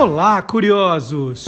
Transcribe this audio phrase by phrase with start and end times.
[0.00, 1.46] Olá, curiosos!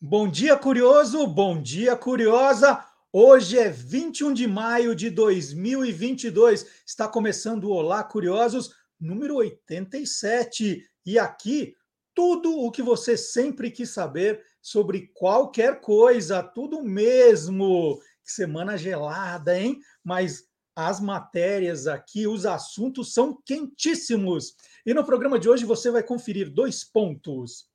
[0.00, 1.26] Bom dia, curioso!
[1.26, 2.84] Bom dia, curiosa!
[3.12, 6.64] Hoje é 21 de maio de 2022.
[6.86, 8.70] Está começando o Olá, curiosos,
[9.00, 10.88] número 87.
[11.04, 11.74] E aqui,
[12.14, 18.00] tudo o que você sempre quis saber sobre qualquer coisa, tudo mesmo.
[18.22, 19.80] Semana gelada, hein?
[20.04, 24.54] Mas as matérias aqui, os assuntos são quentíssimos.
[24.88, 27.68] E no programa de hoje você vai conferir dois pontos.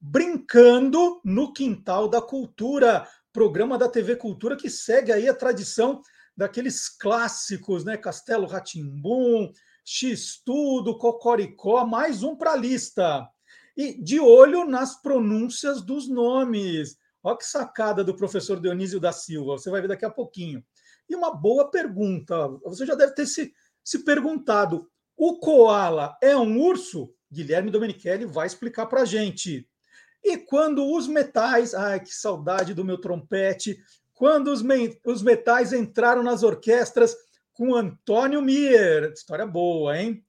[0.00, 6.00] Brincando no Quintal da Cultura, programa da TV Cultura que segue aí a tradição
[6.36, 7.96] daqueles clássicos, né?
[7.96, 9.50] Castelo Ratimbum,
[9.84, 13.28] X-Tudo, Cocoricó, mais um para a lista.
[13.76, 16.96] E de olho nas pronúncias dos nomes.
[17.20, 20.64] Olha que sacada do professor Dionísio da Silva, você vai ver daqui a pouquinho.
[21.08, 22.46] E uma boa pergunta.
[22.64, 23.52] Você já deve ter se,
[23.82, 27.12] se perguntado: o koala é um urso?
[27.30, 29.68] Guilherme Domenichelli vai explicar para a gente.
[30.22, 33.78] E quando os metais, ai que saudade do meu trompete,
[34.12, 37.16] quando os, me, os metais entraram nas orquestras
[37.52, 40.24] com Antônio Mier, história boa, hein?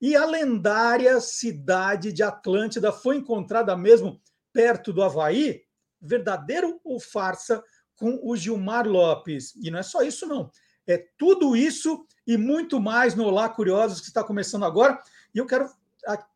[0.00, 4.20] E a lendária cidade de Atlântida foi encontrada mesmo
[4.52, 5.62] perto do Havaí?
[6.00, 7.62] Verdadeiro ou farsa?
[7.98, 9.54] com o Gilmar Lopes.
[9.56, 10.50] E não é só isso, não.
[10.88, 14.98] É tudo isso e muito mais no Olá Curiosos, que está começando agora.
[15.34, 15.70] E eu quero,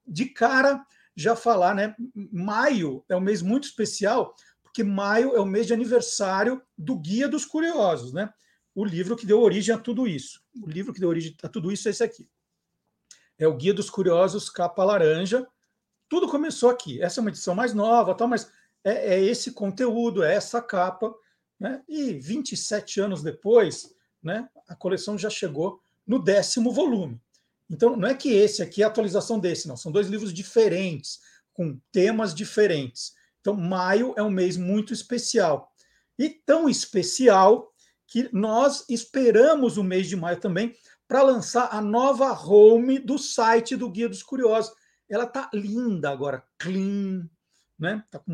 [0.07, 0.85] de cara,
[1.17, 1.97] já falar, né?
[2.15, 7.27] Maio é um mês muito especial, porque maio é o mês de aniversário do Guia
[7.27, 8.33] dos Curiosos, né?
[8.75, 10.43] O livro que deu origem a tudo isso.
[10.63, 12.29] O livro que deu origem a tudo isso é esse aqui.
[13.39, 15.47] É o Guia dos Curiosos, capa laranja.
[16.11, 17.03] Tudo começou aqui.
[17.03, 18.53] Essa é uma edição mais nova, tal, mas
[18.85, 21.15] é, é esse conteúdo, é essa capa
[21.63, 21.81] né?
[21.89, 27.21] E 27 anos depois, né, a coleção já chegou no décimo volume.
[27.71, 29.77] Então, não é que esse aqui é a atualização desse, não.
[29.77, 31.21] São dois livros diferentes,
[31.55, 33.15] com temas diferentes.
[33.41, 35.73] Então, maio é um mês muito especial.
[36.19, 37.73] E tão especial
[38.07, 40.77] que nós esperamos o mês de maio também
[41.09, 44.73] para lançar a nova home do site do Guia dos Curiosos.
[45.09, 47.29] Ela tá linda agora, clean,
[47.83, 48.03] né?
[48.13, 48.33] Tá com,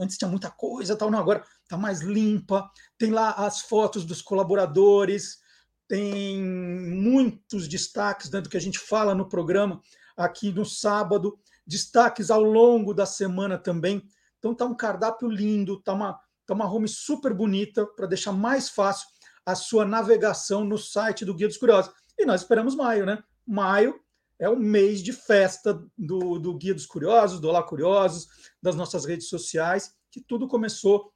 [0.00, 2.68] antes tinha muita coisa, tal, não, agora tá mais limpa.
[2.98, 5.38] Tem lá as fotos dos colaboradores,
[5.86, 9.80] tem muitos destaques dentro do que a gente fala no programa
[10.16, 14.02] aqui no sábado, destaques ao longo da semana também.
[14.40, 18.68] Então tá um cardápio lindo, tá uma tá uma home super bonita para deixar mais
[18.68, 19.06] fácil
[19.44, 21.92] a sua navegação no site do Guia dos Curiosos.
[22.18, 23.22] E nós esperamos maio, né?
[23.46, 24.00] Maio
[24.38, 28.28] é o mês de festa do, do Guia dos Curiosos, do Olá Curiosos,
[28.62, 31.12] das nossas redes sociais, que tudo começou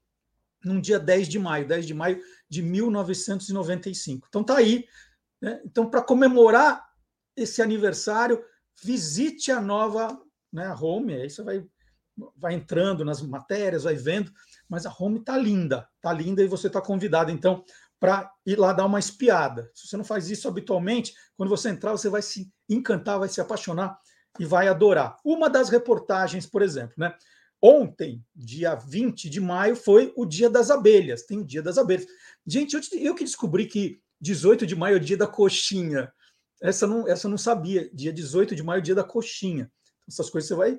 [0.64, 4.26] num dia 10 de maio, 10 de maio de 1995.
[4.28, 4.86] Então tá aí.
[5.40, 5.60] Né?
[5.64, 6.86] Então, para comemorar
[7.36, 8.42] esse aniversário,
[8.82, 10.20] visite a nova
[10.52, 11.64] né, home, aí você vai,
[12.36, 14.32] vai entrando nas matérias, vai vendo,
[14.68, 17.64] mas a home tá linda, tá linda e você está convidado, então,
[18.00, 19.70] para ir lá dar uma espiada.
[19.74, 23.40] Se você não faz isso habitualmente, quando você entrar, você vai se encantar, vai se
[23.40, 23.98] apaixonar
[24.38, 25.18] e vai adorar.
[25.22, 27.14] Uma das reportagens, por exemplo, né?
[27.62, 31.24] Ontem, dia 20 de maio, foi o Dia das Abelhas.
[31.24, 32.06] Tem o Dia das Abelhas.
[32.46, 36.10] Gente, eu, eu que descobri que 18 de maio é o dia da coxinha.
[36.62, 37.90] Essa não, essa não sabia.
[37.92, 39.70] Dia 18 de maio é o dia da coxinha.
[40.08, 40.78] Essas coisas você vai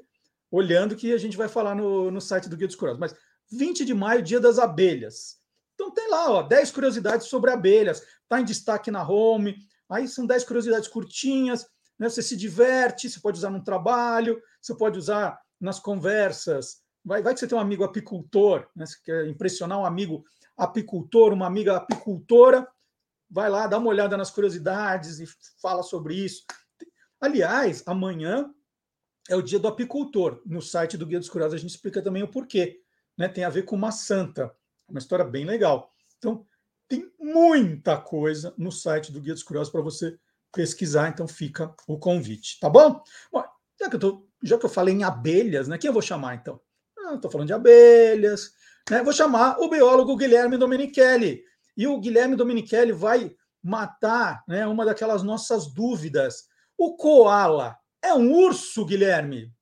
[0.49, 2.99] olhando que a gente vai falar no, no site do Guia dos Curiosos.
[2.99, 3.15] Mas
[3.51, 5.40] 20 de maio, dia das abelhas.
[5.81, 9.57] Então tem lá, ó, 10 curiosidades sobre abelhas, tá em destaque na home.
[9.89, 11.65] Aí são 10 curiosidades curtinhas,
[11.97, 12.07] né?
[12.07, 16.83] Você se diverte, você pode usar no trabalho, você pode usar nas conversas.
[17.03, 18.85] Vai, vai que você tem um amigo apicultor, né?
[18.85, 20.23] Você quer impressionar um amigo
[20.55, 22.67] apicultor, uma amiga apicultora,
[23.27, 25.25] vai lá, dá uma olhada nas curiosidades e
[25.59, 26.45] fala sobre isso.
[27.19, 28.53] Aliás, amanhã
[29.27, 30.43] é o dia do apicultor.
[30.45, 32.81] No site do Guia dos Curiosos a gente explica também o porquê.
[33.17, 33.27] Né?
[33.27, 34.55] Tem a ver com uma santa.
[34.91, 35.89] Uma história bem legal.
[36.17, 36.45] Então,
[36.87, 40.17] tem muita coisa no site do Guia dos Curiosos para você
[40.53, 43.01] pesquisar, então fica o convite, tá bom?
[43.31, 43.43] bom
[43.79, 45.77] já, que eu tô, já que eu falei em abelhas, né?
[45.77, 46.59] Quem eu vou chamar então?
[46.99, 48.51] Ah, Estou falando de abelhas,
[48.89, 49.01] né?
[49.01, 51.41] Vou chamar o biólogo Guilherme Domenichelli.
[51.77, 53.33] E o Guilherme Domenichelli vai
[53.63, 56.43] matar né, uma daquelas nossas dúvidas.
[56.77, 59.53] O koala é um urso, Guilherme?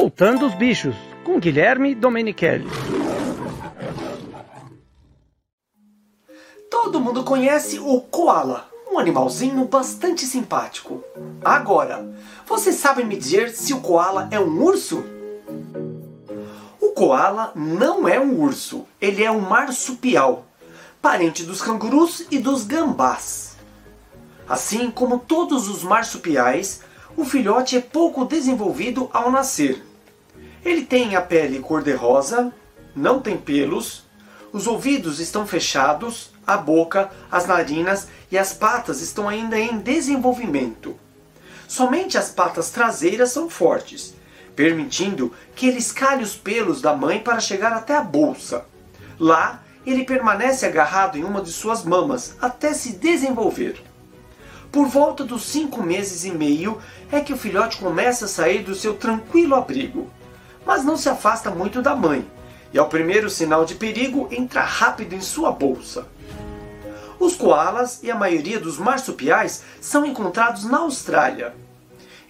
[0.00, 2.66] Soltando os Bichos, com Guilherme Domenichelli.
[6.70, 11.04] Todo mundo conhece o koala, um animalzinho bastante simpático.
[11.44, 12.10] Agora,
[12.46, 15.04] vocês sabem me dizer se o koala é um urso?
[16.80, 20.46] O koala não é um urso, ele é um marsupial.
[21.02, 23.54] parente dos cangurus e dos gambás.
[24.48, 26.80] Assim como todos os marsupiais,
[27.18, 29.89] o filhote é pouco desenvolvido ao nascer.
[30.64, 32.52] Ele tem a pele cor-de-rosa,
[32.94, 34.04] não tem pelos,
[34.52, 40.98] os ouvidos estão fechados, a boca, as narinas e as patas estão ainda em desenvolvimento.
[41.68, 44.14] Somente as patas traseiras são fortes,
[44.56, 48.66] permitindo que ele escalhe os pelos da mãe para chegar até a bolsa.
[49.18, 53.80] Lá, ele permanece agarrado em uma de suas mamas até se desenvolver.
[54.72, 56.80] Por volta dos cinco meses e meio
[57.10, 60.10] é que o filhote começa a sair do seu tranquilo abrigo,
[60.64, 62.28] mas não se afasta muito da mãe,
[62.72, 66.06] e ao primeiro sinal de perigo entra rápido em sua bolsa.
[67.18, 71.54] Os koalas e a maioria dos marsupiais são encontrados na Austrália.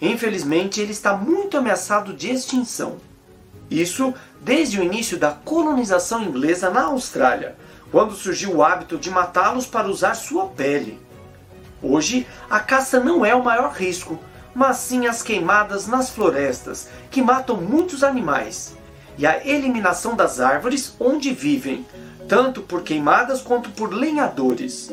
[0.01, 2.97] Infelizmente, ele está muito ameaçado de extinção.
[3.69, 7.55] Isso desde o início da colonização inglesa na Austrália,
[7.91, 10.99] quando surgiu o hábito de matá-los para usar sua pele.
[11.81, 14.19] Hoje, a caça não é o maior risco,
[14.53, 18.75] mas sim as queimadas nas florestas, que matam muitos animais,
[19.17, 21.85] e a eliminação das árvores onde vivem,
[22.27, 24.91] tanto por queimadas quanto por lenhadores.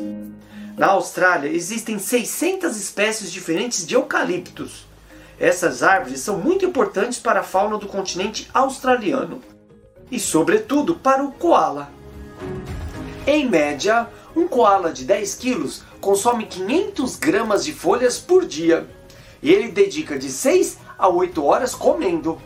[0.77, 4.87] Na Austrália existem 600 espécies diferentes de eucaliptos.
[5.39, 9.41] Essas árvores são muito importantes para a fauna do continente australiano
[10.11, 11.89] e, sobretudo, para o koala.
[13.25, 18.87] Em média, um koala de 10 quilos consome 500 gramas de folhas por dia
[19.41, 22.41] e ele dedica de 6 a 8 horas comendo.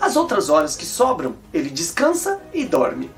[0.00, 3.10] As outras horas que sobram, ele descansa e dorme.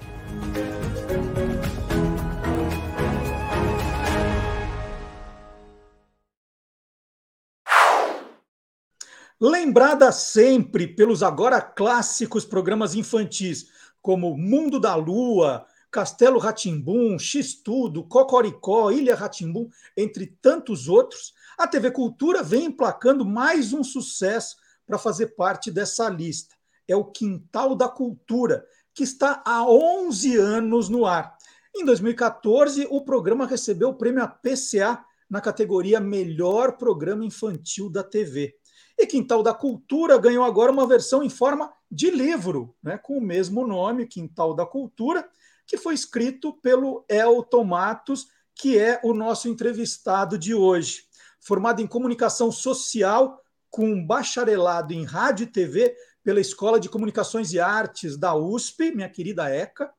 [9.40, 13.66] Lembrada sempre pelos agora clássicos programas infantis,
[14.00, 21.92] como Mundo da Lua, Castelo Ratimbum, X-Tudo, Cocoricó, Ilha Ratimbum, entre tantos outros, a TV
[21.92, 26.56] Cultura vem emplacando mais um sucesso para fazer parte dessa lista.
[26.88, 31.36] É o Quintal da Cultura, que está há 11 anos no ar.
[31.72, 38.56] Em 2014, o programa recebeu o prêmio APCA na categoria Melhor Programa Infantil da TV.
[38.98, 43.22] E Quintal da Cultura ganhou agora uma versão em forma de livro, né, com o
[43.22, 45.28] mesmo nome, Quintal da Cultura,
[45.64, 51.11] que foi escrito pelo Elton Matos, que é o nosso entrevistado de hoje.
[51.42, 55.92] Formado em comunicação social, com bacharelado em rádio e TV
[56.22, 59.92] pela Escola de Comunicações e Artes da USP, minha querida ECA.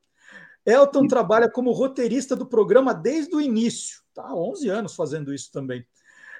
[0.65, 4.23] Elton trabalha como roteirista do programa desde o início, tá?
[4.23, 5.85] Há 11 anos fazendo isso também.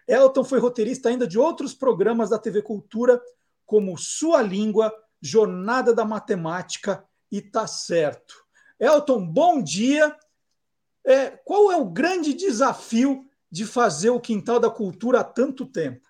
[0.07, 3.21] Elton foi roteirista ainda de outros programas da TV Cultura,
[3.65, 8.35] como Sua Língua, Jornada da Matemática e Tá Certo.
[8.79, 10.15] Elton, bom dia.
[11.05, 16.01] É, qual é o grande desafio de fazer o Quintal da Cultura há tanto tempo?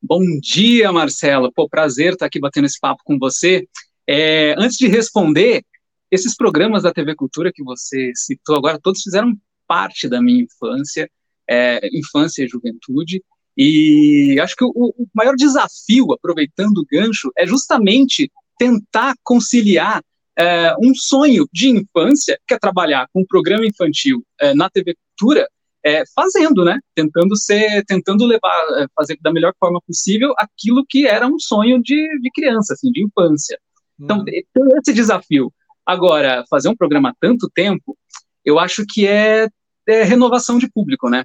[0.00, 1.50] Bom dia, Marcelo.
[1.50, 3.66] Pô, prazer estar aqui batendo esse papo com você.
[4.06, 5.64] É, antes de responder,
[6.10, 9.34] esses programas da TV Cultura que você citou agora, todos fizeram
[9.66, 11.10] parte da minha infância,
[11.48, 13.24] é, infância e juventude.
[13.56, 20.04] E acho que o, o maior desafio, aproveitando o gancho, é justamente tentar conciliar
[20.38, 24.94] é, um sonho de infância, que é trabalhar com um programa infantil é, na TV
[24.94, 25.48] Cultura,
[25.84, 26.78] é, fazendo, né?
[26.94, 31.82] Tentando ser, tentando levar, é, fazer da melhor forma possível aquilo que era um sonho
[31.82, 33.58] de, de criança, assim, de infância.
[34.00, 34.24] Então, uhum.
[34.24, 34.44] tem
[34.78, 35.52] esse desafio.
[35.84, 37.96] Agora, fazer um programa há tanto tempo,
[38.44, 39.48] eu acho que é,
[39.86, 41.24] é renovação de público, né?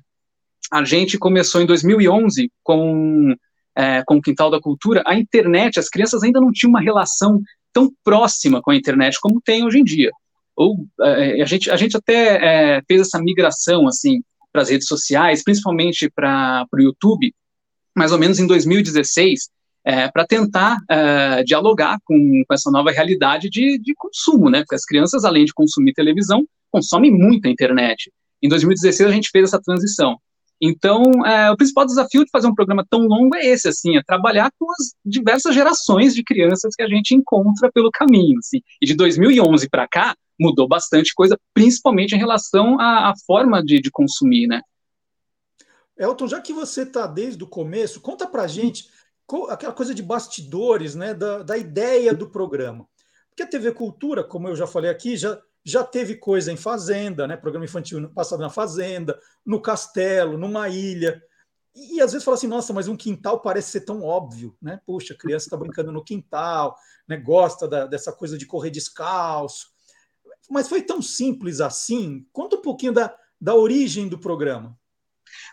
[0.71, 3.33] A gente começou em 2011 com
[3.75, 7.41] é, com o Quintal da Cultura, a internet, as crianças ainda não tinham uma relação
[7.71, 10.11] tão próxima com a internet como tem hoje em dia.
[10.53, 14.21] Ou é, a, gente, a gente até é, fez essa migração assim
[14.51, 17.33] para as redes sociais, principalmente para o YouTube,
[17.95, 19.49] mais ou menos em 2016,
[19.85, 24.59] é, para tentar é, dialogar com, com, essa nova realidade de, de, consumo, né?
[24.59, 28.11] Porque as crianças, além de consumir televisão, consomem muita internet.
[28.41, 30.17] Em 2016 a gente fez essa transição.
[30.61, 34.03] Então, é, o principal desafio de fazer um programa tão longo é esse, assim, é
[34.03, 38.59] trabalhar com as diversas gerações de crianças que a gente encontra pelo caminho, assim.
[38.81, 43.81] E de 2011 para cá, mudou bastante coisa, principalmente em relação à, à forma de,
[43.81, 44.61] de, consumir, né?
[45.97, 48.89] Elton, já que você está desde o começo, conta para gente
[49.49, 52.87] aquela coisa de bastidores, né, da, da ideia do programa.
[53.29, 57.27] Porque a TV Cultura, como eu já falei aqui, já já teve coisa em fazenda,
[57.27, 57.37] né?
[57.37, 61.21] Programa infantil passado na fazenda, no castelo, numa ilha.
[61.75, 64.79] E, e às vezes fala assim, nossa, mas um quintal parece ser tão óbvio, né?
[64.85, 66.77] Puxa, a criança está brincando no quintal,
[67.07, 67.17] né?
[67.17, 69.67] Gosta da, dessa coisa de correr descalço.
[70.49, 72.25] Mas foi tão simples assim?
[72.31, 74.77] Conta um pouquinho da, da origem do programa.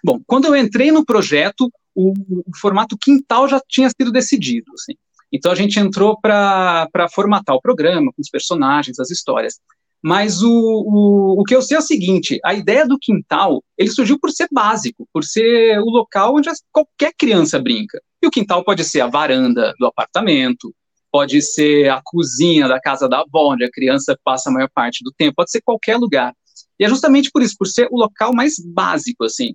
[0.03, 2.13] Bom, quando eu entrei no projeto, o,
[2.47, 4.73] o formato quintal já tinha sido decidido.
[4.75, 4.95] Assim.
[5.33, 9.61] Então a gente entrou para formatar o programa, com os personagens, as histórias.
[10.03, 13.91] Mas o, o, o que eu sei é o seguinte: a ideia do quintal ele
[13.91, 18.01] surgiu por ser básico, por ser o local onde qualquer criança brinca.
[18.23, 20.75] E o quintal pode ser a varanda do apartamento,
[21.17, 25.03] pode ser a cozinha da casa da avó, onde a criança passa a maior parte
[25.03, 26.35] do tempo, pode ser qualquer lugar.
[26.79, 29.55] E é justamente por isso, por ser o local mais básico, assim.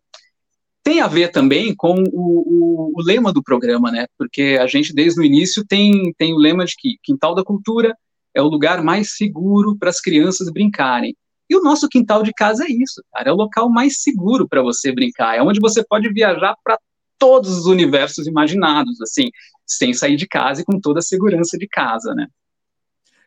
[0.84, 4.08] Tem a ver também com o, o, o lema do programa, né?
[4.18, 7.96] Porque a gente, desde o início, tem, tem o lema de que Quintal da Cultura
[8.34, 11.15] é o lugar mais seguro para as crianças brincarem.
[11.48, 13.30] E o nosso quintal de casa é isso, cara.
[13.30, 15.38] É o local mais seguro para você brincar.
[15.38, 16.75] É onde você pode viajar para
[17.20, 19.30] todos os universos imaginados, assim,
[19.78, 22.28] sem sair de casa e com toda a segurança de casa, né?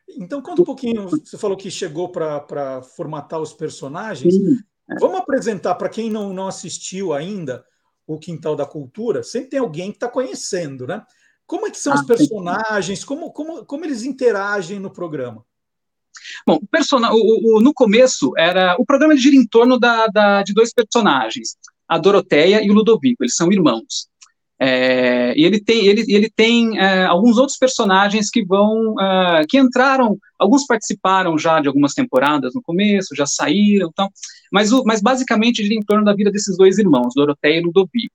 [0.09, 1.09] Então, conta um pouquinho.
[1.09, 4.35] Você falou que chegou para formatar os personagens.
[4.35, 4.59] Sim.
[5.01, 7.65] Vamos apresentar para quem não, não assistiu ainda
[8.07, 9.23] o Quintal da Cultura.
[9.23, 11.03] Sempre tem alguém que está conhecendo, né?
[11.47, 13.05] Como é que são ah, os personagens?
[13.05, 15.45] Como, como, como eles interagem no programa?
[16.47, 20.55] Bom, o, o, o, no começo era o programa gira em torno da, da, de
[20.55, 21.57] dois personagens,
[21.89, 23.25] a Doroteia e o Ludovico.
[23.25, 24.09] Eles são irmãos.
[24.67, 29.59] É, e ele tem, ele, ele tem é, alguns outros personagens que vão, é, que
[29.59, 34.09] entraram, alguns participaram já de algumas temporadas no começo, já saíram, então,
[34.51, 38.15] mas, o, mas basicamente gira em torno da vida desses dois irmãos, Doroteia e Ludovico.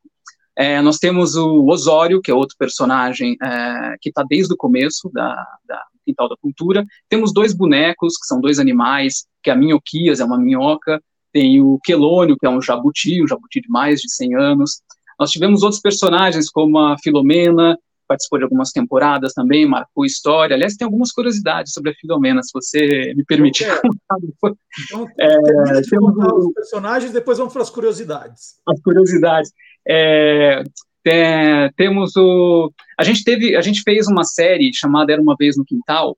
[0.56, 5.08] É, nós temos o Osório, que é outro personagem é, que está desde o começo
[5.14, 5.36] da,
[5.68, 6.84] da Quintal da Cultura.
[7.08, 11.00] Temos dois bonecos, que são dois animais, que é a Minhoquias, é uma minhoca,
[11.32, 14.82] tem o Quelônio, que é um jabuti, um jabuti de mais de 100 anos.
[15.20, 20.56] Nós tivemos outros personagens, como a Filomena, participou de algumas temporadas também, marcou história.
[20.56, 24.56] Aliás, tem algumas curiosidades sobre a Filomena, se você me permitir contar.
[24.86, 28.56] Então, é, temos os personagens, depois vamos para as curiosidades.
[28.68, 29.52] As curiosidades.
[29.88, 30.64] É,
[31.04, 32.72] tem, temos o.
[32.98, 36.18] A gente teve, a gente fez uma série chamada Era uma vez no Quintal,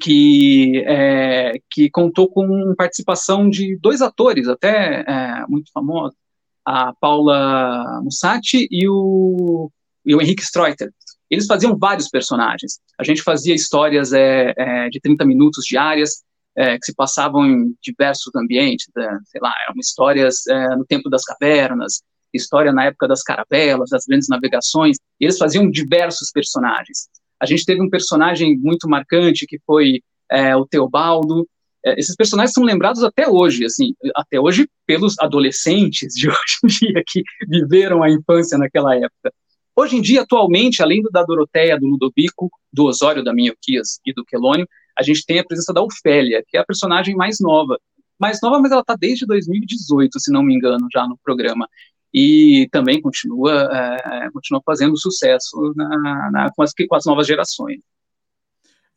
[0.00, 6.16] que, é, que contou com participação de dois atores até é, muito famosos,
[6.64, 9.70] a Paula Mussati e o,
[10.04, 10.90] e o Henrique Streuter.
[11.30, 12.78] Eles faziam vários personagens.
[12.98, 16.22] A gente fazia histórias é, é, de 30 minutos diárias,
[16.54, 19.18] é, que se passavam em diversos ambientes, né?
[19.24, 22.02] sei lá, eram histórias é, no tempo das cavernas,
[22.32, 27.08] história na época das caravelas, das grandes navegações, eles faziam diversos personagens.
[27.40, 30.00] A gente teve um personagem muito marcante que foi
[30.30, 31.46] é, o Teobaldo.
[31.84, 36.66] É, esses personagens são lembrados até hoje, assim, até hoje pelos adolescentes de hoje em
[36.66, 39.32] dia que viveram a infância naquela época.
[39.74, 44.12] Hoje em dia, atualmente, além do da Doroteia, do Ludovico, do Osório, da Minhoquias e
[44.12, 47.78] do Quelônio, a gente tem a presença da Ofélia, que é a personagem mais nova.
[48.20, 51.66] Mais nova, mas ela está desde 2018, se não me engano, já no programa
[52.14, 57.80] e também continua, é, continua fazendo sucesso na, na, com, as, com as novas gerações.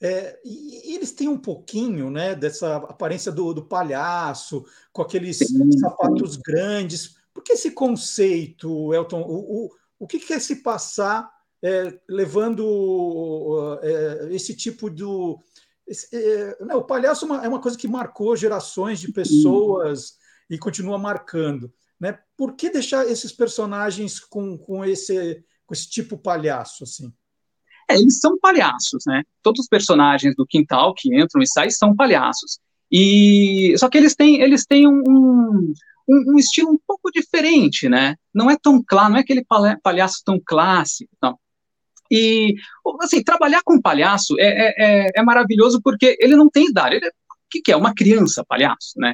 [0.01, 5.71] É, e, eles têm um pouquinho né, dessa aparência do, do palhaço, com aqueles sim,
[5.79, 6.41] sapatos sim.
[6.45, 7.15] grandes.
[7.33, 9.21] Por que esse conceito, Elton?
[9.21, 11.29] O, o, o que quer se passar
[11.63, 15.39] é, levando é, esse tipo do.
[15.87, 19.99] Esse, é, não, o palhaço é uma, é uma coisa que marcou gerações de pessoas
[20.01, 20.15] sim.
[20.51, 21.73] e continua marcando.
[21.99, 22.19] Né?
[22.35, 27.13] Por que deixar esses personagens com, com, esse, com esse tipo palhaço assim?
[27.89, 29.23] É, eles são palhaços, né?
[29.43, 32.59] Todos os personagens do quintal que entram e saem são palhaços.
[32.91, 35.73] E só que eles têm, eles têm um,
[36.07, 38.15] um, um estilo um pouco diferente, né?
[38.33, 39.45] Não é tão claro, não é aquele
[39.83, 41.37] palhaço tão clássico, não.
[42.11, 42.55] E
[43.01, 46.95] assim, trabalhar com palhaço é, é, é, é maravilhoso porque ele não tem idade.
[46.95, 47.11] Ele, é, o
[47.49, 47.75] que, que é?
[47.75, 49.13] Uma criança palhaço, né?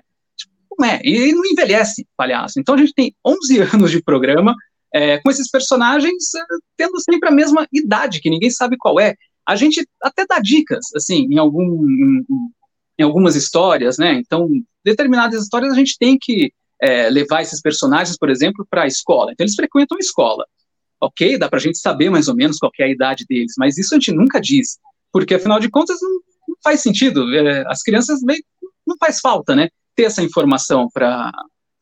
[0.78, 2.60] Não é, e não envelhece palhaço.
[2.60, 4.56] Então a gente tem 11 anos de programa
[4.94, 6.44] é, com esses personagens é,
[6.78, 9.16] tendo sempre a mesma idade, que ninguém sabe qual é.
[9.46, 12.26] A gente até dá dicas, assim, em, algum, em,
[13.00, 14.14] em algumas histórias, né?
[14.14, 14.50] Então,
[14.84, 19.32] determinadas histórias a gente tem que é, levar esses personagens, por exemplo, para a escola.
[19.32, 20.46] Então, eles frequentam a escola.
[21.00, 23.78] Ok, dá para a gente saber mais ou menos qual é a idade deles, mas
[23.78, 24.78] isso a gente nunca diz,
[25.12, 26.12] porque afinal de contas não,
[26.48, 27.34] não faz sentido.
[27.34, 28.44] É, as crianças meio,
[28.86, 29.70] não faz falta, né?
[29.96, 31.32] ter essa informação para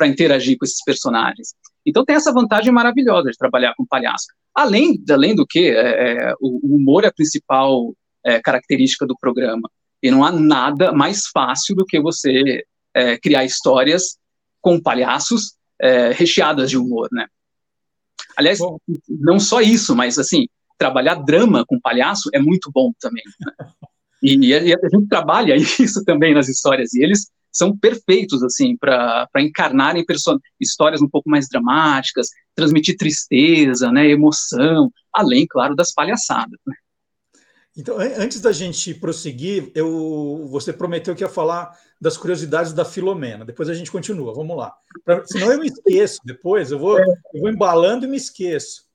[0.07, 1.53] interagir com esses personagens.
[1.85, 4.27] Então tem essa vantagem maravilhosa de trabalhar com palhaço.
[4.53, 7.93] Além, além do que, é, é, o, o, humor é a principal
[8.23, 9.69] é, característica do programa.
[10.01, 14.17] E não há nada mais fácil do que você é, criar histórias
[14.61, 17.27] com palhaços é, recheadas de humor, né?
[18.35, 18.77] Aliás, bom.
[19.07, 23.23] não só isso, mas assim, trabalhar drama com palhaço é muito bom também.
[23.39, 23.53] Né?
[24.21, 29.27] E, e, a, gente trabalha isso também nas histórias, e eles são perfeitos, assim, para
[29.37, 30.05] encarnarem
[30.59, 36.59] histórias um pouco mais dramáticas, transmitir tristeza, né, emoção, além, claro, das palhaçadas.
[36.65, 36.75] Né?
[37.77, 43.45] Então, antes da gente prosseguir, eu, você prometeu que ia falar das curiosidades da Filomena.
[43.45, 44.73] Depois a gente continua, vamos lá.
[45.05, 48.88] Pra, senão eu me esqueço depois, eu vou, eu vou embalando e me esqueço.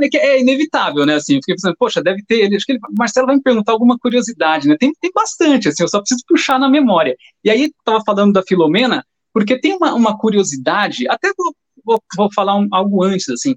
[0.00, 1.14] É, é inevitável, né?
[1.14, 2.54] Assim, eu fiquei pensando, poxa, deve ter.
[2.54, 4.76] Acho que ele, Marcelo vai me perguntar alguma curiosidade, né?
[4.78, 7.16] Tem, tem bastante, assim, eu só preciso puxar na memória.
[7.44, 12.32] E aí, estava falando da Filomena, porque tem uma, uma curiosidade, até vou, vou, vou
[12.32, 13.56] falar um, algo antes, assim.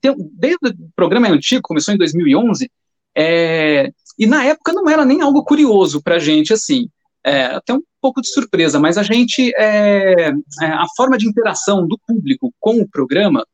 [0.00, 2.70] Tem, desde o programa é antigo, começou em 2011,
[3.16, 6.88] é, e na época não era nem algo curioso para a gente, assim.
[7.24, 11.86] É, até um pouco de surpresa, mas a gente, é, é, a forma de interação
[11.86, 13.46] do público com o programa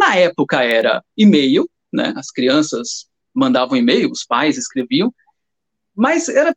[0.00, 2.14] na época era e-mail, né?
[2.16, 5.12] As crianças mandavam e-mail, os pais escreviam,
[5.94, 6.56] mas era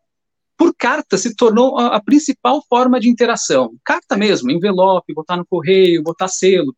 [0.57, 3.75] por carta se tornou a, a, principal forma de interação.
[3.83, 6.73] Carta mesmo, envelope, botar no correio, botar selo.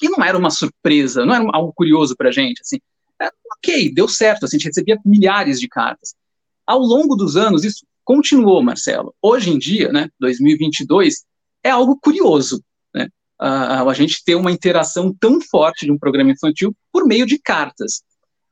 [0.00, 2.78] E não era uma surpresa, não era algo curioso para a gente, assim.
[3.20, 6.14] Era, ok, deu certo, assim, a gente recebia milhares de cartas.
[6.64, 9.12] Ao longo dos anos, isso continuou, Marcelo.
[9.20, 11.24] Hoje em dia, né, 2022,
[11.64, 12.62] é algo curioso,
[13.38, 17.38] a, a gente ter uma interação tão forte de um programa infantil por meio de
[17.38, 18.02] cartas.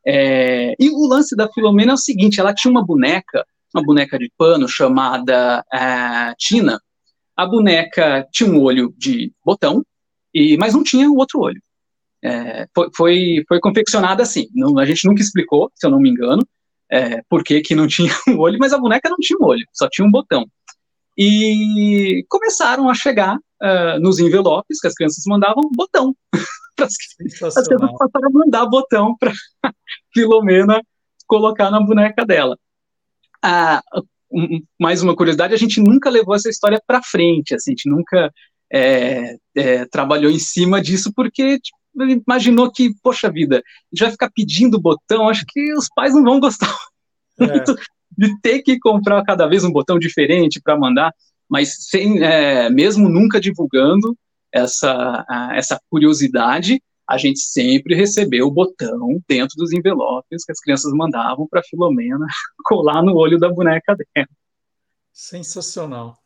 [0.07, 4.19] É, e o lance da Filomena é o seguinte: ela tinha uma boneca, uma boneca
[4.19, 6.81] de pano chamada é, Tina.
[7.37, 9.85] A boneca tinha um olho de botão,
[10.33, 11.61] e mas não tinha o outro olho.
[12.23, 14.49] É, foi, foi, foi, confeccionada assim.
[14.55, 16.47] Não, a gente nunca explicou, se eu não me engano,
[16.91, 19.65] é, por que, que não tinha um olho, mas a boneca não tinha um olho,
[19.73, 20.47] só tinha um botão.
[21.17, 26.15] E começaram a chegar uh, nos envelopes que as crianças mandavam botão.
[26.81, 27.65] as crianças
[27.99, 29.33] passaram a mandar botão para
[30.13, 30.83] Filomena
[31.27, 32.59] colocar na boneca dela.
[33.43, 33.83] Ah,
[34.31, 37.89] um, mais uma curiosidade, a gente nunca levou essa história para frente, assim, a gente
[37.89, 38.33] nunca
[38.73, 41.79] é, é, trabalhou em cima disso, porque tipo,
[42.27, 43.63] imaginou que, poxa vida,
[43.93, 46.75] já ficar pedindo botão, acho que os pais não vão gostar
[47.41, 47.47] é.
[47.47, 47.77] muito
[48.17, 51.13] de ter que comprar cada vez um botão diferente para mandar
[51.49, 54.17] mas sem, é, mesmo nunca divulgando
[54.53, 60.93] essa, essa curiosidade, a gente sempre recebeu o botão dentro dos envelopes que as crianças
[60.93, 62.27] mandavam para Filomena
[62.65, 64.29] colar no olho da boneca dela.
[65.13, 66.17] Sensacional.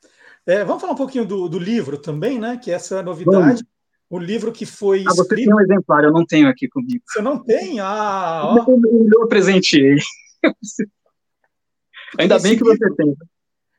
[0.47, 2.57] É, vamos falar um pouquinho do, do, livro também, né?
[2.57, 3.39] Que é essa novidade.
[3.39, 3.63] Vamos.
[4.09, 5.05] O livro que foi.
[5.07, 7.01] Ah, você tem um exemplar, eu não tenho aqui comigo.
[7.07, 7.79] Você não tem?
[7.79, 8.57] Ah, ó.
[8.59, 9.99] Eu, eu presenteei.
[12.19, 13.15] Ainda Esse bem que você tem.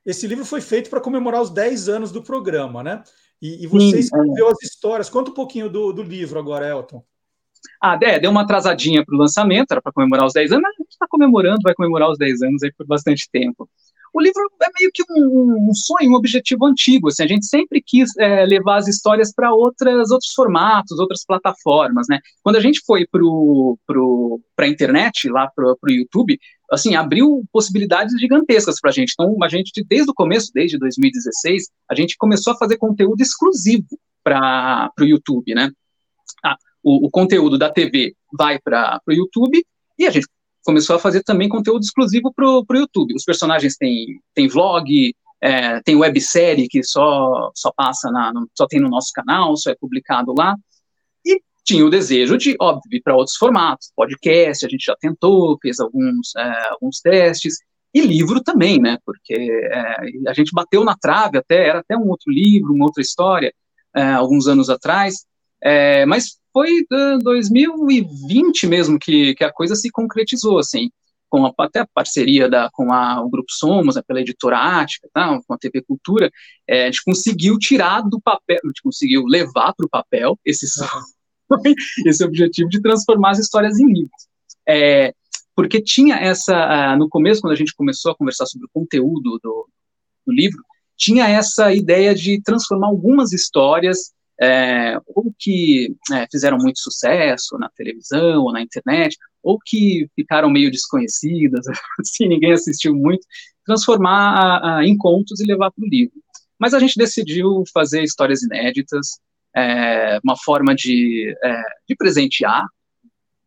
[0.05, 3.03] Esse livro foi feito para comemorar os 10 anos do programa, né?
[3.41, 4.51] E, e você Sim, escreveu é.
[4.51, 5.09] as histórias.
[5.09, 7.03] Conta um pouquinho do, do livro agora, Elton.
[7.81, 10.75] Ah, é, deu uma atrasadinha para o lançamento, era para comemorar os 10 anos, mas
[10.75, 13.69] a gente está comemorando, vai comemorar os 10 anos aí por bastante tempo.
[14.13, 17.07] O livro é meio que um, um sonho, um objetivo antigo.
[17.07, 22.19] Assim, a gente sempre quis é, levar as histórias para outros formatos, outras plataformas, né?
[22.43, 26.37] Quando a gente foi para a internet, lá para o YouTube,
[26.69, 29.13] assim, abriu possibilidades gigantescas para a gente.
[29.13, 33.87] Então, a gente, desde o começo, desde 2016, a gente começou a fazer conteúdo exclusivo
[34.23, 35.71] para o YouTube, né?
[36.43, 39.63] Ah, o, o, conteúdo da TV vai para o YouTube
[39.97, 40.27] e a gente
[40.63, 43.15] começou a fazer também conteúdo exclusivo para o YouTube.
[43.15, 48.79] Os personagens têm, têm vlog, é, tem websérie que só, só passa na, só tem
[48.79, 50.55] no nosso canal, só é publicado lá.
[51.63, 55.79] Tinha o desejo de, óbvio, ir para outros formatos, podcast, a gente já tentou, fez
[55.79, 57.57] alguns, é, alguns testes,
[57.93, 62.09] e livro também, né, porque é, a gente bateu na trave até, era até um
[62.09, 63.53] outro livro, uma outra história,
[63.95, 65.25] é, alguns anos atrás,
[65.63, 70.89] é, mas foi uh, 2020 mesmo que, que a coisa se concretizou, assim,
[71.29, 75.07] com a, até a parceria da, com a, o Grupo Somos, né, pela editora Ática,
[75.13, 76.29] tá, com a TV Cultura,
[76.67, 80.73] é, a gente conseguiu tirar do papel, a gente conseguiu levar para o papel esses,
[82.05, 84.27] esse objetivo de transformar as histórias em livros.
[84.67, 85.13] É,
[85.55, 89.39] porque tinha essa, uh, no começo, quando a gente começou a conversar sobre o conteúdo
[89.41, 89.69] do,
[90.25, 90.61] do livro,
[90.97, 97.69] tinha essa ideia de transformar algumas histórias, é, ou que é, fizeram muito sucesso na
[97.69, 101.65] televisão ou na internet, ou que ficaram meio desconhecidas,
[101.99, 103.25] assim, ninguém assistiu muito,
[103.65, 106.13] transformar a, a, em contos e levar para o livro.
[106.59, 109.19] Mas a gente decidiu fazer histórias inéditas,
[109.55, 112.65] é, uma forma de, é, de presentear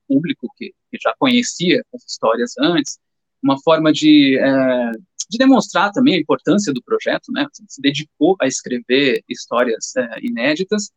[0.08, 2.98] o público que, que, já conhecia as histórias antes,
[3.42, 4.90] uma forma de, é,
[5.34, 7.46] de demonstrar também a importância do projeto, né?
[7.68, 10.90] Se dedicou a escrever histórias é, inéditas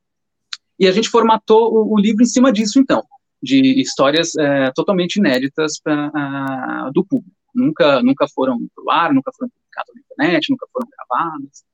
[0.80, 3.04] e a gente formatou o, o, livro em cima disso, então,
[3.42, 7.36] de histórias é, totalmente inéditas pra, a, do público.
[7.54, 11.66] nunca, nunca foram para o ar, nunca foram publicadas na internet, nunca foram gravadas.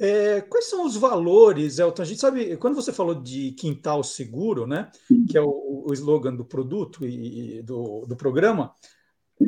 [0.00, 2.02] É, quais são os valores, Elton?
[2.02, 4.92] A gente sabe, quando você falou de quintal seguro, né,
[5.28, 8.72] que é o, o slogan do produto e, e do, do programa,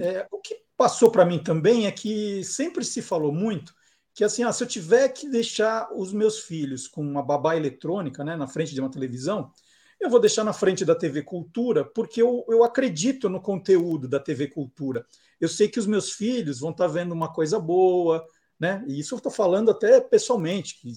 [0.00, 3.74] é, o que passou para mim também é que sempre se falou muito
[4.14, 8.24] que assim, ah, se eu tiver que deixar os meus filhos com uma babá eletrônica
[8.24, 9.52] né, na frente de uma televisão,
[10.00, 14.18] eu vou deixar na frente da TV Cultura, porque eu, eu acredito no conteúdo da
[14.18, 15.04] TV Cultura.
[15.38, 18.26] Eu sei que os meus filhos vão estar tá vendo uma coisa boa,
[18.58, 18.82] né?
[18.88, 20.94] E isso eu estou falando até pessoalmente, que,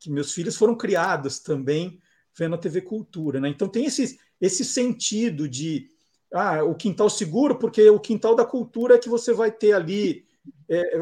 [0.00, 2.00] que meus filhos foram criados também
[2.36, 3.48] vendo a TV Cultura, né?
[3.48, 5.86] Então tem esse, esse sentido de
[6.32, 10.24] ah, o quintal seguro, porque o quintal da cultura é que você vai ter ali
[10.68, 11.00] é, é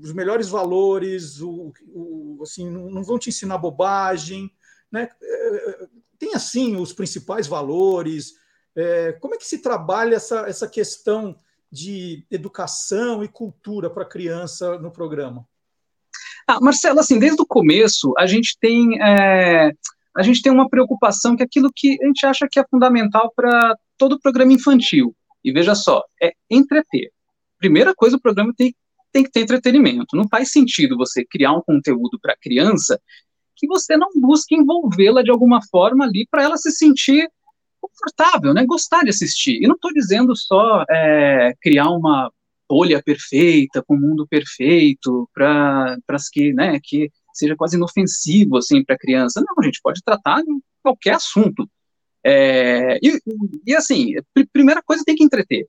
[0.00, 4.50] os melhores valores, o, o, assim, não vão te ensinar bobagem,
[4.90, 5.08] né?
[5.22, 8.34] É, tem assim os principais valores.
[8.74, 11.36] É, como é que se trabalha essa, essa questão
[11.70, 15.46] de educação e cultura para a criança no programa?
[16.46, 19.72] Ah, Marcelo, assim, desde o começo a gente tem é,
[20.14, 23.32] a gente tem uma preocupação que é aquilo que a gente acha que é fundamental
[23.34, 25.14] para todo programa infantil.
[25.44, 27.12] E veja só, é entreter.
[27.56, 28.74] Primeira coisa, o programa tem,
[29.12, 30.16] tem que ter entretenimento.
[30.16, 33.00] Não faz sentido você criar um conteúdo para criança
[33.54, 37.30] que você não busque envolvê-la de alguma forma ali para ela se sentir
[37.80, 38.66] confortável, né?
[38.66, 39.62] Gostar de assistir.
[39.62, 42.28] E não estou dizendo só é, criar uma
[42.68, 45.96] bolha perfeita, com um mundo perfeito, para
[46.32, 49.40] que, né, que seja quase inofensivo assim para a criança.
[49.46, 50.50] Não, a gente pode tratar de
[50.82, 51.68] qualquer assunto.
[52.24, 53.20] É, e,
[53.66, 55.66] e, assim, pr primeira coisa tem que entreter.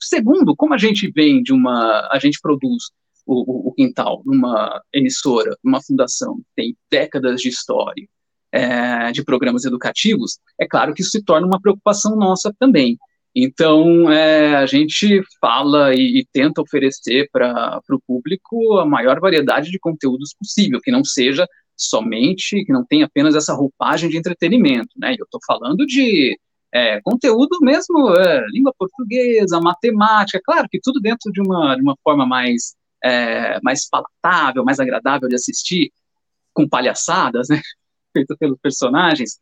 [0.00, 2.90] Segundo, como a gente vem de uma, a gente produz
[3.26, 8.08] o, o, o quintal numa emissora, numa fundação que tem décadas de história,
[8.52, 12.98] é, de programas educativos, é claro que isso se torna uma preocupação nossa também.
[13.34, 19.70] Então, é, a gente fala e, e tenta oferecer para o público a maior variedade
[19.70, 21.46] de conteúdos possível, que não seja
[21.80, 25.14] somente, que não tenha apenas essa roupagem de entretenimento, né?
[25.18, 26.38] Eu estou falando de
[26.72, 31.96] é, conteúdo mesmo, é, língua portuguesa, matemática, claro que tudo dentro de uma, de uma
[32.04, 35.90] forma mais, é, mais palatável, mais agradável de assistir,
[36.52, 37.60] com palhaçadas, né?
[38.12, 39.38] Feita pelos personagens.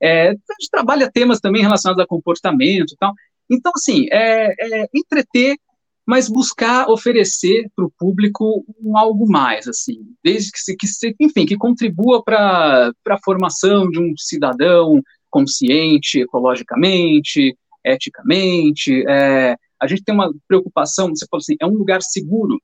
[0.00, 3.12] É, a gente trabalha temas também relacionados a comportamento e tal.
[3.50, 5.56] Então, assim, é, é entreter,
[6.06, 11.14] mas buscar oferecer para o público um algo mais, assim, desde que, se, que se,
[11.20, 19.04] enfim, que contribua para a formação de um cidadão consciente ecologicamente, eticamente.
[19.08, 22.60] É, a gente tem uma preocupação, você fala assim, é um lugar seguro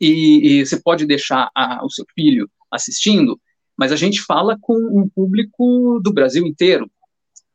[0.00, 3.38] e, e você pode deixar a, o seu filho assistindo,
[3.76, 6.90] mas a gente fala com um público do Brasil inteiro.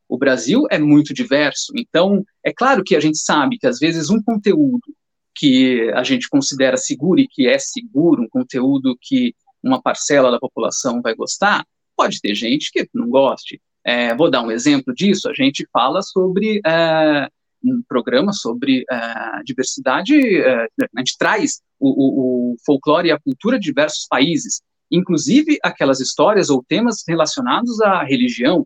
[0.07, 4.09] O Brasil é muito diverso, então é claro que a gente sabe que às vezes
[4.09, 4.96] um conteúdo
[5.37, 10.39] que a gente considera seguro e que é seguro, um conteúdo que uma parcela da
[10.39, 13.61] população vai gostar, pode ter gente que não goste.
[13.83, 15.29] É, vou dar um exemplo disso.
[15.29, 17.29] A gente fala sobre é,
[17.63, 20.13] um programa sobre é, diversidade.
[20.39, 25.57] É, a gente traz o, o, o folclore e a cultura de diversos países, inclusive
[25.63, 28.65] aquelas histórias ou temas relacionados à religião,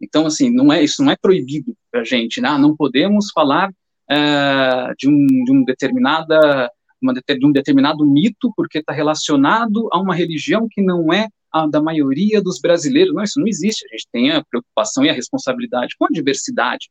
[0.00, 2.48] então, assim, não é, isso não é proibido para a gente, né?
[2.48, 3.70] Ah, não podemos falar
[4.10, 6.70] uh, de, um, de, um determinada,
[7.00, 11.66] uma, de um determinado mito porque está relacionado a uma religião que não é a
[11.66, 13.14] da maioria dos brasileiros.
[13.14, 13.84] Não, isso não existe.
[13.86, 16.88] A gente tem a preocupação e a responsabilidade com a diversidade.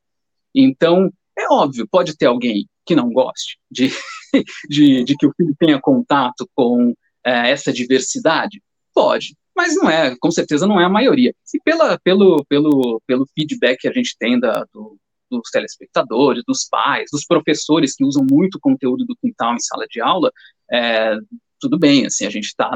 [0.54, 3.90] Então, é óbvio, pode ter alguém que não goste de,
[4.68, 8.62] de, de que o filho tenha contato com uh, essa diversidade.
[8.94, 11.34] Pode, mas não é, com certeza não é a maioria.
[11.54, 14.98] E pela, pelo, pelo, pelo feedback que a gente tem da, do,
[15.30, 20.02] dos telespectadores, dos pais, dos professores que usam muito conteúdo do quintal em sala de
[20.02, 20.32] aula,
[20.72, 21.16] é,
[21.60, 22.72] tudo bem, assim, a gente está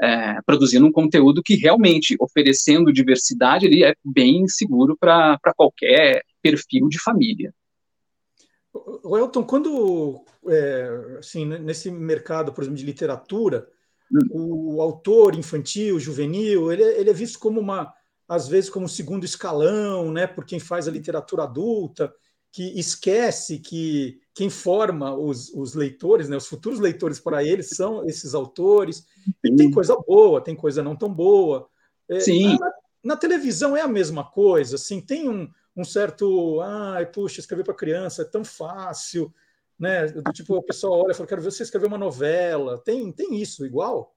[0.00, 6.88] é, produzindo um conteúdo que realmente, oferecendo diversidade, ele é bem seguro para qualquer perfil
[6.88, 7.52] de família.
[9.02, 13.66] O Elton, quando, é, assim, nesse mercado, por exemplo, de literatura,
[14.30, 17.92] o autor infantil, juvenil, ele, é, ele é visto como uma,
[18.28, 22.12] às vezes, como segundo escalão, né, por quem faz a literatura adulta,
[22.52, 28.06] que esquece que quem forma os, os leitores, né, os futuros leitores para eles são
[28.06, 29.06] esses autores.
[29.44, 31.68] E tem coisa boa, tem coisa não tão boa.
[32.08, 32.58] É, Sim.
[32.58, 32.72] Na,
[33.04, 37.74] na, televisão é a mesma coisa, assim, tem um, um certo, ai, puxa, escrever para
[37.74, 39.32] criança é tão fácil
[39.78, 40.06] né?
[40.32, 42.78] Tipo, o pessoal olha e fala, quero ver você escrever uma novela.
[42.78, 44.14] Tem, tem isso igual?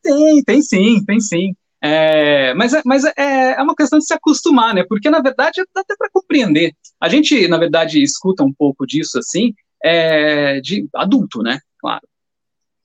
[0.00, 1.56] Tem, tem sim, tem sim.
[1.80, 4.84] É, mas é, mas é, é uma questão de se acostumar, né?
[4.88, 6.72] Porque, na verdade, dá até para compreender.
[7.00, 11.60] A gente, na verdade, escuta um pouco disso assim, é, de adulto, né?
[11.80, 12.06] Claro.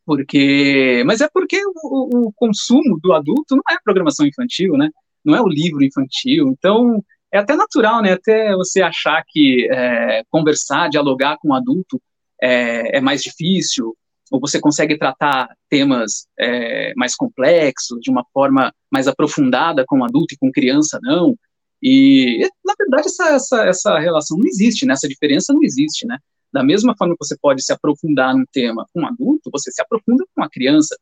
[0.05, 4.89] Porque, mas é porque o, o, consumo do adulto não é programação infantil, né?
[5.23, 6.49] Não é o livro infantil.
[6.49, 8.13] Então, é até natural, né?
[8.13, 12.01] Até você achar que é, conversar, dialogar com um adulto
[12.41, 13.95] é, é, mais difícil,
[14.33, 20.33] ou você consegue tratar temas é, mais complexos, de uma forma mais aprofundada com adulto
[20.33, 21.35] e com criança, não.
[21.79, 24.93] E, na verdade, essa, essa, essa relação não existe, né?
[24.93, 26.17] Essa diferença não existe, né?
[26.51, 29.79] Da mesma forma que você pode se aprofundar num tema com um adulto, você se
[29.83, 30.97] aprofunda com uma criança.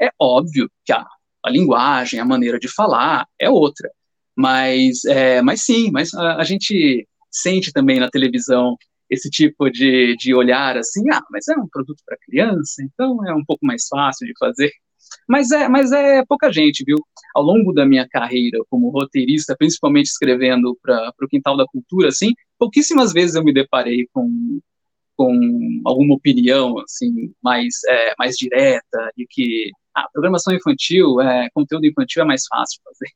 [0.00, 1.04] É óbvio que a,
[1.44, 3.90] a linguagem, a maneira de falar é outra.
[4.36, 8.76] Mas, é, mas sim, mas a, a, gente sente também na televisão
[9.10, 13.34] esse tipo de, de olhar assim, ah, mas é um produto para criança, então é
[13.34, 14.70] um pouco mais fácil de fazer.
[15.28, 16.96] Mas é, mas é pouca gente, viu?
[17.34, 22.32] Ao longo da minha carreira como roteirista, principalmente escrevendo para o Quintal da Cultura, assim,
[22.58, 24.60] pouquíssimas vezes eu me deparei com
[25.16, 31.48] com alguma opinião assim mais é, mais direta de que a ah, programação infantil, é,
[31.54, 33.10] conteúdo infantil é mais fácil fazer.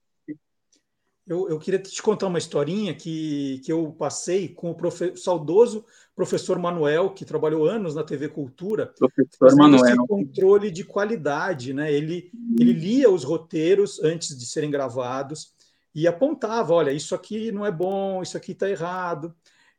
[1.31, 5.85] Eu, eu, queria te contar uma historinha que, que eu passei com o profe, saudoso
[6.12, 10.09] professor Manuel, que trabalhou anos na TV Cultura, professor Manuel.
[10.09, 11.73] controle de qualidade.
[11.73, 11.93] Né?
[11.93, 15.55] Ele, ele lia os roteiros antes de serem gravados
[15.95, 19.33] e apontava: olha, isso aqui não é bom, isso aqui está errado.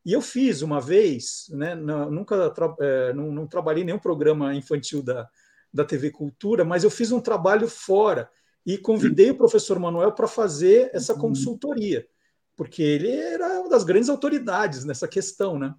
[0.06, 4.56] E eu fiz uma vez, né, nunca tra é, não, não, trabalhei em nenhum programa
[4.56, 5.30] infantil da,
[5.74, 8.30] da TV Cultura, mas eu fiz um trabalho fora
[8.66, 11.20] e convidei o professor Manuel para fazer essa uhum.
[11.20, 12.08] consultoria,
[12.56, 15.74] porque ele era uma das grandes autoridades nessa questão, né?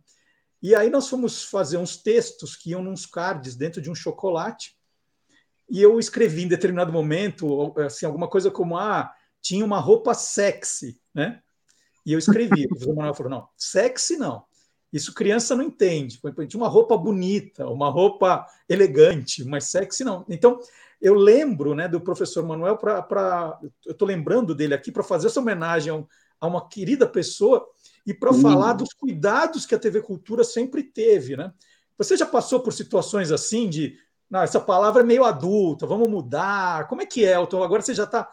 [0.61, 4.77] E aí nós fomos fazer uns textos que iam nos cards dentro de um chocolate,
[5.69, 11.01] e eu escrevi em determinado momento, assim, alguma coisa como, ah, tinha uma roupa sexy,
[11.15, 11.41] né?
[12.05, 12.65] E eu escrevi.
[12.65, 14.45] O professor Manuel falou: não, sexy não.
[14.93, 16.21] Isso criança não entende.
[16.47, 20.25] Tinha uma roupa bonita, uma roupa elegante, mas sexy não.
[20.29, 20.61] Então,
[21.03, 23.59] eu lembro né, do professor Manuel para.
[23.85, 25.93] Eu estou lembrando dele aqui para fazer essa homenagem
[26.41, 27.67] a uma querida pessoa
[28.07, 31.37] e para falar dos cuidados que a TV Cultura sempre teve.
[31.37, 31.53] Né?
[31.99, 33.99] Você já passou por situações assim de.
[34.31, 36.89] Não, essa palavra é meio adulta, vamos mudar.
[36.89, 37.63] Como é que é, Elton?
[37.63, 38.31] Agora você já está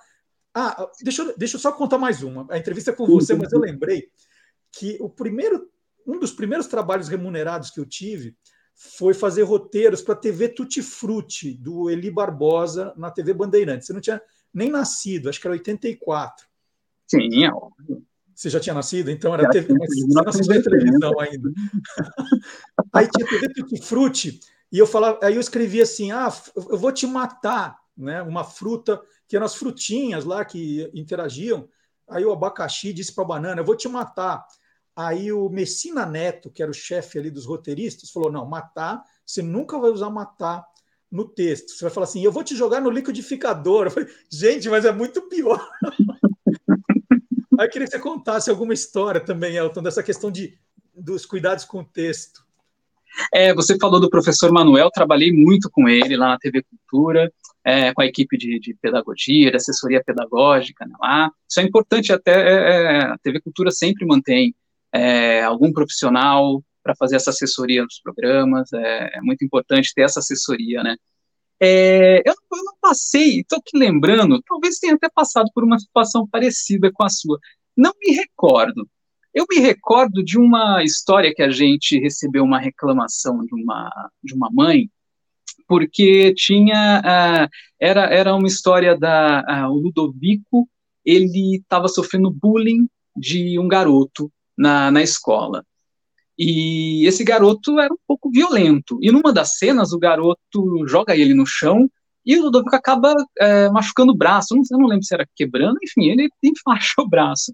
[0.53, 2.47] ah, deixa eu, deixa eu só contar mais uma.
[2.49, 4.09] A entrevista é com você, mas eu lembrei
[4.71, 5.69] que o primeiro,
[6.05, 8.35] um dos primeiros trabalhos remunerados que eu tive
[8.81, 13.85] foi fazer roteiros para a TV Tutti Frutti, do Eli Barbosa, na TV Bandeirantes.
[13.85, 14.21] Você não tinha
[14.53, 16.47] nem nascido, acho que era 84.
[17.05, 18.05] Sim, é óbvio.
[18.33, 19.11] Você já tinha nascido?
[19.11, 21.51] Então era TV, mas você não assistia televisão ainda.
[22.93, 24.39] Aí tinha TV Tutti Frutti,
[24.71, 28.21] e eu falava, aí eu escrevia assim: ah, eu vou te matar, né?
[28.21, 31.67] Uma fruta que eram as frutinhas lá que interagiam.
[32.07, 34.45] Aí o abacaxi disse para a banana: Eu vou te matar.
[34.99, 39.41] Aí o Messina Neto, que era o chefe ali dos roteiristas, falou: Não, matar, você
[39.41, 40.65] nunca vai usar matar
[41.09, 41.69] no texto.
[41.69, 43.85] Você vai falar assim: Eu vou te jogar no liquidificador.
[43.85, 45.65] Eu falei: Gente, mas é muito pior.
[47.57, 50.59] Aí eu queria que você contasse alguma história também, Elton, dessa questão de,
[50.93, 52.45] dos cuidados com o texto.
[53.33, 57.31] É, você falou do professor Manuel, trabalhei muito com ele lá na TV Cultura
[57.63, 61.31] é, com a equipe de, de, pedagogia, de assessoria pedagógica né, lá.
[61.49, 64.53] Isso é importante, até é, é a TV Cultura sempre mantém
[64.93, 70.19] é, algum profissional para fazer essa assessoria nos programas, é, é, muito importante ter essa
[70.19, 70.95] assessoria, né.
[71.61, 76.25] É, eu, eu, não passei, estou aqui lembrando, talvez tenha até passado por uma situação
[76.27, 77.37] parecida com a sua,
[77.75, 78.87] não me recordo.
[79.33, 84.33] Eu me recordo de uma história que a gente recebeu uma reclamação de uma, de
[84.33, 84.89] uma mãe
[85.69, 87.49] porque tinha uh,
[87.79, 90.67] era, era uma história da uh, o Ludovico
[91.05, 95.65] ele estava sofrendo bullying de um garoto na, na escola.
[96.37, 98.99] E esse garoto era um pouco violento.
[99.01, 101.89] E numa das cenas o garoto joga ele no chão
[102.25, 104.55] e o Ludovico acaba uh, machucando o braço.
[104.55, 107.53] Não, eu não lembro se era quebrando enfim ele enfaixa o braço.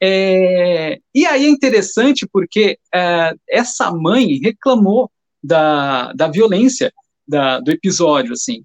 [0.00, 5.10] É, e aí é interessante porque é, essa mãe reclamou
[5.42, 6.92] da, da violência
[7.26, 8.62] da, do episódio, assim.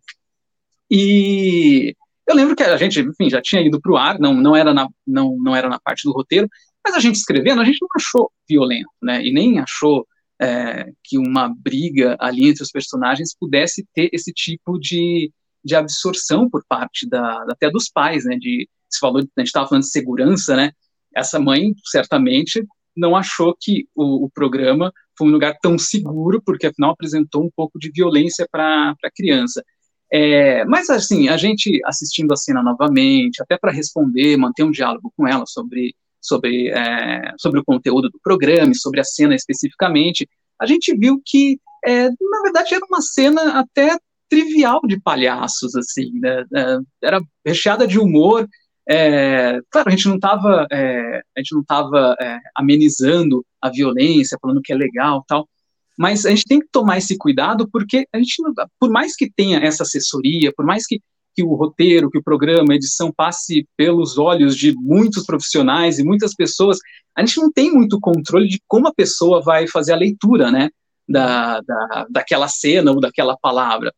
[0.92, 1.96] E
[2.28, 4.74] eu lembro que a gente, enfim, já tinha ido para o ar, não, não, era
[4.74, 6.48] na, não, não era na parte do roteiro,
[6.86, 9.26] mas a gente escrevendo, a gente não achou violento, né?
[9.26, 10.06] E nem achou
[10.42, 15.32] é, que uma briga ali entre os personagens pudesse ter esse tipo de,
[15.64, 18.36] de absorção por parte da, até dos pais, né?
[18.38, 20.72] De, se falou, a gente estava falando de segurança, né?
[21.16, 22.66] Essa mãe certamente
[22.96, 27.50] não achou que o, o programa foi um lugar tão seguro, porque afinal apresentou um
[27.56, 29.64] pouco de violência para a criança.
[30.12, 35.12] É, mas assim, a gente assistindo a cena novamente, até para responder, manter um diálogo
[35.18, 40.28] com ela sobre, sobre, é, sobre o conteúdo do programa e sobre a cena especificamente,
[40.60, 43.98] a gente viu que, é, na verdade, era uma cena até
[44.30, 46.46] trivial de palhaços, assim, né?
[46.56, 48.48] É, era recheada de humor.
[48.90, 54.38] É, claro, a gente não estava é, a gente não estava é, amenizando a violência,
[54.42, 55.48] falando que é legal, tal.
[55.98, 58.36] Mas a gente tem que tomar esse cuidado porque a gente,
[58.80, 61.00] por mais que tenha essa assessoria, por mais que
[61.34, 66.04] que o roteiro, que o programa, a edição passe pelos olhos de muitos profissionais e
[66.04, 66.78] muitas pessoas,
[67.16, 70.70] a gente não tem muito controle de como a pessoa vai fazer a leitura, né,
[71.08, 73.94] da, da, daquela cena ou daquela palavra.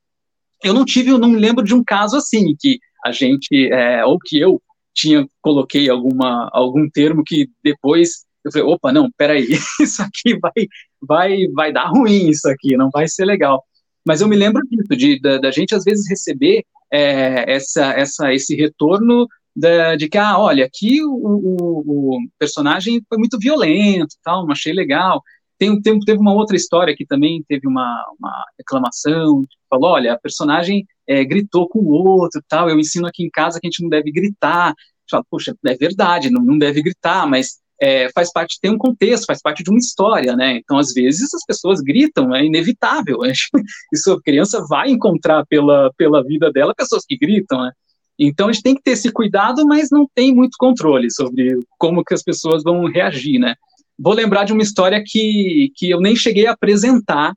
[0.63, 4.03] Eu não tive, eu não me lembro de um caso assim, que a gente, é,
[4.05, 4.61] ou que eu
[4.93, 9.47] tinha, coloquei alguma, algum termo que depois eu falei, opa, não, peraí,
[9.81, 10.67] isso aqui vai,
[11.01, 13.63] vai, vai dar ruim, isso aqui, não vai ser legal.
[14.05, 16.63] Mas eu me lembro disso, de, da, da gente às vezes receber
[16.95, 23.01] é, essa, essa, esse retorno da, de que, ah, olha, aqui o, o, o, personagem
[23.07, 25.21] foi muito violento, tal, não achei legal.
[25.57, 30.19] Tem, tem, teve uma outra história que também teve uma, uma reclamação, falou, olha, a
[30.19, 33.81] personagem é, gritou com o outro, tal, eu ensino aqui em casa que a gente
[33.81, 34.73] não deve gritar.
[35.09, 39.25] Fala, Poxa, é verdade, não, não deve gritar, mas é, faz parte, tem um contexto,
[39.25, 40.57] faz parte de uma história, né?
[40.57, 43.19] Então, às vezes, as pessoas gritam, é inevitável.
[43.19, 43.33] Né?
[43.93, 47.71] Isso a criança vai encontrar pela, pela vida dela pessoas que gritam, né?
[48.17, 52.03] Então, a gente tem que ter esse cuidado, mas não tem muito controle sobre como
[52.03, 53.55] que as pessoas vão reagir, né?
[53.99, 57.33] Vou lembrar de uma história que, que eu nem cheguei a apresentar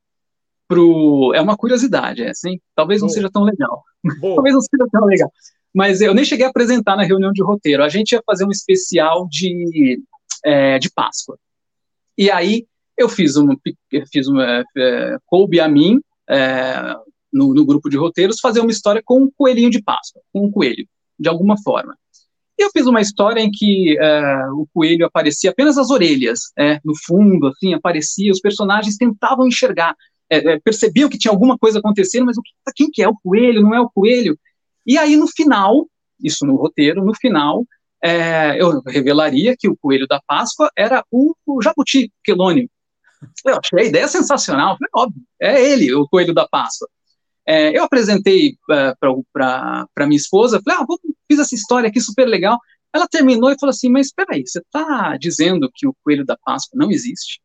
[0.68, 1.32] pro...
[1.34, 2.60] É uma curiosidade, é assim?
[2.76, 3.14] Talvez não Boa.
[3.14, 3.82] seja tão legal.
[4.20, 4.36] Boa.
[4.36, 5.32] Talvez não seja tão legal.
[5.74, 7.82] Mas eu nem cheguei a apresentar na reunião de roteiro.
[7.82, 10.00] A gente ia fazer um especial de
[10.44, 11.38] é, de Páscoa.
[12.16, 13.56] E aí eu fiz uma,
[14.10, 16.94] fiz uma é, coube a mim, é,
[17.32, 20.50] no, no, grupo de roteiros, fazer uma história com um coelhinho de Páscoa, com um
[20.50, 20.86] coelho,
[21.18, 21.96] de alguma forma.
[22.58, 26.92] Eu fiz uma história em que é, o coelho aparecia apenas as orelhas, é, no
[26.96, 29.94] fundo, assim, aparecia, os personagens tentavam enxergar,
[30.28, 33.16] é, é, percebiam que tinha alguma coisa acontecendo, mas o que, quem que é o
[33.22, 34.36] coelho, não é o coelho?
[34.84, 35.86] E aí, no final,
[36.20, 37.64] isso no roteiro, no final,
[38.02, 42.68] é, eu revelaria que o coelho da Páscoa era o, o jabuti quelônio.
[43.44, 46.88] Eu achei a ideia sensacional, falei, óbvio, é ele, o coelho da Páscoa.
[47.44, 48.94] É, eu apresentei é,
[49.32, 52.58] para minha esposa, falei, ah, vou, fiz essa história aqui super legal.
[52.92, 56.36] Ela terminou e falou assim, mas espera aí, você está dizendo que o coelho da
[56.36, 57.40] Páscoa não existe?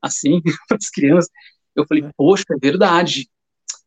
[0.00, 1.30] Assim, para as crianças.
[1.74, 3.28] Eu falei, poxa, é verdade.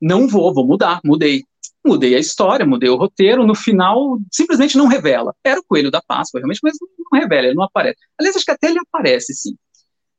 [0.02, 1.44] Não vou, vou mudar, mudei
[1.86, 5.34] mudei a história, mudei o roteiro, no final simplesmente não revela.
[5.44, 6.74] Era o Coelho da Páscoa, realmente, mas
[7.12, 7.98] não revela, ele não aparece.
[8.20, 9.56] Aliás, acho que até ele aparece, sim.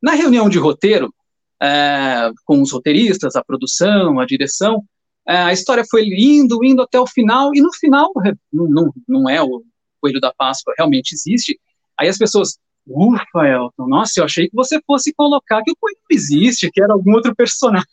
[0.02, 1.14] Na reunião de roteiro,
[1.62, 4.84] é, com os roteiristas, a produção, a direção,
[5.26, 8.10] é, a história foi indo, indo até o final, e no final,
[8.52, 9.62] não, não, não é o
[10.00, 11.60] Coelho da Páscoa, realmente existe.
[11.96, 15.98] Aí as pessoas, ufa, Elton, nossa, eu achei que você fosse colocar que o Coelho
[16.10, 17.86] não existe, que era algum outro personagem.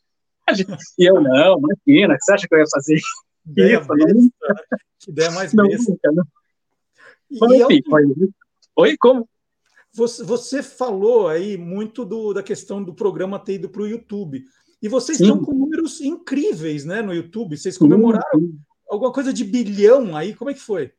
[0.97, 2.99] E eu, não, imagina, você acha que eu ia fazer
[3.49, 3.93] Ideia besta,
[4.99, 6.11] que ideia mais besta.
[6.11, 6.25] Não.
[7.31, 7.81] E, enfim,
[8.75, 9.27] Oi, como?
[9.93, 14.45] Você, você, falou aí muito do, da questão do programa ter ido para o YouTube.
[14.81, 15.25] E vocês Sim.
[15.25, 17.57] estão com números incríveis né, no YouTube.
[17.57, 18.57] Vocês comemoraram Sim.
[18.89, 20.33] alguma coisa de bilhão aí.
[20.33, 20.91] Como é que foi?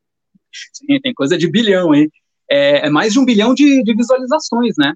[0.53, 2.11] Sim, tem coisa de bilhão aí.
[2.51, 4.95] É, é mais de um bilhão de, de visualizações, né?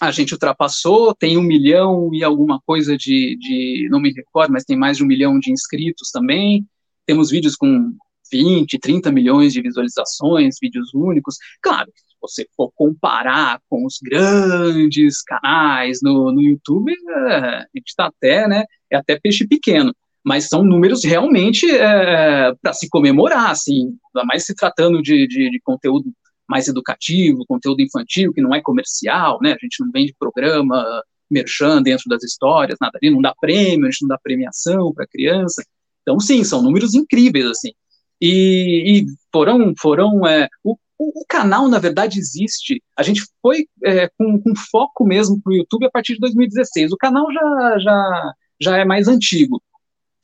[0.00, 4.64] A gente ultrapassou, tem um milhão e alguma coisa de, de, não me recordo, mas
[4.64, 6.64] tem mais de um milhão de inscritos também.
[7.04, 7.92] Temos vídeos com
[8.30, 11.36] 20, 30 milhões de visualizações, vídeos únicos.
[11.60, 17.88] Claro, se você for comparar com os grandes canais no, no YouTube, é, a gente
[17.88, 19.92] está até, né, é até peixe pequeno.
[20.24, 25.50] Mas são números realmente é, para se comemorar, assim, ainda mais se tratando de, de,
[25.50, 26.12] de conteúdo
[26.48, 29.52] mais educativo, conteúdo infantil, que não é comercial, né?
[29.52, 33.90] A gente não vende programa, merchan dentro das histórias, nada ali, não dá prêmio, a
[33.90, 35.62] gente não dá premiação para criança.
[36.02, 37.72] Então, sim, são números incríveis, assim.
[38.20, 42.82] E, e foram, foram é, o, o, canal, na verdade, existe.
[42.96, 46.92] A gente foi é, com, com, foco mesmo para o YouTube a partir de 2016.
[46.92, 49.62] O canal já, já, já é mais antigo.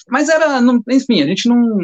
[0.08, 1.78] Mas era, não, enfim, a gente não,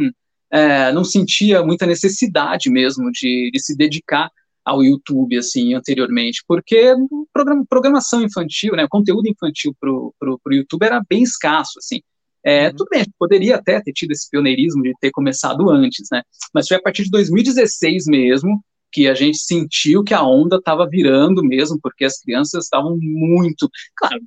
[0.51, 4.31] é, não sentia muita necessidade mesmo de, de, se dedicar
[4.65, 6.95] ao YouTube, assim, anteriormente, porque
[7.33, 12.01] programa, programação infantil, né, conteúdo infantil para o YouTube era bem escasso, assim.
[12.45, 12.77] É, uhum.
[12.77, 16.23] Tudo bem, a gente poderia até ter tido esse pioneirismo de ter começado antes, né,
[16.55, 20.89] mas foi a partir de 2016 mesmo que a gente sentiu que a onda estava
[20.89, 24.21] virando mesmo, porque as crianças estavam muito, claro,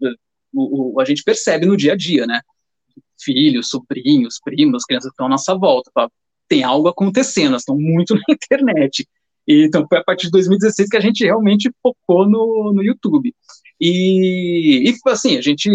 [0.54, 2.40] o, o, a gente percebe no dia a dia, né,
[3.22, 5.92] filhos, sobrinhos, primos, crianças que estão à nossa volta.
[6.48, 9.08] Tem algo acontecendo, elas estão muito na internet.
[9.48, 13.34] E, então foi a partir de 2016 que a gente realmente focou no, no YouTube.
[13.80, 15.70] E, e assim, a gente,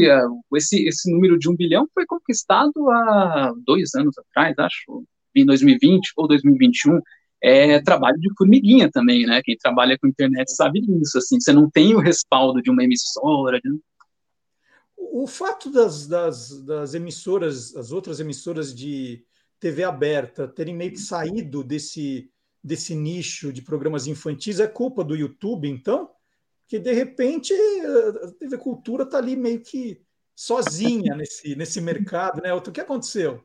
[0.54, 6.12] esse, esse número de um bilhão foi conquistado há dois anos atrás, acho, em 2020
[6.16, 7.00] ou 2021.
[7.40, 9.40] É trabalho de formiguinha também, né?
[9.44, 13.60] Quem trabalha com internet sabe disso, assim, você não tem o respaldo de uma emissora.
[13.60, 13.70] De...
[14.98, 19.24] O fato das, das, das emissoras, as outras emissoras de
[19.58, 22.30] TV aberta terem meio que saído desse,
[22.62, 26.10] desse nicho de programas infantis é culpa do YouTube, então?
[26.68, 30.00] que de repente a TV Cultura está ali meio que
[30.36, 32.52] sozinha nesse, nesse mercado, né?
[32.52, 33.42] O que aconteceu?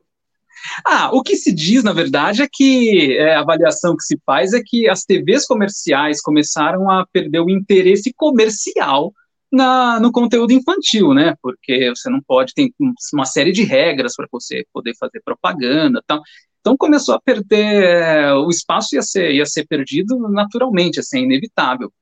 [0.84, 4.52] Ah, o que se diz, na verdade, é que é, a avaliação que se faz
[4.52, 9.12] é que as TVs comerciais começaram a perder o interesse comercial
[9.54, 11.34] na, no conteúdo infantil, né?
[11.40, 12.72] Porque você não pode, tem
[13.12, 16.20] uma série de regras para você poder fazer propaganda tal.
[16.60, 21.22] Então começou a perder, é, o espaço ia ser, ia ser perdido naturalmente, assim, é
[21.22, 21.92] inevitável.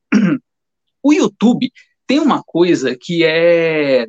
[1.04, 1.68] O YouTube
[2.06, 4.06] tem uma coisa que é,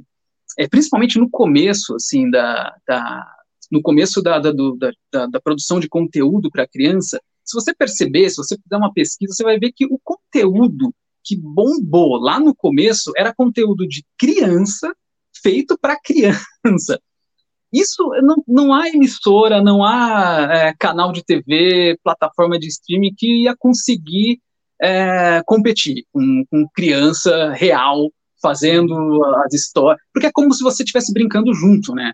[0.60, 3.26] é principalmente no começo, assim, da, da
[3.72, 8.30] no começo da, da, do, da, da produção de conteúdo para criança, se você perceber,
[8.30, 10.94] se você fizer uma pesquisa, você vai ver que o conteúdo
[11.24, 14.94] que bombou lá no começo era conteúdo de criança
[15.42, 17.00] feito para criança.
[17.72, 23.44] Isso não, não há emissora, não há é, canal de TV, plataforma de streaming que
[23.44, 24.40] ia conseguir
[24.80, 28.12] é, competir com, com criança real
[28.42, 32.12] fazendo as histórias, porque é como se você estivesse brincando junto, né?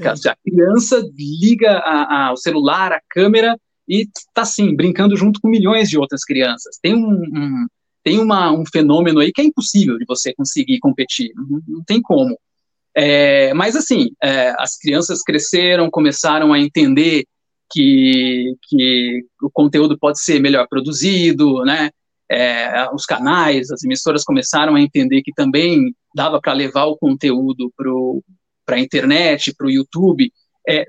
[0.00, 5.40] Caso, a criança liga a, a, o celular, a câmera e está assim brincando junto
[5.40, 6.78] com milhões de outras crianças.
[6.80, 7.66] Tem um, um
[8.02, 12.00] tem uma, um fenômeno aí que é impossível de você conseguir competir, não, não tem
[12.00, 12.38] como.
[12.94, 17.24] É, mas assim, é, as crianças cresceram, começaram a entender
[17.70, 21.90] que, que o conteúdo pode ser melhor produzido, né?
[22.32, 27.70] é, os canais, as emissoras começaram a entender que também dava para levar o conteúdo
[28.64, 30.32] para a internet, para o YouTube,
[30.66, 30.86] é,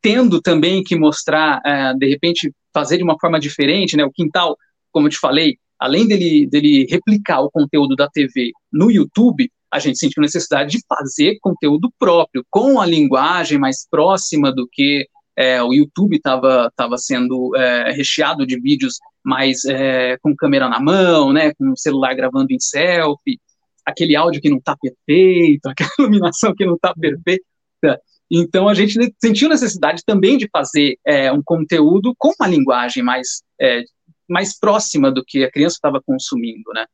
[0.00, 4.04] tendo também que mostrar, é, de repente, fazer de uma forma diferente, né?
[4.04, 4.56] O Quintal,
[4.90, 9.78] como eu te falei, além dele, dele replicar o conteúdo da TV no YouTube, a
[9.78, 15.06] gente sentiu necessidade de fazer conteúdo próprio, com a linguagem mais próxima do que
[15.36, 20.80] é, o YouTube estava tava sendo é, recheado de vídeos mais é, com câmera na
[20.80, 23.38] mão, né, com o celular gravando em selfie,
[23.84, 27.44] aquele áudio que não está perfeito, aquela iluminação que não está perfeita.
[28.30, 33.42] Então a gente sentiu necessidade também de fazer é, um conteúdo com uma linguagem mais
[33.60, 33.82] é,
[34.28, 36.86] mais próxima do que a criança estava consumindo, né?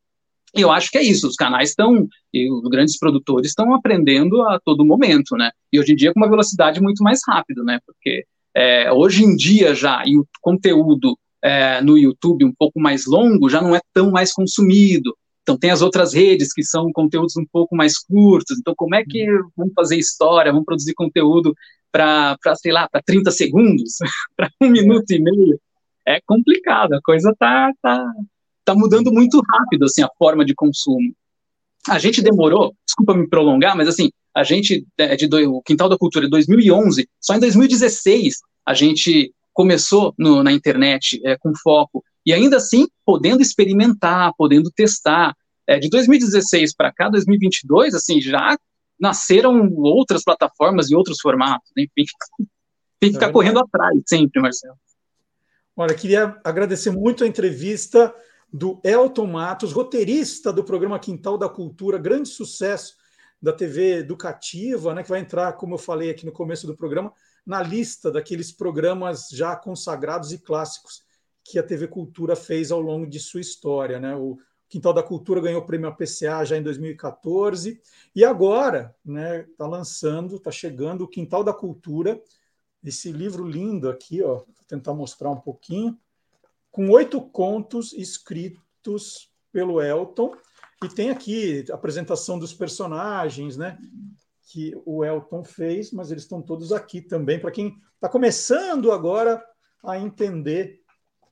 [0.54, 4.42] E eu acho que é isso, os canais estão, e os grandes produtores estão aprendendo
[4.42, 5.50] a todo momento, né?
[5.72, 7.78] E hoje em dia com uma velocidade muito mais rápida, né?
[7.86, 8.24] Porque
[8.54, 13.48] é, hoje em dia já, e o conteúdo é, no YouTube um pouco mais longo
[13.48, 15.16] já não é tão mais consumido.
[15.42, 18.58] Então tem as outras redes que são conteúdos um pouco mais curtos.
[18.58, 19.48] Então como é que uhum.
[19.56, 21.54] vamos fazer história, vamos produzir conteúdo
[21.90, 23.96] para, sei lá, para 30 segundos,
[24.36, 25.58] para um minuto e meio?
[26.06, 28.12] É complicado, a coisa tá, tá,
[28.64, 31.14] tá mudando muito rápido, assim, a forma de consumo.
[31.88, 35.88] A gente demorou, desculpa me prolongar, mas assim, a gente, é, de, do, o Quintal
[35.88, 41.52] da Cultura, de 2011, só em 2016 a gente começou no, na internet é, com
[41.54, 45.34] foco, e ainda assim podendo experimentar, podendo testar.
[45.66, 48.56] É, de 2016 para cá, 2022, assim, já
[48.98, 52.04] nasceram outras plataformas e outros formatos, enfim.
[52.98, 54.76] Tem que ficar é correndo atrás sempre, Marcelo.
[55.74, 58.14] Olha, queria agradecer muito a entrevista
[58.52, 62.96] do Elton Matos, roteirista do programa Quintal da Cultura, grande sucesso
[63.40, 67.12] da TV educativa, né, que vai entrar, como eu falei aqui no começo do programa,
[67.44, 71.02] na lista daqueles programas já consagrados e clássicos
[71.42, 73.98] que a TV Cultura fez ao longo de sua história.
[73.98, 74.14] Né?
[74.14, 77.80] O Quintal da Cultura ganhou o prêmio APCA já em 2014
[78.14, 82.22] e agora está né, tá lançando, está chegando o Quintal da Cultura,
[82.84, 84.42] esse livro lindo aqui, ó,
[84.72, 85.98] tentar mostrar um pouquinho
[86.70, 90.34] com oito contos escritos pelo Elton.
[90.82, 93.78] E tem aqui a apresentação dos personagens, né?
[94.50, 99.44] Que o Elton fez, mas eles estão todos aqui também, para quem está começando agora
[99.84, 100.80] a entender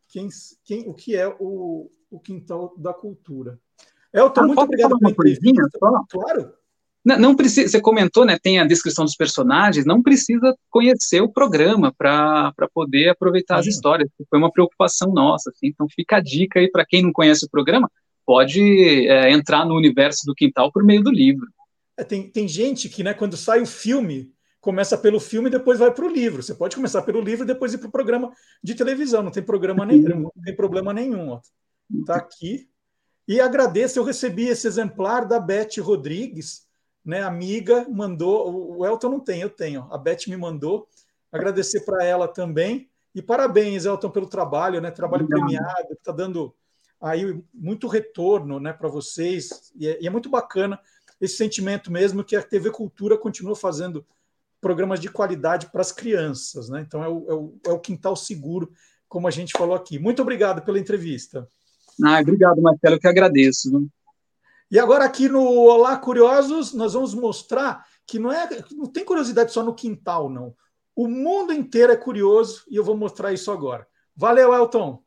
[0.09, 0.29] quem,
[0.65, 3.59] quem, o que é o, o quintal da cultura.
[4.13, 5.79] Elton, ah, muito obrigado pela entrevista.
[6.11, 6.55] Claro.
[7.11, 8.39] Não, não, precisa, você comentou, né?
[8.41, 14.09] Tem a descrição dos personagens, não precisa conhecer o programa para poder aproveitar as histórias.
[14.29, 17.51] Foi uma preocupação nossa, assim, então fica a dica aí para quem não conhece o
[17.51, 17.91] programa,
[18.25, 21.47] pode é, entrar no universo do quintal por meio do livro.
[21.97, 25.81] É, tem, tem gente que, né, quando sai o filme, começa pelo filme e depois
[25.81, 26.43] vai para o livro.
[26.43, 28.31] Você pode começar pelo livro e depois ir para o programa
[28.63, 31.41] de televisão, não tem programa nenhum, não tem problema nenhum.
[31.93, 32.69] Está aqui
[33.27, 36.70] E agradeço, eu recebi esse exemplar da Beth Rodrigues,
[37.05, 38.79] né, amiga, mandou.
[38.79, 39.87] O Elton não tem, eu tenho.
[39.91, 40.89] A Beth me mandou.
[41.33, 42.89] Agradecer para ela também.
[43.15, 44.91] E parabéns, Elton, pelo trabalho, né?
[44.91, 46.55] Trabalho premiado, que está dando
[47.01, 49.73] aí muito retorno né, para vocês.
[49.75, 50.79] E é, e é, muito bacana
[51.21, 54.05] esse sentimento mesmo que a TV Cultura continua fazendo
[54.61, 56.69] programas de qualidade para as crianças.
[56.69, 56.85] Né?
[56.87, 58.73] Então é o, é, o, é o quintal seguro,
[59.09, 59.99] como a gente falou aqui.
[59.99, 61.49] Muito obrigado pela entrevista.
[62.03, 63.71] Ah, obrigado, Marcelo, que agradeço.
[64.73, 69.53] E agora aqui no Olá Curiosos, nós vamos mostrar que não é não tem curiosidade
[69.53, 70.55] só no quintal, não.
[70.95, 73.85] O mundo inteiro é curioso e eu vou mostrar isso agora.
[74.15, 75.03] Valeu, Elton!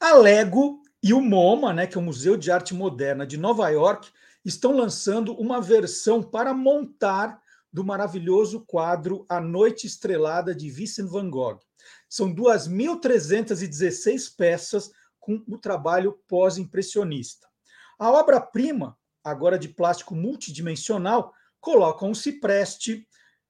[0.00, 3.68] A Lego e o MoMA, né, que é o Museu de Arte Moderna de Nova
[3.68, 4.10] York,
[4.44, 7.40] estão lançando uma versão para montar
[7.72, 11.60] do maravilhoso quadro A Noite Estrelada de Vincent van Gogh.
[12.08, 17.46] São 2.316 peças com o trabalho pós-impressionista.
[17.98, 23.06] A obra-prima, agora de plástico multidimensional, coloca um cipreste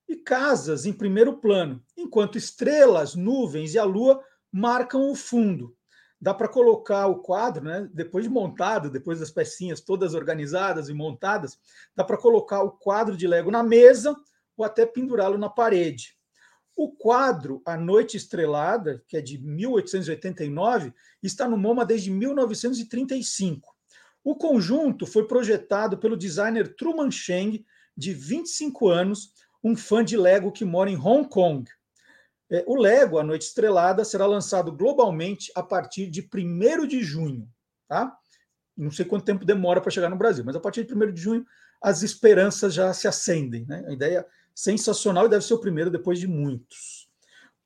[0.09, 4.23] e casas em primeiro plano, enquanto estrelas, nuvens e a lua
[4.53, 5.77] marcam o fundo
[6.21, 10.95] dá para colocar o quadro, né, depois de montado, depois das pecinhas todas organizadas e
[10.95, 11.59] montadas,
[11.97, 14.15] dá para colocar o quadro de Lego na mesa
[14.57, 16.15] ou até pendurá-lo na parede.
[16.77, 20.93] O quadro A Noite Estrelada, que é de 1889,
[21.23, 23.75] está no MoMA desde 1935.
[24.23, 27.65] O conjunto foi projetado pelo designer Truman Cheng,
[27.97, 31.71] de 25 anos, um fã de Lego que mora em Hong Kong.
[32.51, 37.49] É, o Lego, A Noite Estrelada, será lançado globalmente a partir de 1 de junho.
[37.87, 38.17] Tá?
[38.77, 41.21] Não sei quanto tempo demora para chegar no Brasil, mas a partir de 1 de
[41.21, 41.47] junho
[41.81, 43.65] as esperanças já se acendem.
[43.67, 43.85] Né?
[43.87, 47.09] A ideia sensacional e deve ser o primeiro depois de muitos.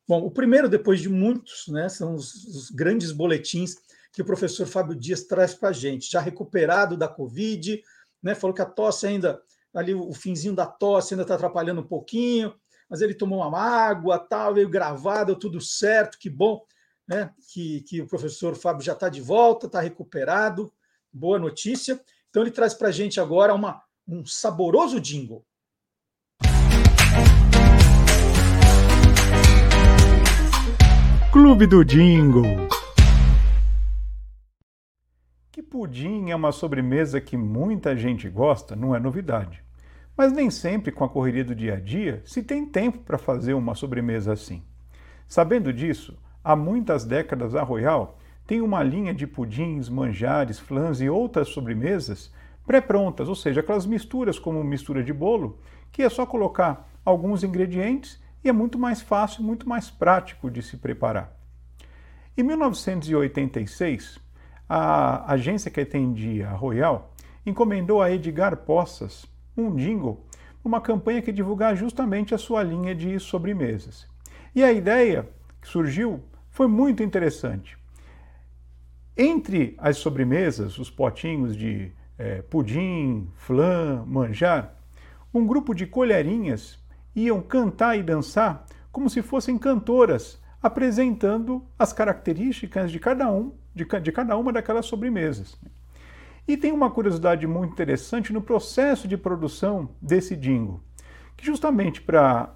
[0.07, 3.76] Bom, o primeiro depois de muitos né, são os, os grandes boletins
[4.12, 7.82] que o professor Fábio Dias traz para a gente, já recuperado da Covid,
[8.22, 11.87] né, falou que a tosse ainda, ali o finzinho da tosse ainda está atrapalhando um
[11.87, 12.55] pouquinho,
[12.89, 16.64] mas ele tomou uma água, tal, veio gravado, tudo certo, que bom,
[17.07, 17.32] né?
[17.53, 20.72] Que, que o professor Fábio já está de volta, está recuperado,
[21.12, 22.01] boa notícia.
[22.30, 25.45] Então ele traz para a gente agora uma, um saboroso jingle.
[31.35, 32.68] Clube do Jingle.
[35.51, 39.64] Que pudim é uma sobremesa que muita gente gosta, não é novidade.
[40.17, 43.55] Mas nem sempre, com a correria do dia a dia, se tem tempo para fazer
[43.55, 44.62] uma sobremesa assim.
[45.27, 51.09] Sabendo disso, há muitas décadas a Royal tem uma linha de pudins, manjares, flãs e
[51.09, 52.33] outras sobremesas
[52.67, 55.59] pré-prontas, ou seja, aquelas misturas como mistura de bolo,
[55.91, 60.62] que é só colocar alguns ingredientes e é muito mais fácil, muito mais prático de
[60.62, 61.35] se preparar.
[62.37, 64.19] Em 1986,
[64.69, 67.12] a agência que atendia a Royal
[67.45, 70.24] encomendou a Edgar Poças um jingle,
[70.64, 74.09] uma campanha que divulgar justamente a sua linha de sobremesas.
[74.55, 75.28] E a ideia
[75.61, 77.76] que surgiu foi muito interessante.
[79.16, 84.74] Entre as sobremesas, os potinhos de é, pudim, flan, manjar,
[85.32, 86.78] um grupo de colherinhas
[87.14, 93.84] iam cantar e dançar como se fossem cantoras, apresentando as características de cada um, de,
[94.00, 95.59] de cada uma daquelas sobremesas.
[96.47, 100.80] E tem uma curiosidade muito interessante no processo de produção desse jingle,
[101.36, 102.55] que justamente para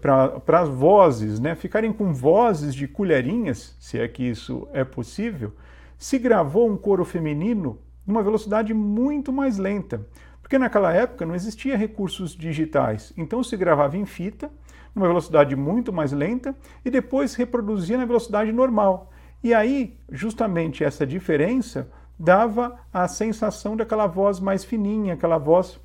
[0.00, 5.52] para as vozes, né, ficarem com vozes de colherinhas, se é que isso é possível,
[5.98, 10.06] se gravou um coro feminino numa velocidade muito mais lenta,
[10.40, 14.48] porque naquela época não existia recursos digitais, então se gravava em fita,
[14.94, 16.54] numa velocidade muito mais lenta,
[16.84, 19.12] e depois reproduzia na velocidade normal.
[19.42, 25.78] E aí, justamente essa diferença dava a sensação daquela voz mais fininha, aquela voz,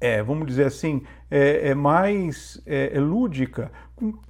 [0.00, 3.70] é, vamos dizer assim, é, é mais é, é lúdica,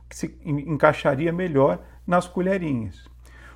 [0.08, 3.08] que se encaixaria melhor nas colherinhas.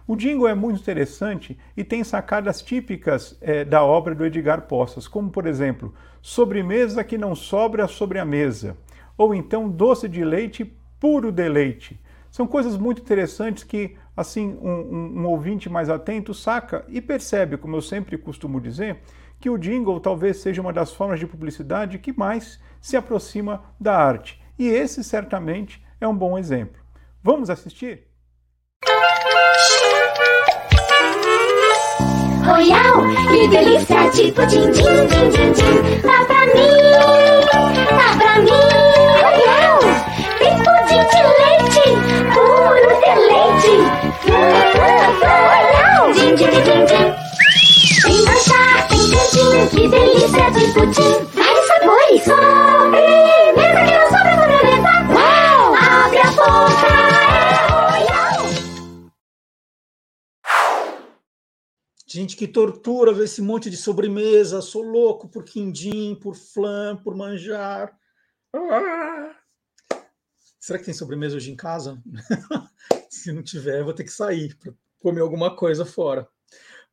[0.07, 5.07] O jingle é muito interessante e tem sacadas típicas é, da obra do Edgar Poças,
[5.07, 8.77] como por exemplo, sobremesa que não sobra sobre a mesa,
[9.17, 10.65] ou então doce de leite
[10.99, 11.99] puro deleite.
[12.31, 17.57] São coisas muito interessantes que assim um, um, um, ouvinte mais atento saca e percebe,
[17.57, 18.99] como eu sempre costumo dizer,
[19.41, 23.97] que o jingle talvez seja uma das formas de publicidade que mais se aproxima da
[23.97, 24.41] arte.
[24.59, 26.81] E esse certamente é um bom exemplo.
[27.23, 28.07] Vamos assistir?
[32.45, 36.01] Royal, que delícia tipo din, din, din, din, din.
[36.03, 36.73] Dá pra mim,
[37.89, 38.82] dá pra mim.
[46.15, 47.09] Din, din, din, din, din.
[48.03, 51.15] Tem dançar, tem cantinho, que delícia de pudim.
[51.35, 54.93] Vários sabores, sobremesa que não sobra sobremesa.
[55.15, 55.75] Uau!
[55.75, 56.93] Abre a boca.
[62.07, 64.61] Gente, que tortura ver esse monte de sobremesa.
[64.61, 67.97] Sou louco por quindim, por flan, por manjar.
[68.55, 69.35] Ah!
[70.61, 72.01] Será que tem sobremesa hoje em casa?
[73.13, 76.27] Se não tiver, vou ter que sair para comer alguma coisa fora.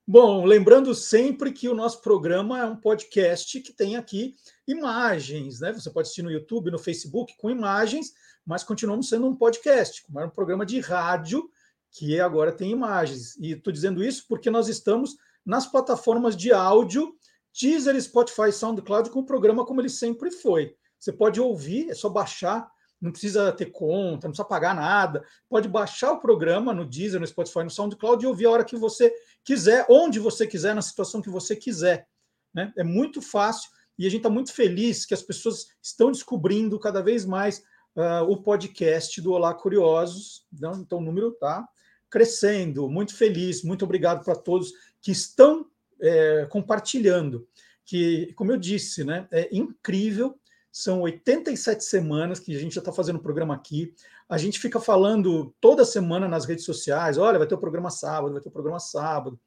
[0.05, 4.35] Bom, lembrando sempre que o nosso programa é um podcast que tem aqui
[4.67, 5.71] imagens, né?
[5.71, 8.11] Você pode assistir no YouTube, no Facebook com imagens,
[8.45, 11.49] mas continuamos sendo um podcast, como um programa de rádio
[11.89, 13.37] que agora tem imagens.
[13.37, 15.15] E estou dizendo isso porque nós estamos
[15.45, 17.15] nas plataformas de áudio,
[17.57, 20.75] Deezer, Spotify, SoundCloud, com o programa como ele sempre foi.
[20.99, 22.69] Você pode ouvir, é só baixar,
[23.01, 25.23] não precisa ter conta, não precisa pagar nada.
[25.47, 28.75] Pode baixar o programa no Deezer, no Spotify, no SoundCloud e ouvir a hora que
[28.75, 32.07] você quiser, onde você quiser, na situação que você quiser.
[32.53, 32.73] Né?
[32.77, 37.01] É muito fácil e a gente está muito feliz que as pessoas estão descobrindo cada
[37.01, 37.59] vez mais
[37.95, 40.45] uh, o podcast do Olá Curiosos.
[40.53, 41.67] Então, então o número está
[42.09, 42.89] crescendo.
[42.89, 44.71] Muito feliz, muito obrigado para todos
[45.01, 45.65] que estão
[46.01, 47.47] é, compartilhando.
[47.85, 50.38] Que, como eu disse, né, é incrível.
[50.71, 53.93] São 87 semanas que a gente já está fazendo o programa aqui.
[54.27, 58.33] A gente fica falando toda semana nas redes sociais: olha, vai ter o programa sábado,
[58.33, 59.39] vai ter o programa sábado.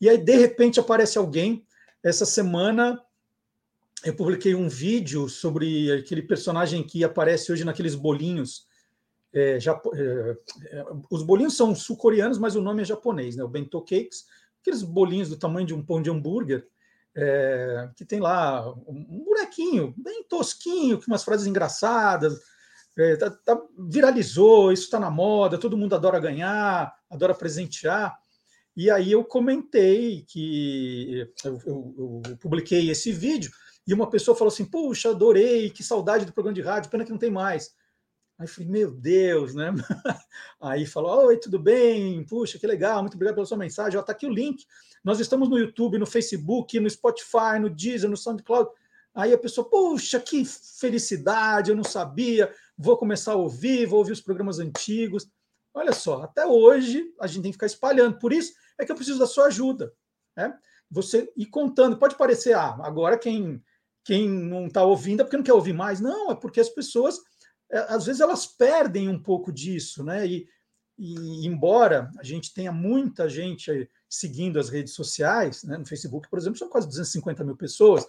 [0.00, 1.64] E aí, de repente, aparece alguém.
[2.02, 3.02] Essa semana,
[4.04, 8.66] eu publiquei um vídeo sobre aquele personagem que aparece hoje naqueles bolinhos.
[9.32, 10.36] É, é,
[10.70, 13.44] é, os bolinhos são sul-coreanos, mas o nome é japonês, né?
[13.44, 14.26] O bento cakes,
[14.60, 16.66] aqueles bolinhos do tamanho de um pão de hambúrguer,
[17.16, 22.38] é, que tem lá um bonequinho bem tosquinho, com umas frases engraçadas.
[22.98, 28.18] É, tá, tá, viralizou, isso está na moda, todo mundo adora ganhar, adora presentear.
[28.76, 33.50] E aí eu comentei que eu, eu, eu publiquei esse vídeo
[33.86, 37.10] e uma pessoa falou assim: Puxa, adorei, que saudade do programa de rádio, pena que
[37.10, 37.74] não tem mais.
[38.40, 39.70] Aí falei, meu Deus, né?
[40.58, 42.24] Aí falou, oi, tudo bem?
[42.24, 44.00] Puxa, que legal, muito obrigado pela sua mensagem.
[44.00, 44.64] Ó, tá aqui o link.
[45.04, 48.70] Nós estamos no YouTube, no Facebook, no Spotify, no Deezer, no SoundCloud.
[49.14, 54.12] Aí a pessoa, puxa, que felicidade, eu não sabia, vou começar a ouvir, vou ouvir
[54.12, 55.28] os programas antigos.
[55.74, 58.18] Olha só, até hoje a gente tem que ficar espalhando.
[58.18, 59.92] Por isso é que eu preciso da sua ajuda.
[60.34, 60.56] Né?
[60.90, 61.98] Você ir contando.
[61.98, 63.62] Pode parecer, ah, agora quem,
[64.02, 66.00] quem não está ouvindo é porque não quer ouvir mais.
[66.00, 67.20] Não, é porque as pessoas
[67.72, 70.26] às vezes elas perdem um pouco disso, né?
[70.26, 70.48] E,
[70.98, 75.78] e, embora a gente tenha muita gente seguindo as redes sociais, né?
[75.78, 78.06] no Facebook, por exemplo, são quase 250 mil pessoas,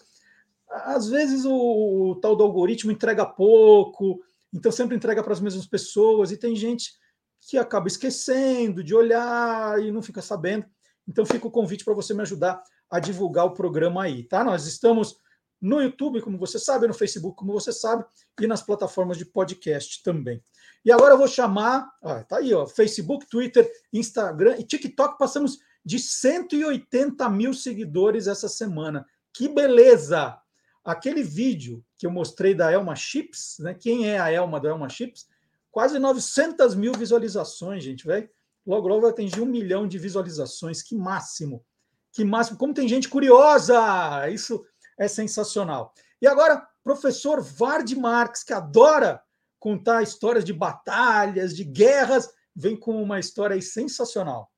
[0.68, 4.22] às vezes o, o tal do algoritmo entrega pouco,
[4.54, 6.94] então sempre entrega para as mesmas pessoas, e tem gente
[7.42, 10.66] que acaba esquecendo de olhar e não fica sabendo.
[11.08, 14.44] Então fica o convite para você me ajudar a divulgar o programa aí, tá?
[14.44, 15.18] Nós estamos
[15.62, 18.04] no YouTube, como você sabe, no Facebook, como você sabe,
[18.40, 20.44] e nas plataformas de podcast também.
[20.84, 25.20] E agora eu vou chamar, ó, tá aí, ó, Facebook, Twitter, Instagram e TikTok.
[25.20, 29.06] Passamos de 180 mil seguidores essa semana.
[29.32, 30.38] Que beleza!
[30.84, 33.76] Aquele vídeo que eu mostrei da Elma Chips, né?
[33.76, 35.28] Quem é a Elma da Elma Chips?
[35.70, 38.28] Quase 900 mil visualizações, gente, velho.
[38.66, 40.82] Logo, logo vai atingir um milhão de visualizações.
[40.82, 41.64] Que máximo!
[42.12, 42.58] Que máximo!
[42.58, 44.28] Como tem gente curiosa!
[44.30, 44.66] Isso
[45.02, 45.96] é sensacional.
[46.22, 49.20] E agora, professor Vard Marx, que adora
[49.60, 54.52] contar histórias de batalhas, de guerras, vem com uma história aí sensacional.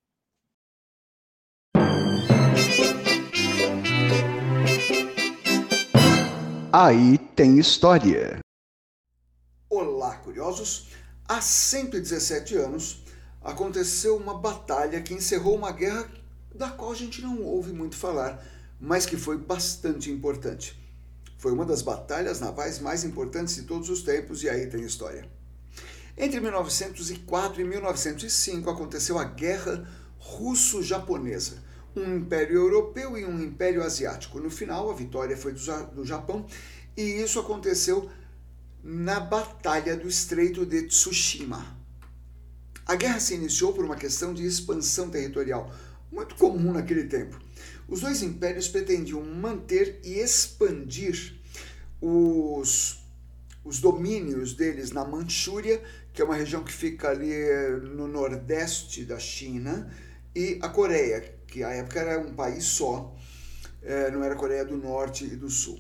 [6.74, 8.40] Aí tem história.
[9.70, 10.90] Olá, curiosos!
[11.26, 13.06] Há 117 anos
[13.42, 16.12] aconteceu uma batalha que encerrou uma guerra
[16.54, 18.44] da qual a gente não ouve muito falar
[18.84, 20.78] mas que foi bastante importante.
[21.38, 25.26] Foi uma das batalhas navais mais importantes de todos os tempos e aí tem história.
[26.18, 31.64] Entre 1904 e 1905 aconteceu a Guerra Russo-Japonesa,
[31.96, 34.38] um império europeu e um império asiático.
[34.38, 36.46] No final, a vitória foi do Japão
[36.98, 38.12] e isso aconteceu
[38.84, 41.66] na Batalha do Estreito de Tsushima.
[42.86, 45.74] A guerra se iniciou por uma questão de expansão territorial,
[46.12, 47.43] muito comum naquele tempo.
[47.94, 51.40] Os dois impérios pretendiam manter e expandir
[52.02, 52.98] os,
[53.64, 55.80] os domínios deles na Manchúria,
[56.12, 57.32] que é uma região que fica ali
[57.94, 59.96] no nordeste da China,
[60.34, 63.16] e a Coreia, que à época era um país só.
[63.84, 65.80] eh, não era Coreia do Norte e do Sul.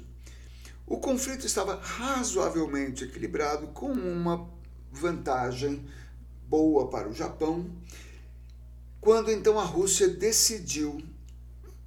[0.85, 4.53] O conflito estava razoavelmente equilibrado, com uma
[4.91, 5.83] vantagem
[6.47, 7.75] boa para o Japão,
[9.01, 11.01] quando então a Rússia decidiu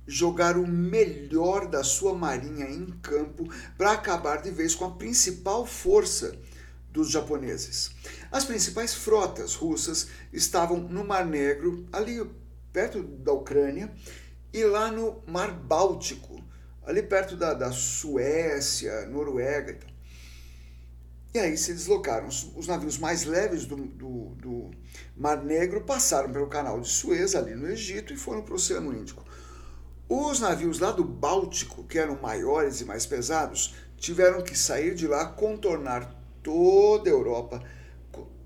[0.06, 5.66] jogar o melhor da sua marinha em campo para acabar de vez com a principal
[5.66, 6.38] força
[6.90, 7.90] dos japoneses.
[8.30, 12.24] As principais frotas russas estavam no Mar Negro, ali
[12.72, 13.92] perto da Ucrânia,
[14.52, 16.42] e lá no Mar Báltico,
[16.84, 19.96] ali perto da, da Suécia, Noruega e tal.
[21.36, 22.28] E aí se deslocaram.
[22.28, 24.70] Os, navios mais leves do, do, do,
[25.14, 28.96] Mar Negro passaram pelo canal de Suez, ali no Egito, e foram para o Oceano
[28.96, 29.22] Índico.
[30.08, 35.06] Os navios lá do Báltico, que eram maiores e mais pesados, tiveram que sair de
[35.06, 37.62] lá, contornar toda a Europa,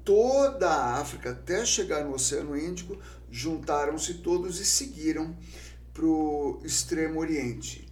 [0.03, 2.99] toda a África, até chegar no Oceano Índico,
[3.31, 5.37] juntaram-se todos e seguiram
[5.93, 7.87] para o Extremo Oriente.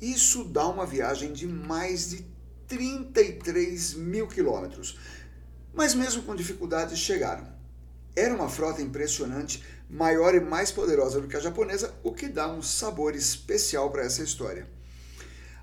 [0.00, 2.24] Isso dá uma viagem de mais de
[2.68, 4.98] 33 mil quilômetros.
[5.74, 7.46] Mas mesmo com dificuldades chegaram.
[8.14, 12.48] Era uma frota impressionante, maior e mais poderosa do que a japonesa, o que dá
[12.48, 14.68] um sabor especial para essa história.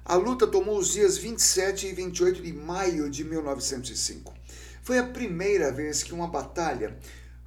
[0.03, 4.33] A luta tomou os dias 27 e 28 de maio de 1905.
[4.83, 6.97] Foi a primeira vez que uma batalha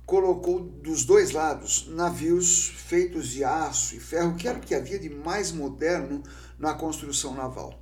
[0.05, 4.99] colocou dos dois lados navios feitos de aço e ferro, que era o que havia
[4.99, 6.23] de mais moderno
[6.59, 7.81] na construção naval.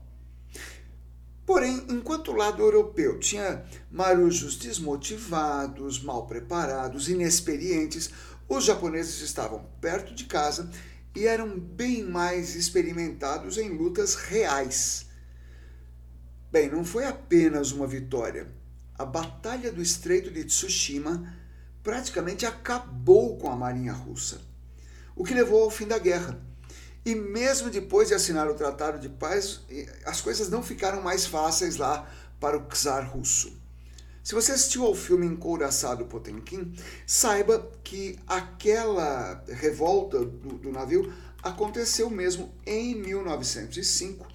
[1.46, 8.11] Porém, enquanto o lado europeu tinha marujos desmotivados, mal preparados, inexperientes,
[8.49, 10.70] os japoneses estavam perto de casa
[11.14, 15.07] e eram bem mais experimentados em lutas reais.
[16.51, 18.49] Bem, não foi apenas uma vitória.
[18.96, 21.36] A Batalha do Estreito de Tsushima
[21.82, 24.40] praticamente acabou com a Marinha Russa,
[25.14, 26.40] o que levou ao fim da guerra.
[27.05, 29.61] E mesmo depois de assinar o Tratado de Paz,
[30.05, 33.58] as coisas não ficaram mais fáceis lá para o czar russo.
[34.23, 36.73] Se você assistiu ao filme Encouraçado Potemkin,
[37.07, 41.12] saiba que aquela revolta do, do navio
[41.43, 44.27] aconteceu mesmo em 1905,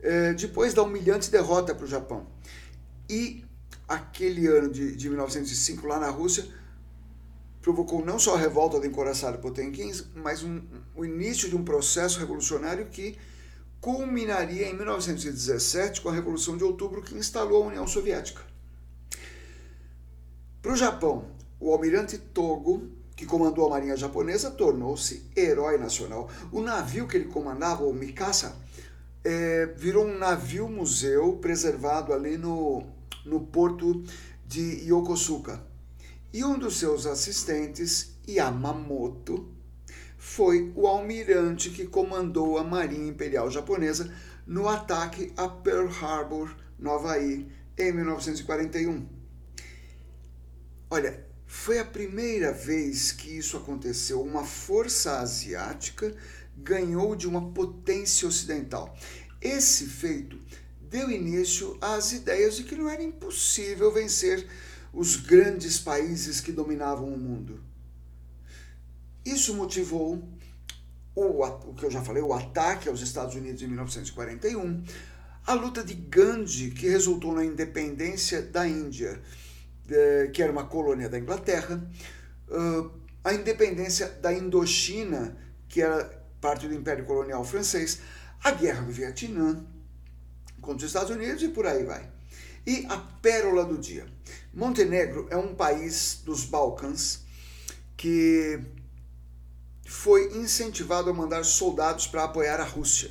[0.00, 2.26] eh, depois da humilhante derrota para o Japão.
[3.08, 3.44] E
[3.88, 6.46] aquele ano de, de 1905, lá na Rússia,
[7.60, 10.60] provocou não só a revolta do encoraçado Potemkin, mas um,
[10.94, 13.16] o início de um processo revolucionário que
[13.80, 18.51] culminaria em 1917 com a Revolução de Outubro que instalou a União Soviética.
[20.62, 21.24] Para o Japão,
[21.58, 26.30] o almirante Togo, que comandou a marinha japonesa, tornou-se herói nacional.
[26.52, 28.54] O navio que ele comandava, o Mikasa,
[29.24, 32.84] é, virou um navio-museu preservado ali no,
[33.26, 34.04] no porto
[34.46, 35.60] de Yokosuka
[36.32, 39.48] e um dos seus assistentes, Yamamoto,
[40.16, 44.14] foi o almirante que comandou a Marinha Imperial Japonesa
[44.46, 49.21] no ataque a Pearl Harbor, no Havaí, em 1941.
[50.92, 54.20] Olha, foi a primeira vez que isso aconteceu.
[54.20, 56.14] Uma força asiática
[56.54, 58.94] ganhou de uma potência ocidental.
[59.40, 60.38] Esse feito
[60.82, 64.46] deu início às ideias de que não era impossível vencer
[64.92, 67.64] os grandes países que dominavam o mundo.
[69.24, 70.22] Isso motivou
[71.14, 74.84] o, o que eu já falei, o ataque aos Estados Unidos em 1941,
[75.46, 79.22] a luta de Gandhi, que resultou na independência da Índia,
[80.32, 81.82] que era uma colônia da Inglaterra,
[83.24, 85.36] a independência da Indochina,
[85.68, 86.04] que era
[86.40, 88.00] parte do Império Colonial Francês,
[88.42, 89.64] a Guerra do Vietnã
[90.60, 92.08] contra os Estados Unidos e por aí vai.
[92.66, 94.06] E a pérola do dia.
[94.52, 97.22] Montenegro é um país dos Balcãs
[97.96, 98.60] que
[99.84, 103.10] foi incentivado a mandar soldados para apoiar a Rússia.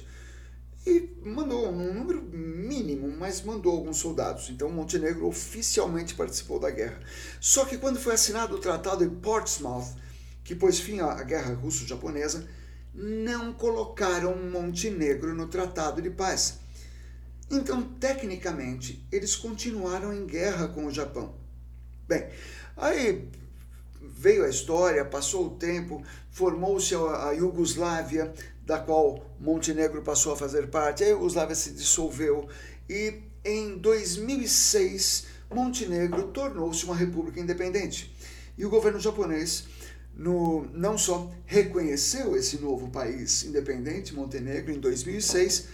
[0.86, 4.50] E mandou um número mínimo, mas mandou alguns soldados.
[4.50, 7.00] Então Montenegro oficialmente participou da guerra.
[7.40, 9.96] Só que quando foi assinado o Tratado de Portsmouth,
[10.44, 12.48] que pôs fim à guerra russo-japonesa,
[12.94, 16.60] não colocaram Montenegro no Tratado de Paz.
[17.50, 21.36] Então, tecnicamente, eles continuaram em guerra com o Japão.
[22.08, 22.28] Bem,
[22.76, 23.30] aí
[24.02, 28.34] veio a história, passou o tempo, formou-se a Iugoslávia,
[28.66, 31.04] da qual Montenegro passou a fazer parte.
[31.04, 32.48] A Iugoslávia se dissolveu
[32.90, 38.16] e em 2006 Montenegro tornou-se uma república independente.
[38.58, 39.66] E o governo japonês
[40.16, 45.68] no, não só reconheceu esse novo país independente, Montenegro, em 2006,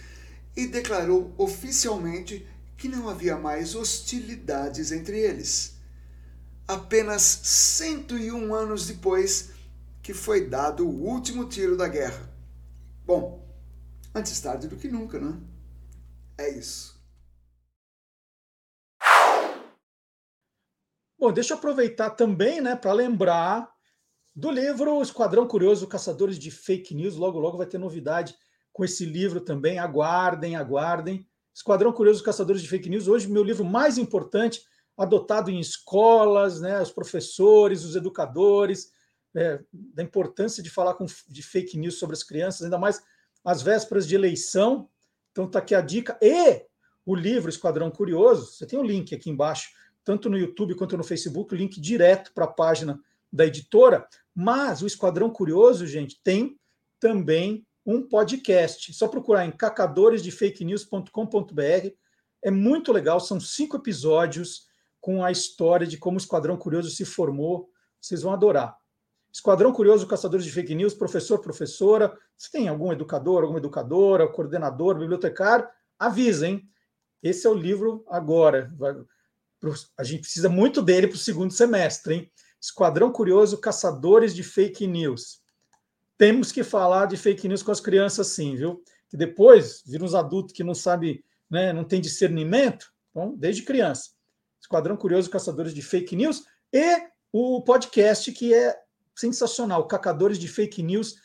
[0.56, 5.74] e declarou oficialmente que não havia mais hostilidades entre eles.
[6.66, 9.50] Apenas 101 anos depois
[10.02, 12.37] que foi dado o último tiro da guerra.
[13.08, 13.48] Bom,
[14.14, 15.40] Antes tarde do que nunca, não
[16.36, 16.44] é?
[16.44, 16.98] É isso.
[21.18, 23.72] Bom, deixa eu aproveitar também, né, para lembrar
[24.36, 27.16] do livro Esquadrão Curioso, Caçadores de Fake News.
[27.16, 28.36] Logo, logo vai ter novidade
[28.72, 29.78] com esse livro também.
[29.78, 31.26] Aguardem, aguardem.
[31.54, 33.08] Esquadrão Curioso, Caçadores de Fake News.
[33.08, 34.62] Hoje, meu livro mais importante,
[34.98, 38.92] adotado em escolas, né, os professores, os educadores,
[39.34, 43.02] é, da importância de falar com, de fake news sobre as crianças, ainda mais
[43.44, 44.88] às vésperas de eleição.
[45.32, 46.18] Então, está aqui a dica.
[46.20, 46.66] E
[47.04, 49.70] o livro Esquadrão Curioso, você tem o um link aqui embaixo
[50.08, 52.98] tanto no YouTube quanto no Facebook, link direto para a página
[53.30, 54.08] da editora.
[54.34, 56.58] Mas o Esquadrão Curioso, gente, tem
[56.98, 58.90] também um podcast.
[58.94, 61.88] Só procurar em cacadoresdefakenews.com.br.
[62.42, 64.66] É muito legal, são cinco episódios
[64.98, 67.68] com a história de como o Esquadrão Curioso se formou.
[68.00, 68.77] Vocês vão adorar.
[69.32, 72.16] Esquadrão Curioso, Caçadores de Fake News, professor, professora.
[72.36, 75.66] Se tem algum educador, alguma educadora, coordenador, bibliotecário,
[75.98, 76.68] avisa, hein?
[77.22, 78.72] Esse é o livro agora
[79.96, 82.30] a gente precisa muito dele para o segundo semestre, hein?
[82.60, 85.40] Esquadrão Curioso, Caçadores de Fake News.
[86.16, 88.82] Temos que falar de fake news com as crianças, sim, viu?
[89.08, 94.10] Que depois viram os adultos que não sabem, né, não tem discernimento, então, desde criança.
[94.60, 98.76] Esquadrão Curioso, Caçadores de Fake News e o podcast que é
[99.18, 101.16] sensacional, Cacadores de Fake News.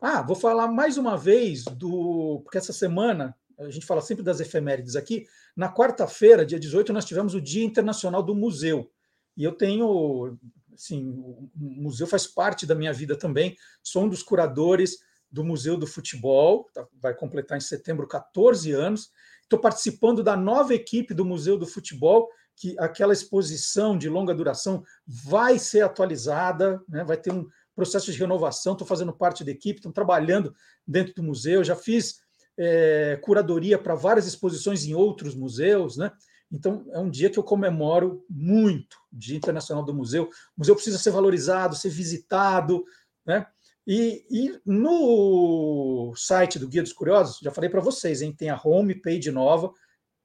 [0.02, 2.42] Ah, vou falar mais uma vez do.
[2.44, 5.26] Porque essa semana, a gente fala sempre das efemérides aqui.
[5.56, 8.92] Na quarta-feira, dia 18, nós tivemos o Dia Internacional do Museu.
[9.38, 10.38] E eu tenho.
[10.76, 13.56] Assim, o museu faz parte da minha vida também.
[13.82, 15.00] Sou um dos curadores
[15.32, 19.12] do Museu do Futebol, tá, vai completar em setembro 14 anos.
[19.42, 24.84] Estou participando da nova equipe do Museu do Futebol, que aquela exposição de longa duração
[25.06, 27.04] vai ser atualizada, né?
[27.04, 28.74] vai ter um processo de renovação.
[28.74, 30.56] Estou fazendo parte da equipe, estou trabalhando
[30.88, 31.64] dentro do museu.
[31.64, 32.22] Já fiz
[32.58, 36.12] é, curadoria para várias exposições em outros museus, né?
[36.52, 40.26] Então, é um dia que eu comemoro muito, Dia Internacional do Museu.
[40.26, 42.84] O museu precisa ser valorizado, ser visitado,
[43.26, 43.46] né?
[43.88, 48.60] E, e, no site do Guia dos Curiosos, já falei para vocês, hein, tem a
[48.64, 49.72] homepage nova,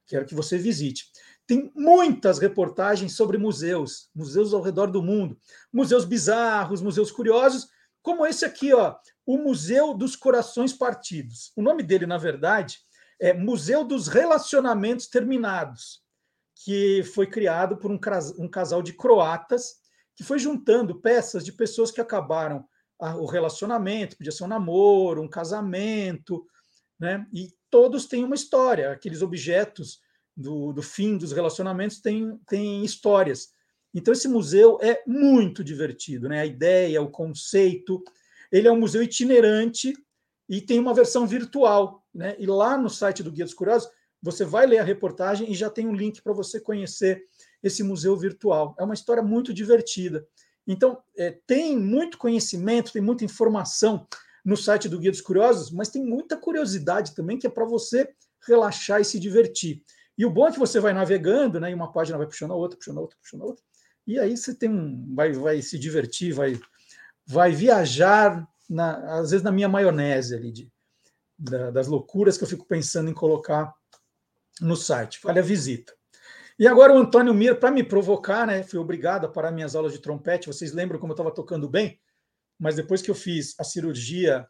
[0.07, 1.11] quero que você visite.
[1.47, 5.37] Tem muitas reportagens sobre museus, museus ao redor do mundo,
[5.73, 7.69] museus bizarros, museus curiosos,
[8.03, 8.97] como esse aqui, ó,
[9.27, 11.53] o Museu dos Corações Partidos.
[11.55, 12.79] O nome dele, na verdade,
[13.21, 16.03] é Museu dos Relacionamentos Terminados,
[16.65, 17.99] que foi criado por um,
[18.39, 19.77] um casal de croatas
[20.15, 22.65] que foi juntando peças de pessoas que acabaram
[23.19, 26.45] o relacionamento, podia ser um namoro, um casamento,
[26.99, 27.27] né?
[27.33, 28.93] E todos têm uma história.
[28.93, 30.01] Aqueles objetos
[30.37, 33.49] do, do fim dos relacionamentos têm, têm histórias.
[33.95, 36.41] Então, esse museu é muito divertido, né?
[36.41, 38.05] A ideia, o conceito.
[38.53, 39.95] Ele é um museu itinerante
[40.47, 42.37] e tem uma versão virtual, né?
[42.39, 43.89] E lá no site do Guia dos Curiosos,
[44.23, 47.25] você vai ler a reportagem e já tem um link para você conhecer
[47.63, 48.75] esse museu virtual.
[48.79, 50.27] É uma história muito divertida.
[50.67, 54.07] Então, é, tem muito conhecimento, tem muita informação
[54.45, 58.09] no site do Guia dos Curiosos, mas tem muita curiosidade também que é para você
[58.47, 59.83] relaxar e se divertir.
[60.17, 61.71] E o bom é que você vai navegando, né?
[61.71, 63.65] E uma página vai puxando a outra, puxando a outra, puxando a outra.
[64.07, 66.59] E aí você tem um, vai, vai se divertir, vai,
[67.27, 70.73] vai viajar, na, às vezes na minha maionese ali, de,
[71.39, 73.75] da, das loucuras que eu fico pensando em colocar
[74.61, 75.21] no site.
[75.23, 75.93] Vale a visita.
[76.59, 78.63] E agora o Antônio Mir, para me provocar, né?
[78.63, 80.47] Fui obrigado a parar minhas aulas de trompete.
[80.47, 81.99] Vocês lembram como eu estava tocando bem?
[82.59, 84.47] Mas depois que eu fiz a cirurgia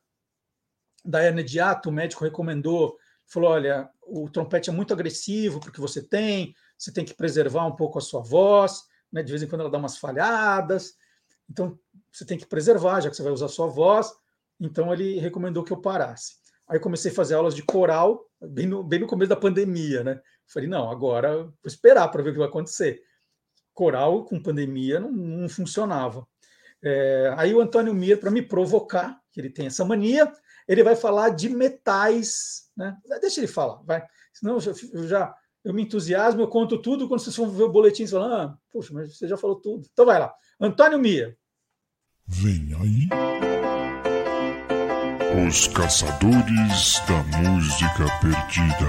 [1.05, 5.81] da hernia de ato, o médico recomendou, falou: olha, o trompete é muito agressivo porque
[5.81, 8.83] você tem, você tem que preservar um pouco a sua voz,
[9.13, 9.23] né?
[9.23, 10.95] De vez em quando ela dá umas falhadas,
[11.49, 11.79] então
[12.11, 14.13] você tem que preservar, já que você vai usar a sua voz.
[14.59, 16.40] Então ele recomendou que eu parasse.
[16.71, 20.21] Aí comecei a fazer aulas de coral, bem no, bem no começo da pandemia, né?
[20.47, 23.03] Falei, não, agora vou esperar para ver o que vai acontecer.
[23.75, 26.25] Coral com pandemia não, não funcionava.
[26.83, 30.33] É, aí o Antônio Mir, para me provocar, que ele tem essa mania,
[30.69, 32.97] ele vai falar de metais, né?
[33.21, 34.07] Deixa ele falar, vai.
[34.33, 37.65] Senão eu já, eu já eu me entusiasmo, eu conto tudo, quando vocês vão ver
[37.65, 39.87] o boletim, vocês falam, ah, puxa, mas você já falou tudo.
[39.93, 40.33] Então vai lá.
[40.61, 41.37] Antônio Mia.
[42.27, 43.50] Vem aí.
[45.33, 48.89] Os Caçadores da Música Perdida.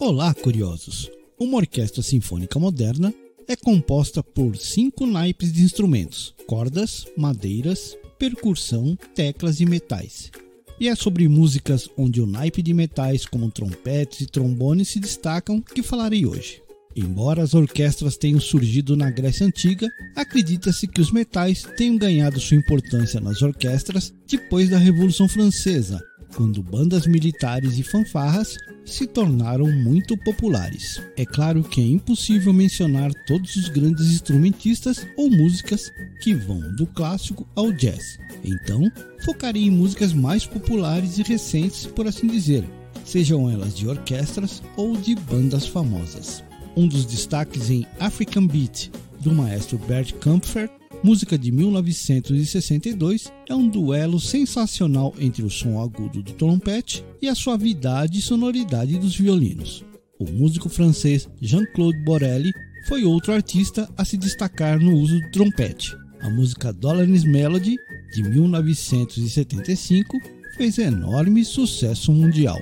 [0.00, 1.08] Olá, curiosos!
[1.38, 3.14] Uma orquestra sinfônica moderna
[3.46, 10.32] é composta por cinco naipes de instrumentos: cordas, madeiras, percussão, teclas e metais.
[10.80, 15.62] E é sobre músicas onde o naipe de metais como trompetes e trombones se destacam
[15.62, 16.60] que falarei hoje.
[16.96, 22.56] Embora as orquestras tenham surgido na Grécia Antiga, acredita-se que os metais tenham ganhado sua
[22.56, 26.02] importância nas orquestras depois da Revolução Francesa,
[26.34, 31.00] quando bandas militares e fanfarras se tornaram muito populares.
[31.16, 36.86] É claro que é impossível mencionar todos os grandes instrumentistas ou músicas que vão do
[36.86, 38.18] clássico ao jazz.
[38.44, 38.90] Então,
[39.24, 42.64] focarei em músicas mais populares e recentes, por assim dizer,
[43.04, 46.42] sejam elas de orquestras ou de bandas famosas.
[46.80, 48.88] Um dos destaques em African Beat,
[49.20, 50.70] do maestro Bert Kaempfer,
[51.04, 57.34] música de 1962, é um duelo sensacional entre o som agudo do trompete e a
[57.34, 59.84] suavidade e sonoridade dos violinos.
[60.18, 62.50] O músico francês Jean-Claude Borelli
[62.88, 65.94] foi outro artista a se destacar no uso do trompete.
[66.22, 67.76] A música Dollar's Melody,
[68.14, 70.18] de 1975,
[70.56, 72.58] fez enorme sucesso mundial.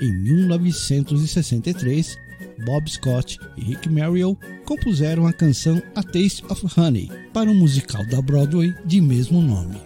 [0.00, 2.16] Em 1963,
[2.64, 8.04] Bob Scott e Rick Merrill compuseram a canção A Taste of Honey para um musical
[8.06, 9.76] da Broadway de mesmo nome.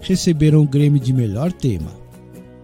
[0.00, 1.90] Receberam o Grammy de melhor tema.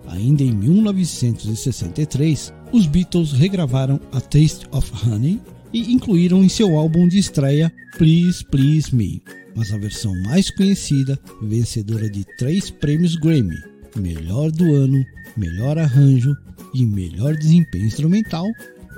[0.08, 5.40] Ainda em 1963, os Beatles regravaram A Taste of Honey
[5.72, 9.22] e incluíram em seu álbum de estreia Please Please Me,
[9.54, 13.56] mas a versão mais conhecida, vencedora de três prêmios Grammy,
[13.96, 15.04] Melhor do Ano,
[15.36, 16.36] Melhor Arranjo
[16.74, 18.46] e Melhor Desempenho Instrumental,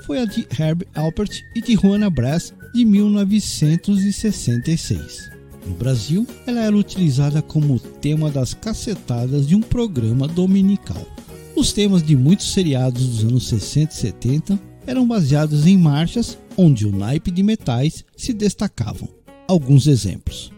[0.07, 5.31] foi a de Herb Alpert e de Juana Brass de 1966.
[5.67, 11.07] No Brasil, ela era utilizada como tema das cacetadas de um programa dominical.
[11.55, 16.87] Os temas de muitos seriados dos anos 60 e 70 eram baseados em marchas onde
[16.87, 19.09] o naipe de metais se destacavam.
[19.47, 20.51] Alguns exemplos: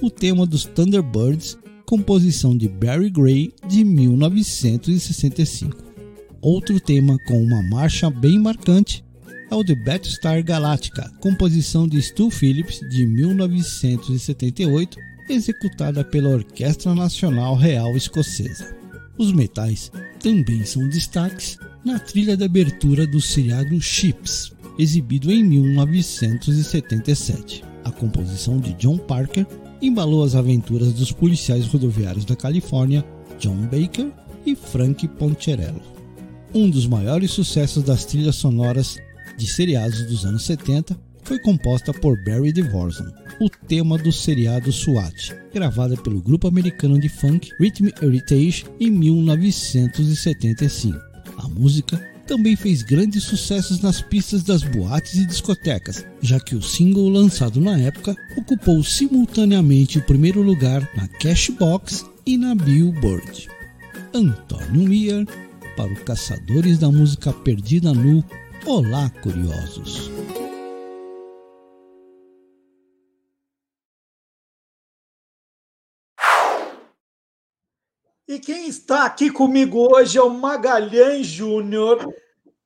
[0.00, 5.87] o tema dos Thunderbirds, composição de Barry Gray de 1965.
[6.50, 9.04] Outro tema com uma marcha bem marcante
[9.50, 17.54] é o The Battlestar Galactica, composição de Stu Phillips de 1978, executada pela Orquestra Nacional
[17.54, 18.74] Real Escocesa.
[19.18, 27.62] Os metais também são destaques na trilha de abertura do seriado Chips, exibido em 1977.
[27.84, 29.46] A composição de John Parker
[29.82, 33.04] embalou as aventuras dos policiais rodoviários da Califórnia,
[33.38, 34.10] John Baker
[34.46, 35.97] e Frank Poncherello.
[36.54, 38.96] Um dos maiores sucessos das trilhas sonoras
[39.36, 43.04] de seriados dos anos 70 foi composta por Barry DeVorson,
[43.38, 50.98] o tema do seriado SWAT, gravada pelo grupo americano de funk Rhythm Heritage em 1975.
[51.36, 56.62] A música também fez grandes sucessos nas pistas das boates e discotecas, já que o
[56.62, 63.48] single lançado na época ocupou simultaneamente o primeiro lugar na Cashbox e na Billboard.
[64.14, 65.26] Antônio Mier
[65.78, 68.24] para o Caçadores da Música Perdida no
[68.66, 70.10] Olá Curiosos.
[78.26, 82.12] E quem está aqui comigo hoje é o Magalhães Júnior.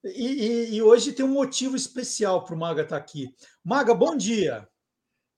[0.02, 3.28] E, e, e, hoje tem um motivo especial para o Maga estar aqui.
[3.62, 4.66] Maga, bom dia.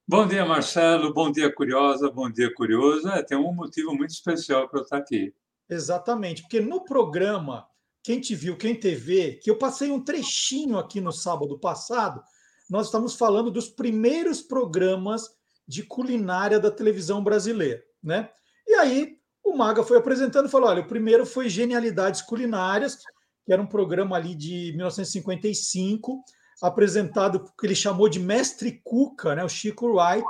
[0.07, 1.13] Bom dia, Marcelo.
[1.13, 2.09] Bom dia, Curiosa.
[2.09, 3.09] Bom dia, Curioso.
[3.09, 5.33] É, tem um motivo muito especial para eu estar aqui.
[5.69, 7.67] Exatamente, porque no programa,
[8.03, 12.21] quem te viu, quem te vê, que eu passei um trechinho aqui no sábado passado,
[12.69, 15.29] nós estamos falando dos primeiros programas
[15.67, 18.29] de culinária da televisão brasileira, né?
[18.67, 22.97] E aí o Maga foi apresentando e falou: olha, o primeiro foi Genialidades Culinárias,
[23.45, 26.23] que era um programa ali de 1955,
[26.61, 29.43] apresentado por que ele chamou de Mestre Cuca, né?
[29.43, 30.27] O Chico Wright,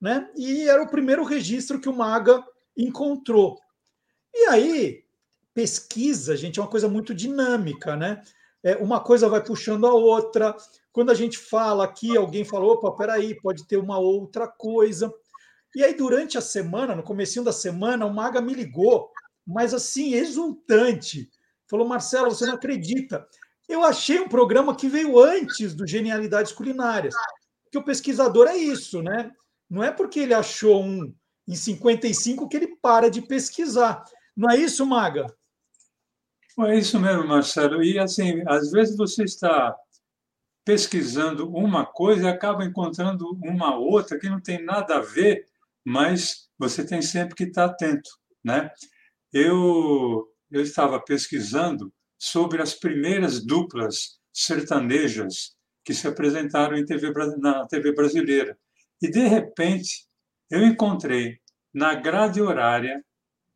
[0.00, 0.30] né?
[0.36, 2.42] E era o primeiro registro que o Maga
[2.76, 3.58] encontrou.
[4.34, 5.04] E aí,
[5.54, 8.22] pesquisa, gente, é uma coisa muito dinâmica, né?
[8.62, 10.56] É, uma coisa vai puxando a outra.
[10.92, 15.12] Quando a gente fala aqui, alguém falou, opa, peraí, pode ter uma outra coisa.
[15.74, 19.10] E aí, durante a semana, no comecinho da semana, o Maga me ligou,
[19.46, 21.30] mas assim, exultante.
[21.68, 23.26] Falou, Marcelo, você não acredita.
[23.68, 27.14] Eu achei um programa que veio antes do Genialidades Culinárias.
[27.70, 29.30] Que o pesquisador é isso, né?
[29.68, 31.12] Não é porque ele achou um
[31.46, 34.04] em 55 que ele para de pesquisar.
[34.38, 35.26] Não é isso, Maga?
[36.60, 37.82] É isso mesmo, Marcelo.
[37.82, 39.76] E assim, às vezes você está
[40.64, 45.44] pesquisando uma coisa e acaba encontrando uma outra que não tem nada a ver,
[45.84, 48.10] mas você tem sempre que estar atento,
[48.44, 48.70] né?
[49.32, 57.92] Eu eu estava pesquisando sobre as primeiras duplas sertanejas que se apresentaram TV, na TV
[57.92, 58.56] brasileira.
[59.02, 60.06] E, de repente,
[60.48, 61.38] eu encontrei
[61.74, 63.04] na grade horária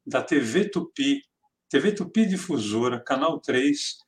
[0.07, 1.23] da TV Tupi,
[1.69, 3.99] TV Tupi Difusora, Canal 3,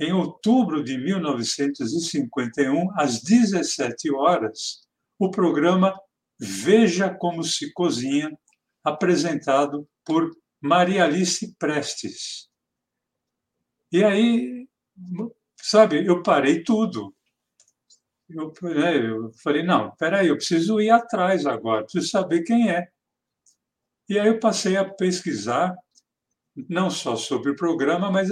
[0.00, 4.86] em outubro de 1951, às 17 horas,
[5.18, 5.98] o programa
[6.38, 8.30] Veja Como Se Cozinha,
[8.84, 12.48] apresentado por Maria Alice Prestes.
[13.90, 14.68] E aí,
[15.56, 17.14] sabe, eu parei tudo.
[18.28, 22.88] Eu, né, eu falei, não, peraí, eu preciso ir atrás agora, preciso saber quem é.
[24.08, 25.74] E aí eu passei a pesquisar,
[26.68, 28.30] não só sobre o programa, mas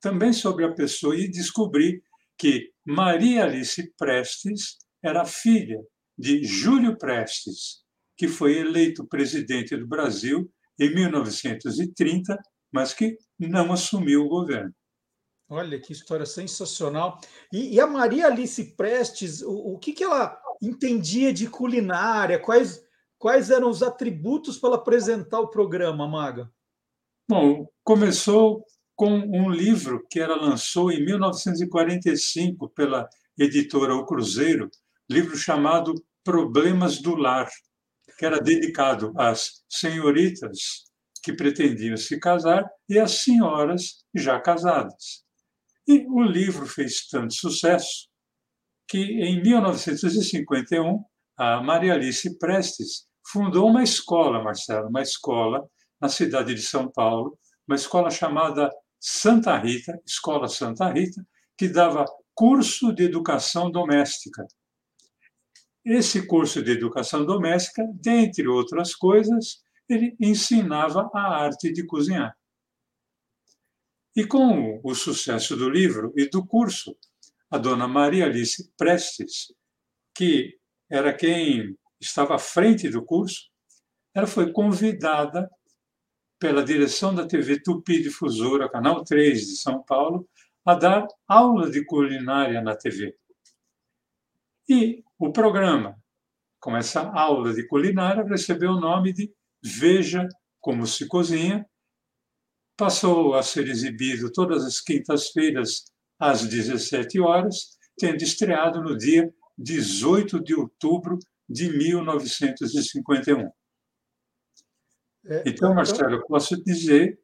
[0.00, 2.02] também sobre a pessoa, e descobri
[2.38, 5.80] que Maria Alice Prestes era filha
[6.16, 7.82] de Júlio Prestes,
[8.16, 12.38] que foi eleito presidente do Brasil em 1930,
[12.72, 14.72] mas que não assumiu o governo.
[15.50, 17.18] Olha que história sensacional.
[17.52, 22.38] E, e a Maria Alice Prestes, o, o que, que ela entendia de culinária?
[22.38, 22.82] Quais,
[23.18, 26.50] quais eram os atributos para apresentar o programa, Maga?
[27.28, 28.64] Bom, começou
[28.96, 33.08] com um livro que ela lançou em 1945 pela
[33.38, 34.70] editora O Cruzeiro,
[35.10, 35.94] livro chamado
[36.24, 37.48] Problemas do Lar,
[38.18, 40.88] que era dedicado às senhoritas
[41.22, 45.22] que pretendiam se casar e às senhoras já casadas.
[45.86, 48.08] E o livro fez tanto sucesso
[48.88, 51.04] que, em 1951,
[51.38, 55.64] a Maria Alice Prestes fundou uma escola, Marcelo, uma escola
[56.00, 61.24] na cidade de São Paulo, uma escola chamada Santa Rita, Escola Santa Rita,
[61.56, 64.44] que dava curso de educação doméstica.
[65.84, 72.36] Esse curso de educação doméstica, dentre outras coisas, ele ensinava a arte de cozinhar.
[74.14, 76.96] E com o sucesso do livro e do curso,
[77.48, 79.52] a dona Maria Alice Prestes,
[80.12, 80.57] que
[80.90, 83.50] era quem estava à frente do curso,
[84.14, 85.48] ela foi convidada
[86.38, 90.28] pela direção da TV Tupi Difusora, Canal 3 de São Paulo,
[90.64, 93.16] a dar aula de culinária na TV.
[94.68, 95.96] E o programa,
[96.60, 99.32] com essa aula de culinária, recebeu o nome de
[99.62, 100.28] Veja
[100.60, 101.66] Como Se Cozinha.
[102.76, 105.84] Passou a ser exibido todas as quintas-feiras
[106.18, 113.40] às 17 horas, tendo estreado no dia 18 de outubro de 1951.
[113.40, 113.50] É,
[115.40, 117.18] então, então, Marcelo, eu posso dizer.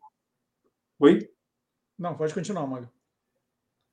[0.98, 1.28] Oi?
[1.98, 2.90] Não, pode continuar, Mário.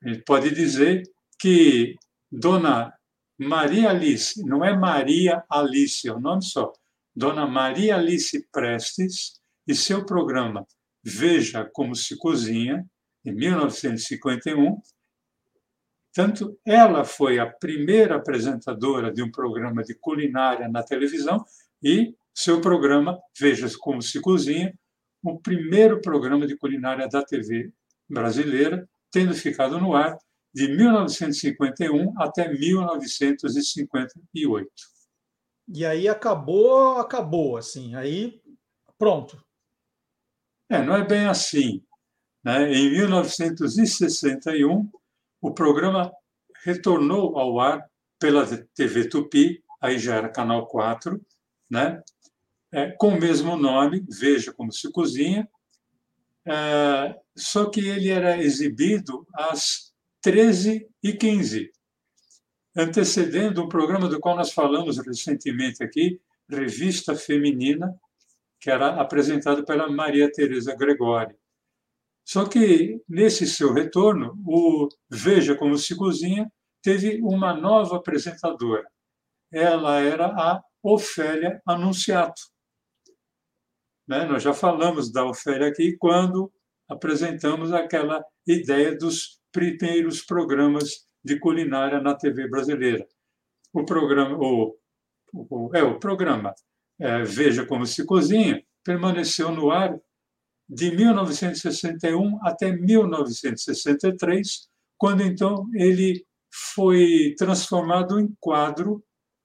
[0.01, 1.03] Ele pode dizer
[1.39, 1.95] que
[2.31, 2.93] Dona
[3.37, 6.71] Maria Alice, não é Maria Alice, é o nome só,
[7.15, 10.65] Dona Maria Alice Prestes e seu programa
[11.03, 12.85] Veja Como Se Cozinha,
[13.25, 14.81] em 1951.
[16.13, 21.45] Tanto ela foi a primeira apresentadora de um programa de culinária na televisão
[21.81, 24.77] e seu programa Veja Como Se Cozinha,
[25.23, 27.71] o primeiro programa de culinária da TV
[28.09, 30.17] brasileira, tendo ficado no ar
[30.53, 34.69] de 1951 até 1958.
[35.73, 38.41] E aí acabou, acabou, assim, aí
[38.97, 39.41] pronto.
[40.69, 41.81] É, não é bem assim.
[42.43, 42.73] Né?
[42.73, 44.89] Em 1961,
[45.41, 46.11] o programa
[46.63, 47.85] retornou ao ar
[48.19, 48.45] pela
[48.75, 51.19] TV Tupi, aí já era Canal 4,
[51.69, 52.01] né?
[52.71, 55.49] É, com o mesmo nome, Veja Como Se Cozinha,
[56.45, 59.91] é, só que ele era exibido às
[60.21, 61.71] 13 e 15,
[62.75, 67.93] antecedendo um programa do qual nós falamos recentemente aqui, Revista Feminina,
[68.59, 71.35] que era apresentado pela Maria Tereza Gregori.
[72.25, 76.49] Só que, nesse seu retorno, o Veja Como Se Cozinha
[76.81, 78.87] teve uma nova apresentadora.
[79.51, 82.41] Ela era a Ofélia Anunciato.
[84.07, 84.25] Né?
[84.25, 86.51] Nós já falamos da Ofélia aqui quando
[86.89, 93.05] apresentamos aquela ideia dos primeiros programas de culinária na TV brasileira.
[93.73, 94.75] O programa, o,
[95.33, 96.53] o é o programa
[96.99, 99.97] é, Veja como se cozinha permaneceu no ar
[100.71, 109.03] de 1961 até 1963, quando então ele foi transformado em quadro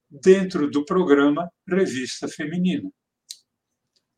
[0.09, 2.89] dentro do programa Revista Feminina.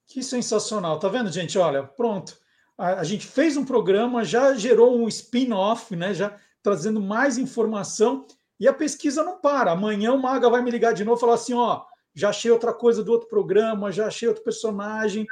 [0.08, 1.00] Que sensacional.
[1.00, 1.58] Tá vendo, gente?
[1.58, 2.38] Olha, pronto.
[2.78, 6.14] A, a gente fez um programa, já gerou um spin-off, né?
[6.14, 8.28] Já trazendo mais informação
[8.60, 9.72] e a pesquisa não para.
[9.72, 11.84] Amanhã o Maga vai me ligar de novo e falar assim: ó,
[12.14, 15.26] já achei outra coisa do outro programa, já achei outro personagem.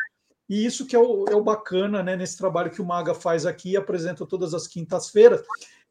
[0.49, 3.45] E isso que é o, é o bacana né, nesse trabalho que o Maga faz
[3.45, 5.41] aqui, apresenta todas as quintas-feiras.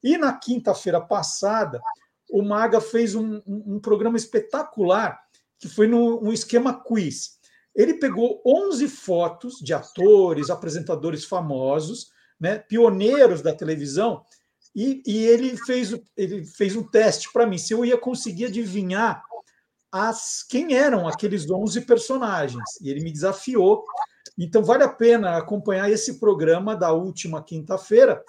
[0.03, 1.81] E na quinta-feira passada,
[2.31, 5.21] o Maga fez um, um, um, programa espetacular,
[5.59, 7.39] que foi no um esquema quiz.
[7.75, 12.11] Ele pegou 11 fotos de atores, apresentadores famosos,
[12.41, 14.23] né, pioneiros da televisão,
[14.75, 19.23] e, e ele, fez, ele fez um teste para mim, se eu ia conseguir adivinhar
[19.91, 22.63] as, quem eram aqueles 11 personagens.
[22.83, 23.85] E ele me desafiou.
[24.39, 28.23] Então, vale a pena acompanhar esse programa da última quinta-feira.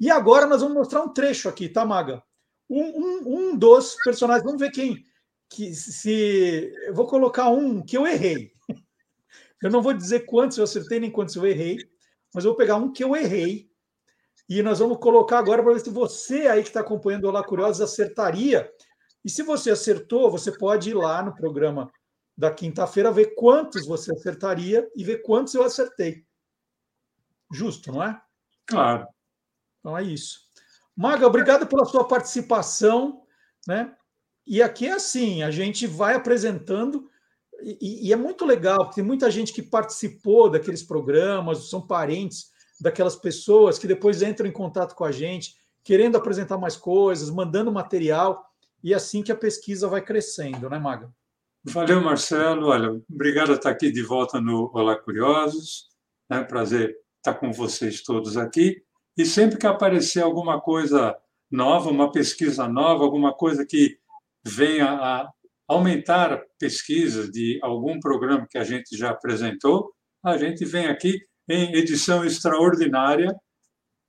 [0.00, 2.22] E agora nós vamos mostrar um trecho aqui, tá, Maga?
[2.70, 4.44] Um, um, um dos personagens.
[4.44, 5.02] Vamos ver quem.
[5.48, 8.52] Que, se Eu vou colocar um que eu errei.
[9.62, 11.78] Eu não vou dizer quantos eu acertei nem quantos eu errei,
[12.32, 13.68] mas eu vou pegar um que eu errei
[14.48, 17.44] e nós vamos colocar agora para ver se você aí que está acompanhando o Olá
[17.44, 18.70] Curiosos acertaria.
[19.22, 21.90] E se você acertou, você pode ir lá no programa
[22.38, 26.24] da quinta-feira ver quantos você acertaria e ver quantos eu acertei.
[27.52, 28.22] Justo, não é?
[28.64, 29.08] Claro.
[29.80, 30.38] Então é isso.
[30.96, 33.22] Maga, obrigado pela sua participação,
[33.66, 33.92] né?
[34.46, 37.10] E aqui é assim, a gente vai apresentando
[37.60, 42.52] e, e é muito legal, porque tem muita gente que participou daqueles programas, são parentes
[42.80, 47.72] daquelas pessoas que depois entram em contato com a gente, querendo apresentar mais coisas, mandando
[47.72, 48.48] material,
[48.82, 51.12] e é assim que a pesquisa vai crescendo, né, Maga?
[51.68, 52.68] Valeu, Marcelo.
[52.68, 55.88] Olha, obrigado por estar aqui de volta no Olá Curiosos.
[56.30, 58.82] É um prazer estar com vocês todos aqui.
[59.18, 61.14] E sempre que aparecer alguma coisa
[61.50, 63.98] nova, uma pesquisa nova, alguma coisa que
[64.42, 65.30] venha a
[65.68, 69.92] aumentar a pesquisa de algum programa que a gente já apresentou,
[70.24, 73.28] a gente vem aqui em edição extraordinária,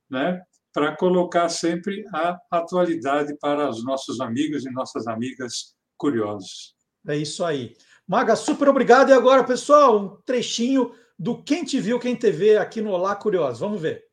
[0.09, 0.41] né,
[0.73, 6.78] para colocar sempre a atualidade para os nossos amigos e nossas amigas curiosos.
[7.09, 7.75] É isso aí.
[8.07, 9.09] Maga, super obrigado.
[9.09, 13.59] E agora, pessoal, um trechinho do Quem Te Viu, Quem TV aqui no Olá Curiosos.
[13.59, 14.05] Vamos ver.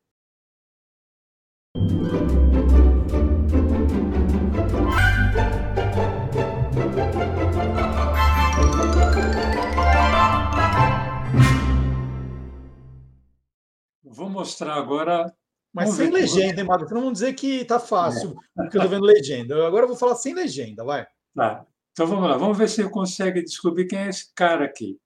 [14.03, 15.31] Vou mostrar agora.
[15.71, 16.85] Mas sem legenda, hein, Mago?
[16.85, 18.63] Não vamos dizer que tá fácil, é.
[18.63, 19.67] porque eu estou vendo legenda.
[19.67, 21.07] Agora eu vou falar sem legenda, vai.
[21.35, 21.67] Tá.
[21.97, 25.01] Então vamos lá, vamos ver se eu consegue descobrir quem é esse cara aqui.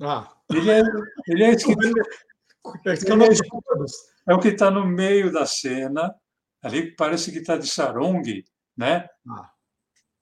[0.00, 0.34] Ah.
[0.50, 0.80] Ele é,
[1.26, 1.72] ele é esse que.
[1.72, 2.00] Ele
[3.22, 3.28] é,
[4.28, 6.14] é o que está no meio da cena,
[6.62, 8.42] ali parece que está de sarong,
[8.74, 9.06] né?
[9.28, 9.50] Ah.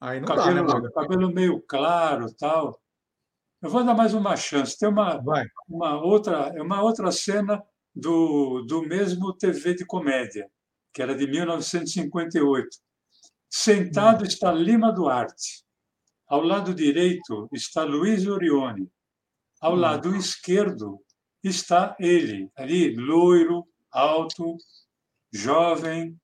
[0.01, 2.82] Aí não cabelo, dá, né, cabelo meio claro tal.
[3.62, 4.76] Eu vou dar mais uma chance.
[4.76, 5.22] Tem uma,
[5.68, 7.62] uma, outra, é uma outra cena
[7.94, 10.51] do, do mesmo TV de comédia,
[10.93, 12.84] que era de 1958.
[13.48, 14.27] Sentado hum.
[14.27, 15.64] está Lima Duarte.
[16.27, 18.90] Ao lado direito está Luiz Orione.
[19.60, 19.77] Ao hum.
[19.77, 21.01] lado esquerdo
[21.43, 24.56] está ele, ali, loiro, alto,
[25.32, 26.20] jovem.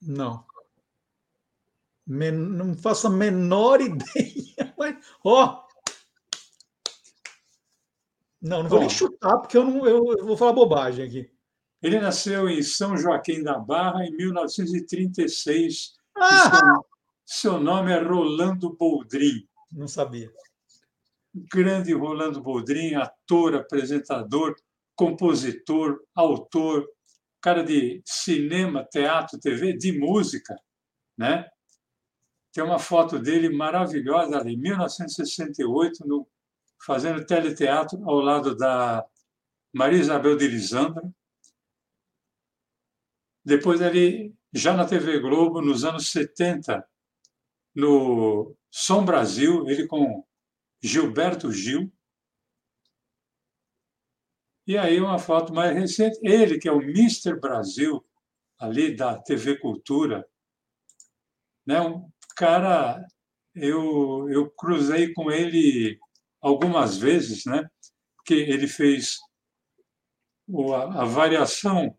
[0.00, 0.44] Não.
[2.06, 4.74] Men não faço a menor ideia.
[5.24, 5.62] Ó, oh,
[8.42, 11.30] não, não vou Bom, nem chutar, porque eu, não, eu, eu vou falar bobagem aqui.
[11.80, 15.94] Ele nasceu em São Joaquim da Barra em 1936.
[16.16, 16.50] Ah!
[17.24, 19.46] Seu, seu, nome é Rolando Boldrin.
[19.72, 20.30] Não sabia.
[21.34, 24.54] Grande Rolando Boldrin, ator, apresentador,
[24.94, 26.86] compositor, autor,
[27.40, 30.54] cara de cinema, teatro, TV, de música,
[31.16, 31.48] né?
[32.52, 36.28] Tem uma foto dele maravilhosa ali, 1968, no
[36.84, 39.04] fazendo teleteatro ao lado da
[39.72, 41.02] Maria Isabel de Lisandra.
[43.44, 46.86] Depois ele, já na TV Globo, nos anos 70,
[47.74, 50.24] no Som Brasil, ele com
[50.82, 51.92] Gilberto Gil.
[54.66, 58.04] E aí uma foto mais recente, ele que é o Mister Brasil,
[58.58, 60.24] ali da TV Cultura,
[61.66, 61.80] né?
[61.80, 63.04] um cara,
[63.54, 65.98] eu, eu cruzei com ele
[66.40, 67.68] algumas vezes, né?
[68.24, 69.18] que ele fez
[70.74, 71.96] a, variação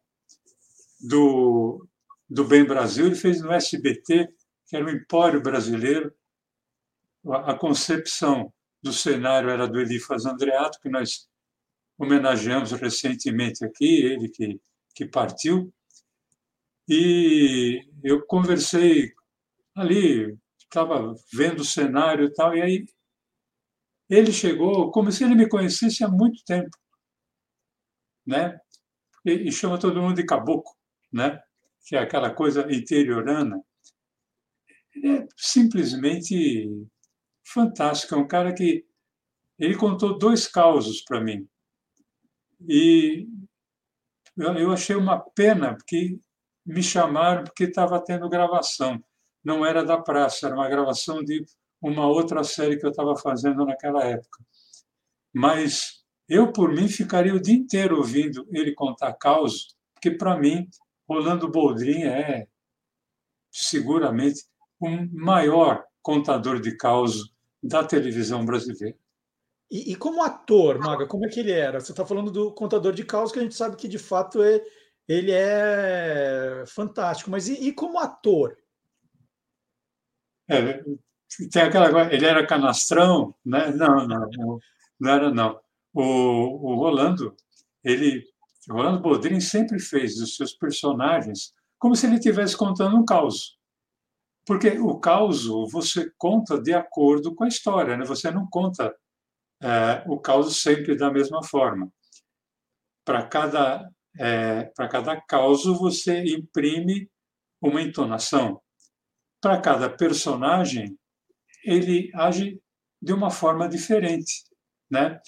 [1.02, 1.88] do,
[2.34, 4.28] do Bem Brasil, ele fez no SBT,
[4.66, 6.12] que era o Empório Brasileiro.
[7.30, 8.52] A, concepção
[8.82, 11.30] do cenário era do Elifas Andreato, que nós
[11.96, 14.60] homenageamos recentemente aqui, ele que,
[14.96, 15.72] que partiu.
[16.90, 19.14] E eu conversei
[19.76, 22.86] ali, estava vendo o cenário e tal, e aí
[24.10, 26.76] ele chegou como se ele me conhecesse há muito tempo,
[28.26, 28.60] né?
[29.24, 30.74] E, e chama todo mundo de caboclo,
[31.12, 31.40] né?
[31.86, 33.62] Que é aquela coisa interiorana.
[34.96, 36.70] Ele é simplesmente
[37.46, 38.16] fantástico.
[38.16, 38.86] É um cara que
[39.60, 41.48] ele contou dois causos para mim.
[42.68, 43.28] E
[44.38, 46.20] eu achei uma pena, porque
[46.66, 49.04] me chamaram porque estava tendo gravação.
[49.44, 51.46] Não era da praça, era uma gravação de
[51.82, 54.44] uma outra série que eu estava fazendo naquela época.
[55.34, 60.70] Mas eu, por mim, ficaria o dia inteiro ouvindo ele contar causos, porque, para mim,
[61.08, 62.48] Rolando Boldrin é
[63.52, 64.46] seguramente
[64.80, 68.98] o maior contador de causos da televisão brasileira.
[69.72, 71.80] E, e, como ator, Maga, como é que ele era?
[71.80, 74.64] Você está falando do contador de caos, que a gente sabe que de fato é,
[75.08, 78.58] ele é fantástico, mas e, e como ator?
[80.48, 80.84] É,
[81.52, 83.72] tem aquela ele era canastrão, né?
[83.72, 84.60] Não, não, não,
[85.00, 85.60] não era não.
[85.94, 87.36] O, o Rolando,
[87.84, 88.24] ele,
[88.70, 93.58] Rolando Bodrin sempre fez dos seus personagens como se ele estivesse contando um caos.
[94.46, 98.06] Porque o caos você conta de acordo com a história, né?
[98.06, 98.94] Você não conta
[99.62, 101.90] é, o caos sempre da mesma forma.
[103.06, 107.10] Para cada, é, para cada caos, você imprime
[107.62, 108.62] uma entonação.
[109.42, 110.98] Para cada personagem,
[111.64, 112.62] ele age
[113.02, 114.44] de uma forma diferente.
[114.92, 115.20] Né?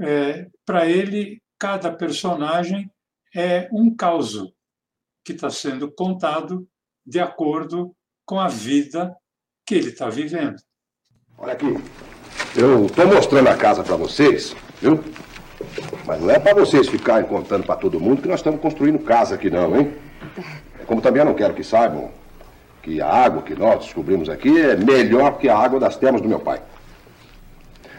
[0.00, 2.90] É, para ele, cada personagem
[3.32, 4.52] é um caos
[5.24, 6.66] que está sendo contado
[7.06, 7.94] de acordo
[8.26, 9.14] com a vida
[9.64, 10.56] que ele está vivendo.
[11.38, 11.72] Olha aqui,
[12.56, 15.04] eu estou mostrando a casa para vocês, viu?
[16.04, 19.36] Mas não é para vocês ficarem contando para todo mundo que nós estamos construindo casa
[19.36, 19.94] aqui, não, hein?
[20.84, 22.10] Como também eu não quero que saibam
[22.82, 26.28] que a água que nós descobrimos aqui é melhor que a água das termas do
[26.28, 26.60] meu pai.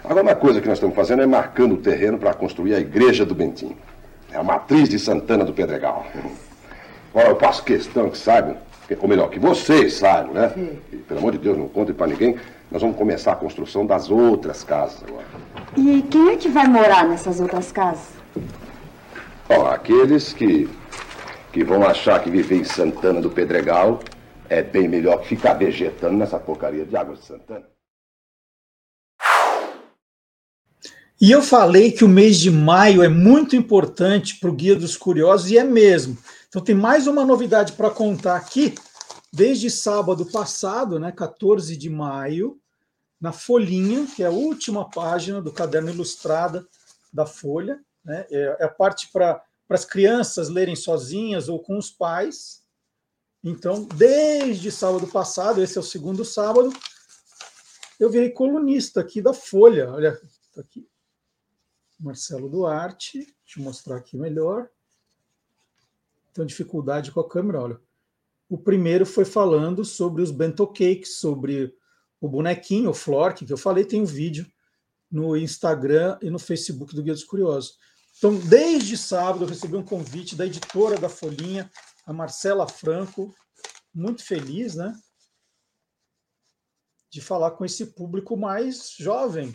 [0.03, 3.25] Agora, uma coisa que nós estamos fazendo é marcando o terreno para construir a igreja
[3.25, 3.77] do Bentinho.
[4.31, 6.05] É a matriz de Santana do Pedregal.
[7.13, 8.57] Ora, eu faço questão que saibam,
[8.99, 10.51] ou melhor, que vocês saibam, né?
[10.91, 12.37] E, pelo amor de Deus, não contem para ninguém
[12.73, 15.25] nós vamos começar a construção das outras casas agora.
[15.77, 18.09] E quem é que vai morar nessas outras casas?
[19.47, 20.67] Ó, aqueles que,
[21.51, 23.99] que vão achar que viver em Santana do Pedregal
[24.49, 27.72] é bem melhor que ficar vegetando nessa porcaria de água de Santana.
[31.23, 34.97] E eu falei que o mês de maio é muito importante para o Guia dos
[34.97, 36.17] Curiosos, e é mesmo.
[36.49, 38.75] Então tem mais uma novidade para contar aqui.
[39.31, 42.59] Desde sábado passado, né, 14 de maio,
[43.21, 46.67] na folhinha, que é a última página do caderno ilustrada
[47.13, 47.79] da Folha.
[48.03, 48.27] Né?
[48.29, 52.63] É, é a parte para as crianças lerem sozinhas ou com os pais.
[53.41, 56.73] Então, desde sábado passado, esse é o segundo sábado,
[57.97, 59.89] eu virei colunista aqui da Folha.
[59.89, 60.19] Olha,
[60.53, 60.85] tá aqui.
[62.03, 64.69] Marcelo Duarte, deixa eu mostrar aqui melhor.
[66.33, 67.79] Tenho dificuldade com a câmera, olha.
[68.49, 71.73] O primeiro foi falando sobre os bento cakes, sobre
[72.19, 74.45] o bonequinho, o Flork, que eu falei, tem um vídeo
[75.09, 77.77] no Instagram e no Facebook do Guia dos Curiosos.
[78.17, 81.71] Então, desde sábado, eu recebi um convite da editora da Folhinha,
[82.05, 83.33] a Marcela Franco,
[83.93, 84.93] muito feliz, né?
[87.09, 89.53] De falar com esse público mais jovem.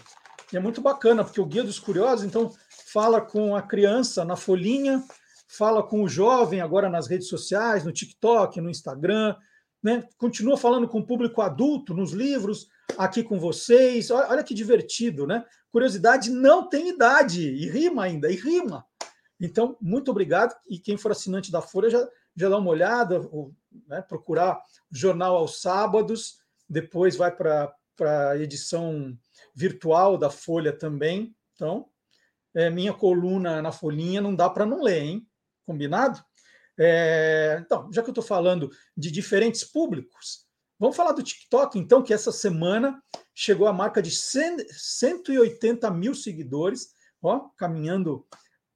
[0.53, 2.53] E é muito bacana, porque o Guia dos Curiosos, então,
[2.93, 5.05] fala com a criança na folhinha,
[5.47, 9.37] fala com o jovem agora nas redes sociais, no TikTok, no Instagram,
[9.83, 10.05] né?
[10.17, 14.11] continua falando com o público adulto nos livros, aqui com vocês.
[14.11, 15.45] Olha, olha que divertido, né?
[15.71, 18.85] Curiosidade não tem idade, e rima ainda, e rima.
[19.41, 20.55] Então, muito obrigado.
[20.67, 23.53] E quem for assinante da Folha já, já dá uma olhada, ou,
[23.87, 24.61] né, procurar
[24.91, 26.39] jornal aos sábados,
[26.69, 29.17] depois vai para a edição
[29.59, 31.35] virtual da Folha também.
[31.55, 31.89] Então,
[32.55, 35.29] é, minha coluna na folhinha não dá para não ler, hein?
[35.67, 36.23] Combinado?
[36.79, 40.47] É, então, já que eu estou falando de diferentes públicos,
[40.79, 43.03] vamos falar do TikTok, então, que essa semana
[43.35, 46.91] chegou a marca de 100, 180 mil seguidores,
[47.21, 48.25] ó, caminhando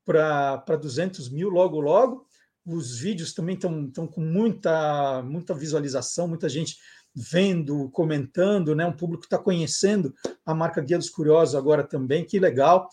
[0.04, 2.26] para 200 mil logo, logo.
[2.66, 6.76] Os vídeos também estão com muita, muita visualização, muita gente
[7.14, 8.86] vendo, comentando, né?
[8.86, 10.14] Um público está conhecendo
[10.44, 12.88] a marca Guia dos Curiosos agora também, que legal.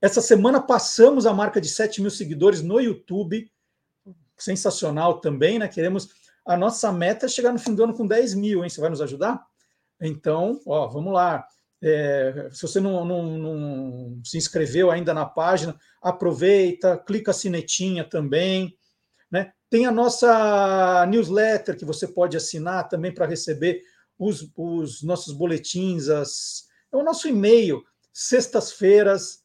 [0.00, 3.50] Essa semana passamos a marca de 7 mil seguidores no YouTube
[4.36, 5.68] sensacional também, né?
[5.68, 6.08] Queremos.
[6.44, 8.70] A nossa meta é chegar no fim do ano com 10 mil, hein?
[8.70, 9.44] Você vai nos ajudar?
[10.00, 11.44] Então, ó, vamos lá.
[11.82, 18.04] É, se você não, não, não, se inscreveu ainda na página, aproveita, clica a sinetinha
[18.04, 18.76] também.
[19.30, 19.52] Né?
[19.68, 23.82] Tem a nossa newsletter que você pode assinar também para receber
[24.18, 29.44] os, os, nossos boletins, as, é o nosso e-mail sextas-feiras,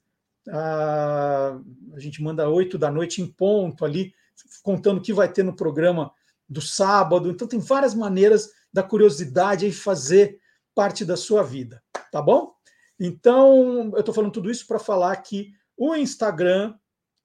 [0.49, 1.59] a,
[1.93, 4.13] a gente manda oito da noite em ponto ali,
[4.63, 6.11] contando o que vai ter no programa
[6.47, 7.29] do sábado.
[7.29, 10.39] Então, tem várias maneiras da curiosidade aí fazer
[10.73, 12.53] parte da sua vida, tá bom?
[12.99, 16.75] Então, eu estou falando tudo isso para falar que o Instagram,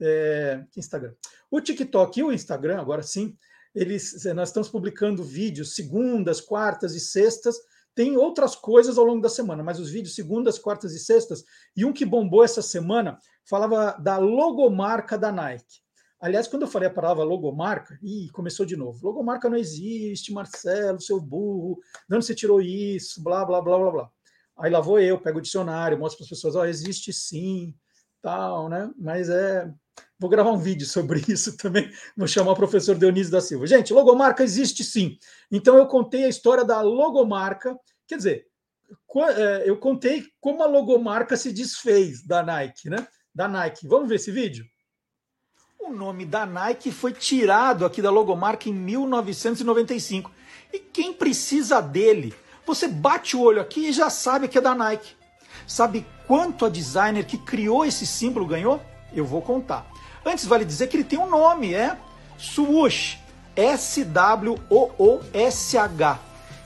[0.00, 1.14] é, Instagram,
[1.50, 3.36] o TikTok e o Instagram, agora sim,
[3.76, 7.56] eles, nós estamos publicando vídeos segundas, quartas e sextas.
[7.94, 11.44] Tem outras coisas ao longo da semana, mas os vídeos segundas, quartas e sextas.
[11.76, 15.82] E um que bombou essa semana falava da logomarca da Nike.
[16.18, 19.06] Aliás, quando eu falei a palavra logomarca, ih, começou de novo.
[19.06, 21.78] Logomarca não existe, Marcelo, seu burro,
[22.08, 24.10] de onde você tirou isso, blá, blá, blá, blá, blá.
[24.58, 27.74] Aí lá vou eu, pego o dicionário, mostro para as pessoas, ó, oh, existe sim,
[28.26, 28.90] tal, né?
[28.98, 29.72] Mas é.
[30.18, 31.88] Vou gravar um vídeo sobre isso também.
[32.16, 33.68] Vou chamar o professor Dionísio da Silva.
[33.68, 35.16] Gente, logomarca existe sim.
[35.50, 37.78] Então eu contei a história da logomarca.
[38.08, 38.46] Quer dizer,
[39.36, 43.06] é, eu contei como a logomarca se desfez da Nike, né?
[43.32, 43.86] Da Nike.
[43.86, 44.64] Vamos ver esse vídeo?
[45.78, 50.32] O nome da Nike foi tirado aqui da logomarca em 1995.
[50.72, 52.34] E quem precisa dele?
[52.66, 55.14] Você bate o olho aqui e já sabe que é da Nike.
[55.64, 58.82] Sabe quanto a designer que criou esse símbolo ganhou?
[59.12, 59.86] Eu vou contar.
[60.24, 61.96] Antes vale dizer que ele tem um nome, é
[62.38, 63.18] Swoosh,
[63.54, 64.58] S-W-O-O-S-H.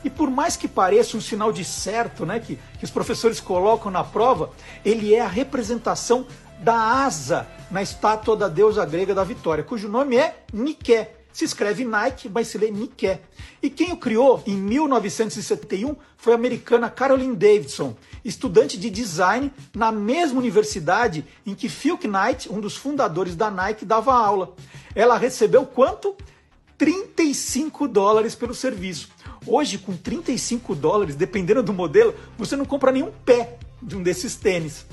[0.03, 3.91] E por mais que pareça um sinal de certo, né, que, que os professores colocam
[3.91, 4.51] na prova,
[4.85, 6.27] ele é a representação
[6.59, 11.20] da asa na estátua da deusa grega da vitória, cujo nome é Nike.
[11.33, 13.19] Se escreve Nike, mas se lê Nike.
[13.63, 19.93] E quem o criou em 1971 foi a americana Caroline Davidson, estudante de design na
[19.93, 24.55] mesma universidade em que Phil Knight, um dos fundadores da Nike, dava aula.
[24.95, 26.17] Ela recebeu quanto?
[26.77, 29.11] 35 dólares pelo serviço.
[29.47, 34.35] Hoje, com 35 dólares, dependendo do modelo, você não compra nenhum pé de um desses
[34.37, 34.87] tênis.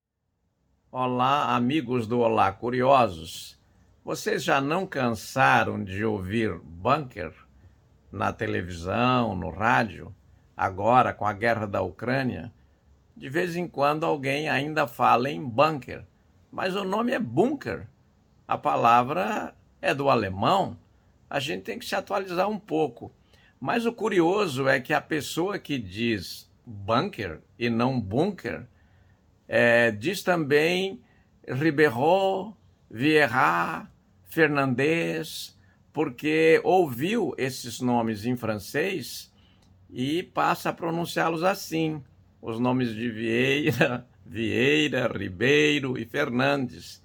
[0.92, 3.58] Olá, amigos do Olá Curiosos.
[4.04, 7.34] Vocês já não cansaram de ouvir bunker
[8.12, 10.16] na televisão, no rádio?
[10.56, 12.52] Agora, com a guerra da Ucrânia,
[13.16, 16.06] de vez em quando alguém ainda fala em bunker,
[16.52, 17.88] mas o nome é bunker.
[18.48, 20.78] A palavra é do alemão.
[21.30, 23.12] A gente tem que se atualizar um pouco.
[23.60, 28.68] Mas o curioso é que a pessoa que diz bunker e não bunker
[29.48, 31.02] é, diz também
[31.48, 32.56] Ribeiro,
[32.90, 33.90] Vieira,
[34.26, 35.58] Fernandes,
[35.92, 39.34] porque ouviu esses nomes em francês
[39.90, 42.04] e passa a pronunciá-los assim
[42.42, 47.02] os nomes de Vieira, Vieira, Ribeiro e Fernandes.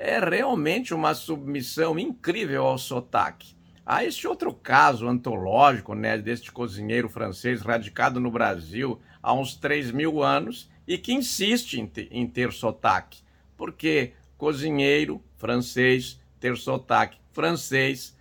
[0.00, 3.56] É realmente uma submissão incrível ao sotaque.
[3.84, 9.90] Há este outro caso antológico né, deste cozinheiro francês radicado no Brasil há uns 3
[9.90, 13.22] mil anos e que insiste em em ter sotaque.
[13.56, 18.16] Porque cozinheiro francês ter sotaque francês,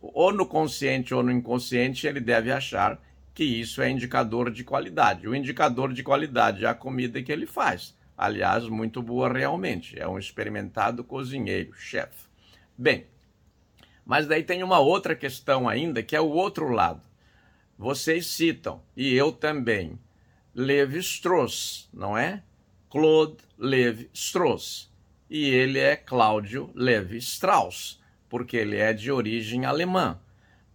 [0.00, 3.00] ou no consciente ou no inconsciente, ele deve achar
[3.34, 5.28] que isso é indicador de qualidade.
[5.28, 7.94] O indicador de qualidade é a comida que ele faz.
[8.16, 9.98] Aliás, muito boa realmente.
[9.98, 12.26] É um experimentado cozinheiro, chefe.
[12.76, 13.06] Bem,
[14.04, 17.02] mas daí tem uma outra questão ainda, que é o outro lado.
[17.78, 19.98] Vocês citam, e eu também,
[20.54, 22.42] Levi Strauss, não é?
[22.88, 24.90] Claude Levi Strauss.
[25.28, 30.18] E ele é Cláudio Levi Strauss, porque ele é de origem alemã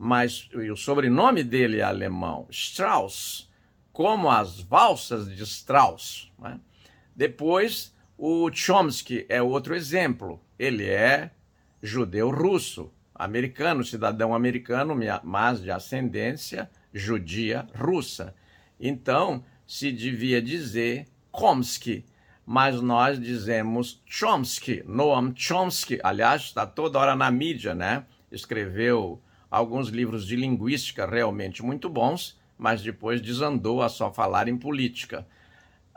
[0.03, 3.47] mas o sobrenome dele é alemão, Strauss,
[3.93, 6.31] como as valsas de Strauss.
[6.39, 6.59] Né?
[7.21, 10.41] Depois, O Chomsky é outro exemplo.
[10.57, 11.29] Ele é
[11.79, 18.33] judeu russo, americano, cidadão americano, mas de ascendência judia russa.
[18.79, 22.03] Então, se devia dizer Chomsky,
[22.43, 28.03] mas nós dizemos Chomsky, Noam Chomsky, aliás, está toda hora na mídia, né?
[28.31, 34.57] Escreveu alguns livros de linguística realmente muito bons, mas depois desandou a só falar em
[34.57, 35.27] política.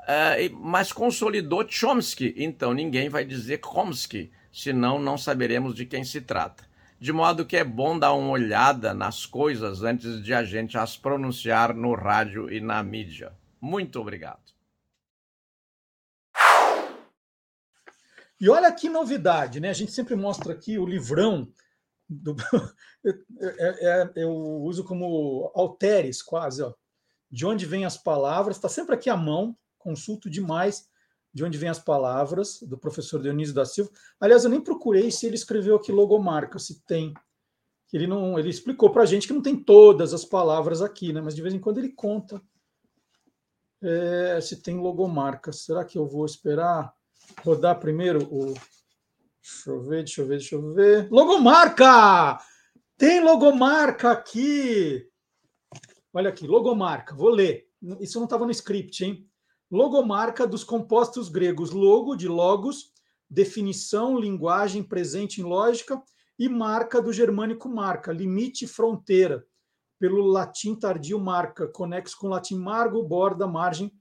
[0.05, 6.21] Uh, mas consolidou Chomsky, então ninguém vai dizer Chomsky, senão não saberemos de quem se
[6.21, 6.65] trata.
[7.01, 10.97] De modo que é bom dar uma olhada nas coisas antes de a gente as
[10.97, 13.33] pronunciar no rádio e na mídia.
[13.61, 14.55] Muito obrigado.
[18.41, 19.71] E olha que novidade, né?
[19.71, 21.51] A gente sempre mostra aqui o livrão.
[22.09, 22.37] Do...
[23.07, 24.33] É, é, eu
[24.63, 26.73] uso como alteres quase, ó.
[27.31, 29.55] De onde vêm as palavras, está sempre aqui à mão,
[29.85, 30.89] consulto demais
[31.33, 33.91] de onde vêm as palavras, do professor Dionísio da Silva.
[34.21, 37.13] Aliás, eu nem procurei se ele escreveu aqui logomarca, se tem.
[37.93, 41.21] Ele não, ele explicou para a gente que não tem todas as palavras aqui, né?
[41.21, 42.41] Mas de vez em quando ele conta
[43.83, 45.53] é, se tem logomarca.
[45.53, 46.93] Será que eu vou esperar
[47.45, 48.55] rodar primeiro o?
[49.43, 51.09] Deixa eu ver, deixa eu ver, deixa eu ver.
[51.11, 52.39] Logomarca!
[52.97, 55.07] Tem logomarca aqui.
[56.13, 57.15] Olha aqui, logomarca.
[57.15, 57.69] Vou ler.
[58.01, 59.29] Isso não estava no script, hein?
[59.75, 62.93] Logomarca dos compostos gregos logo, de logos,
[63.29, 66.01] definição, linguagem presente em lógica,
[66.39, 69.45] e marca do germânico marca, limite, fronteira,
[69.99, 73.93] pelo latim tardio marca, conexo com o latim margo, borda, margem,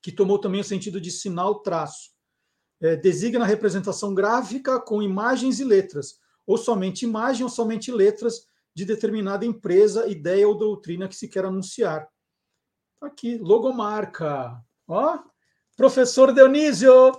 [0.00, 2.10] que tomou também o sentido de sinal, traço.
[2.80, 8.46] É, designa a representação gráfica com imagens e letras, ou somente imagem ou somente letras
[8.74, 12.08] de determinada empresa, ideia ou doutrina que se quer anunciar.
[12.98, 14.66] Tá aqui, logomarca.
[14.88, 15.18] Ó,
[15.76, 17.12] professor Dionísio,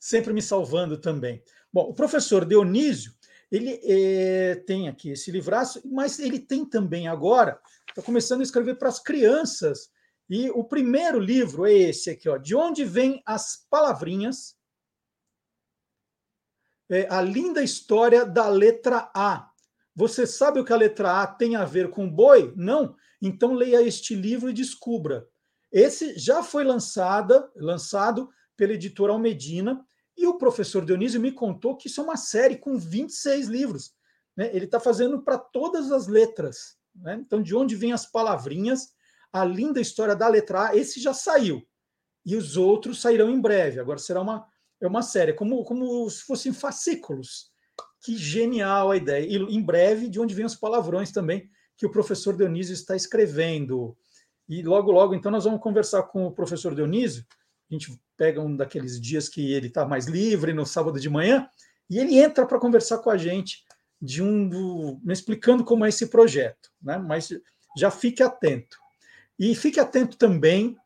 [0.00, 1.42] sempre me salvando também.
[1.70, 3.12] Bom, o professor Dionísio,
[3.52, 8.76] ele é, tem aqui esse livraço, mas ele tem também agora, está começando a escrever
[8.76, 9.92] para as crianças.
[10.28, 14.56] E o primeiro livro é esse aqui, ó, De Onde Vêm as Palavrinhas?
[16.90, 19.50] É a linda história da letra A.
[19.94, 22.52] Você sabe o que a letra A tem a ver com boi?
[22.56, 22.96] Não?
[23.20, 25.28] Então leia este livro e descubra.
[25.74, 29.84] Esse já foi lançada, lançado pela editora Almedina,
[30.16, 33.92] e o professor Dionísio me contou que isso é uma série com 26 livros.
[34.36, 34.54] Né?
[34.54, 36.76] Ele está fazendo para todas as letras.
[36.94, 37.20] Né?
[37.20, 38.92] Então, de onde vêm as palavrinhas,
[39.32, 41.66] a linda história da letra A, esse já saiu.
[42.24, 43.80] E os outros sairão em breve.
[43.80, 44.46] Agora será uma,
[44.80, 47.50] é uma série, como, como se fossem fascículos.
[48.00, 49.26] Que genial a ideia.
[49.26, 53.96] E em breve, de onde vêm os palavrões também, que o professor Dionísio está escrevendo.
[54.48, 57.24] E logo, logo, então, nós vamos conversar com o professor Dionísio.
[57.70, 61.48] A gente pega um daqueles dias que ele está mais livre, no sábado de manhã,
[61.88, 63.64] e ele entra para conversar com a gente
[64.00, 66.98] de um do, explicando como é esse projeto, né?
[66.98, 67.30] Mas
[67.76, 68.76] já fique atento.
[69.38, 70.76] E fique atento também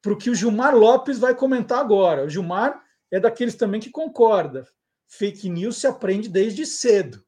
[0.00, 2.24] para o que o Gilmar Lopes vai comentar agora.
[2.24, 2.80] O Gilmar
[3.10, 4.66] é daqueles também que concorda.
[5.08, 7.22] Fake news se aprende desde cedo.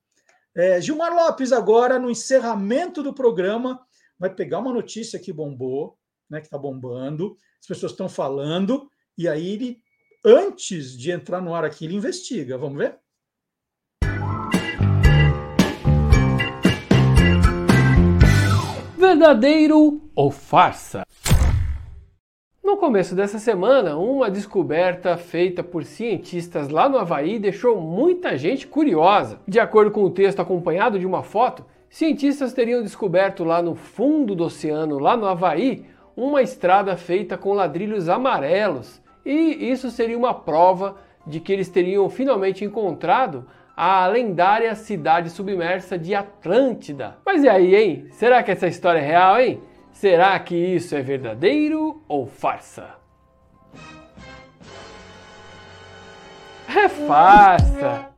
[0.55, 3.81] É, Gilmar Lopes, agora, no encerramento do programa,
[4.21, 5.97] vai pegar uma notícia que bombou,
[6.29, 8.87] né, que está bombando, as pessoas estão falando,
[9.17, 9.79] e aí ele,
[10.23, 12.59] antes de entrar no ar aqui, ele investiga.
[12.59, 12.99] Vamos ver?
[18.99, 21.03] Verdadeiro ou farsa?
[22.63, 28.67] No começo dessa semana, uma descoberta feita por cientistas lá no Havaí deixou muita gente
[28.67, 29.41] curiosa.
[29.49, 34.37] De acordo com o texto acompanhado de uma foto, Cientistas teriam descoberto lá no fundo
[34.37, 35.85] do oceano, lá no Havaí,
[36.17, 39.03] uma estrada feita com ladrilhos amarelos.
[39.27, 40.97] E isso seria uma prova
[41.27, 43.45] de que eles teriam finalmente encontrado
[43.77, 47.17] a lendária cidade submersa de Atlântida.
[47.27, 48.07] Mas e aí, hein?
[48.13, 49.61] Será que essa história é real, hein?
[49.91, 52.95] Será que isso é verdadeiro ou farsa?
[56.69, 58.11] É farsa!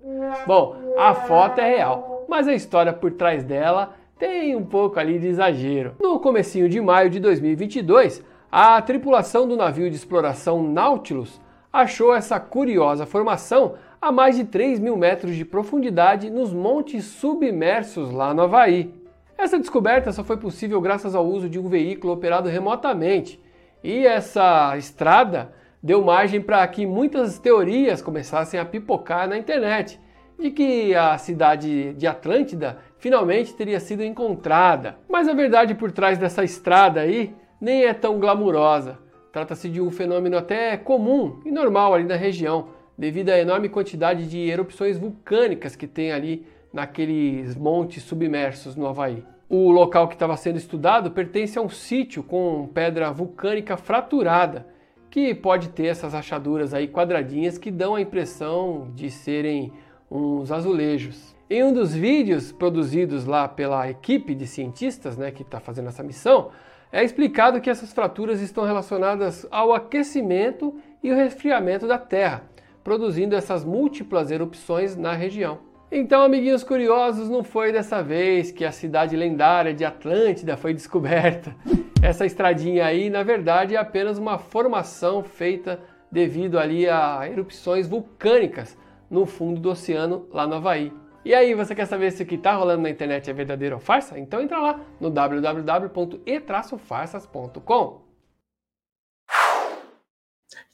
[0.46, 5.18] Bom, a foto é real mas a história por trás dela tem um pouco ali
[5.18, 5.96] de exagero.
[6.00, 11.40] No comecinho de maio de 2022, a tripulação do navio de exploração Nautilus
[11.72, 18.12] achou essa curiosa formação a mais de 3 mil metros de profundidade nos montes submersos
[18.12, 18.94] lá no Havaí.
[19.38, 23.40] Essa descoberta só foi possível graças ao uso de um veículo operado remotamente,
[23.82, 29.98] e essa estrada deu margem para que muitas teorias começassem a pipocar na internet
[30.38, 34.96] de que a cidade de Atlântida finalmente teria sido encontrada.
[35.08, 38.98] Mas a verdade por trás dessa estrada aí nem é tão glamurosa.
[39.32, 42.68] Trata-se de um fenômeno até comum e normal ali na região,
[42.98, 49.24] devido à enorme quantidade de erupções vulcânicas que tem ali naqueles montes submersos no Havaí.
[49.48, 54.66] O local que estava sendo estudado pertence a um sítio com pedra vulcânica fraturada,
[55.10, 59.72] que pode ter essas rachaduras aí quadradinhas que dão a impressão de serem
[60.12, 61.34] uns azulejos.
[61.48, 66.02] Em um dos vídeos produzidos lá pela equipe de cientistas né, que está fazendo essa
[66.02, 66.50] missão,
[66.92, 72.44] é explicado que essas fraturas estão relacionadas ao aquecimento e o resfriamento da Terra,
[72.84, 75.58] produzindo essas múltiplas erupções na região.
[75.90, 81.54] Então, amiguinhos curiosos, não foi dessa vez que a cidade lendária de Atlântida foi descoberta.
[82.02, 85.80] Essa estradinha aí, na verdade, é apenas uma formação feita
[86.10, 88.76] devido ali a erupções vulcânicas
[89.12, 90.90] no fundo do oceano lá no Havaí.
[91.24, 93.80] E aí, você quer saber se o que está rolando na internet é verdadeiro ou
[93.80, 94.18] farsa?
[94.18, 98.02] Então entra lá no www.e-farsas.com.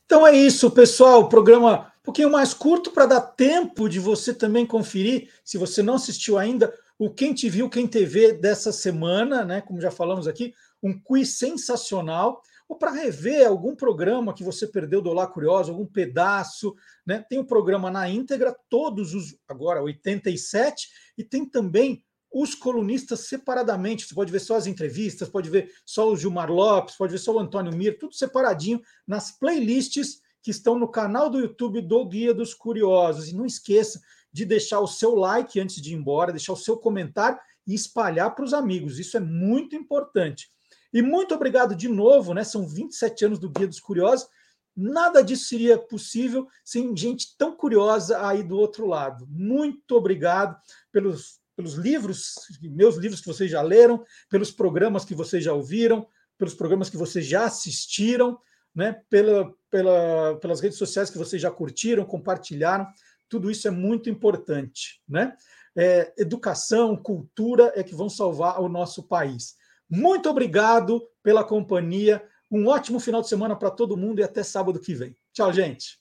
[0.07, 1.21] Então é isso, pessoal.
[1.21, 5.83] O programa um pouquinho mais curto para dar tempo de você também conferir, se você
[5.83, 9.61] não assistiu ainda, o Quem Te Viu, Quem TV dessa semana, né?
[9.61, 15.01] Como já falamos aqui, um quiz sensacional ou para rever algum programa que você perdeu
[15.01, 16.75] do Olá Curioso, algum pedaço,
[17.07, 17.25] né?
[17.29, 23.21] Tem o um programa na íntegra, todos os, agora 87, e tem também os colunistas
[23.21, 24.07] separadamente.
[24.07, 27.33] Você pode ver só as entrevistas, pode ver só o Gilmar Lopes, pode ver só
[27.35, 32.35] o Antônio Mir, tudo separadinho nas playlists que estão no canal do YouTube do Guia
[32.35, 33.29] dos Curiosos.
[33.29, 34.01] E não esqueça
[34.31, 38.35] de deixar o seu like antes de ir embora, deixar o seu comentário e espalhar
[38.35, 38.99] para os amigos.
[38.99, 40.51] Isso é muito importante.
[40.93, 42.45] E muito obrigado de novo, né?
[42.45, 44.29] São 27 anos do Guia dos Curiosos.
[44.75, 49.27] Nada disso seria possível sem gente tão curiosa aí do outro lado.
[49.29, 50.57] Muito obrigado
[50.93, 56.07] pelos, pelos livros, meus livros que vocês já leram, pelos programas que vocês já ouviram,
[56.39, 58.39] pelos programas que vocês já assistiram,
[58.73, 59.03] né?
[59.11, 62.87] Pela, pela, pelas redes sociais que vocês já curtiram, compartilharam.
[63.29, 65.37] Tudo isso é muito importante, né?
[65.77, 69.58] É, educação, cultura é que vão salvar o nosso país.
[69.89, 72.23] Muito obrigado pela companhia.
[72.51, 75.17] Um ótimo final de semana para todo mundo e até sábado que vem.
[75.33, 75.99] Tchau, gente.